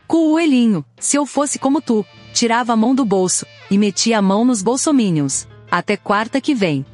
[0.07, 4.45] Coelhinho, se eu fosse como tu, tirava a mão do bolso e metia a mão
[4.45, 5.47] nos bolsominions.
[5.71, 6.85] Até quarta que vem.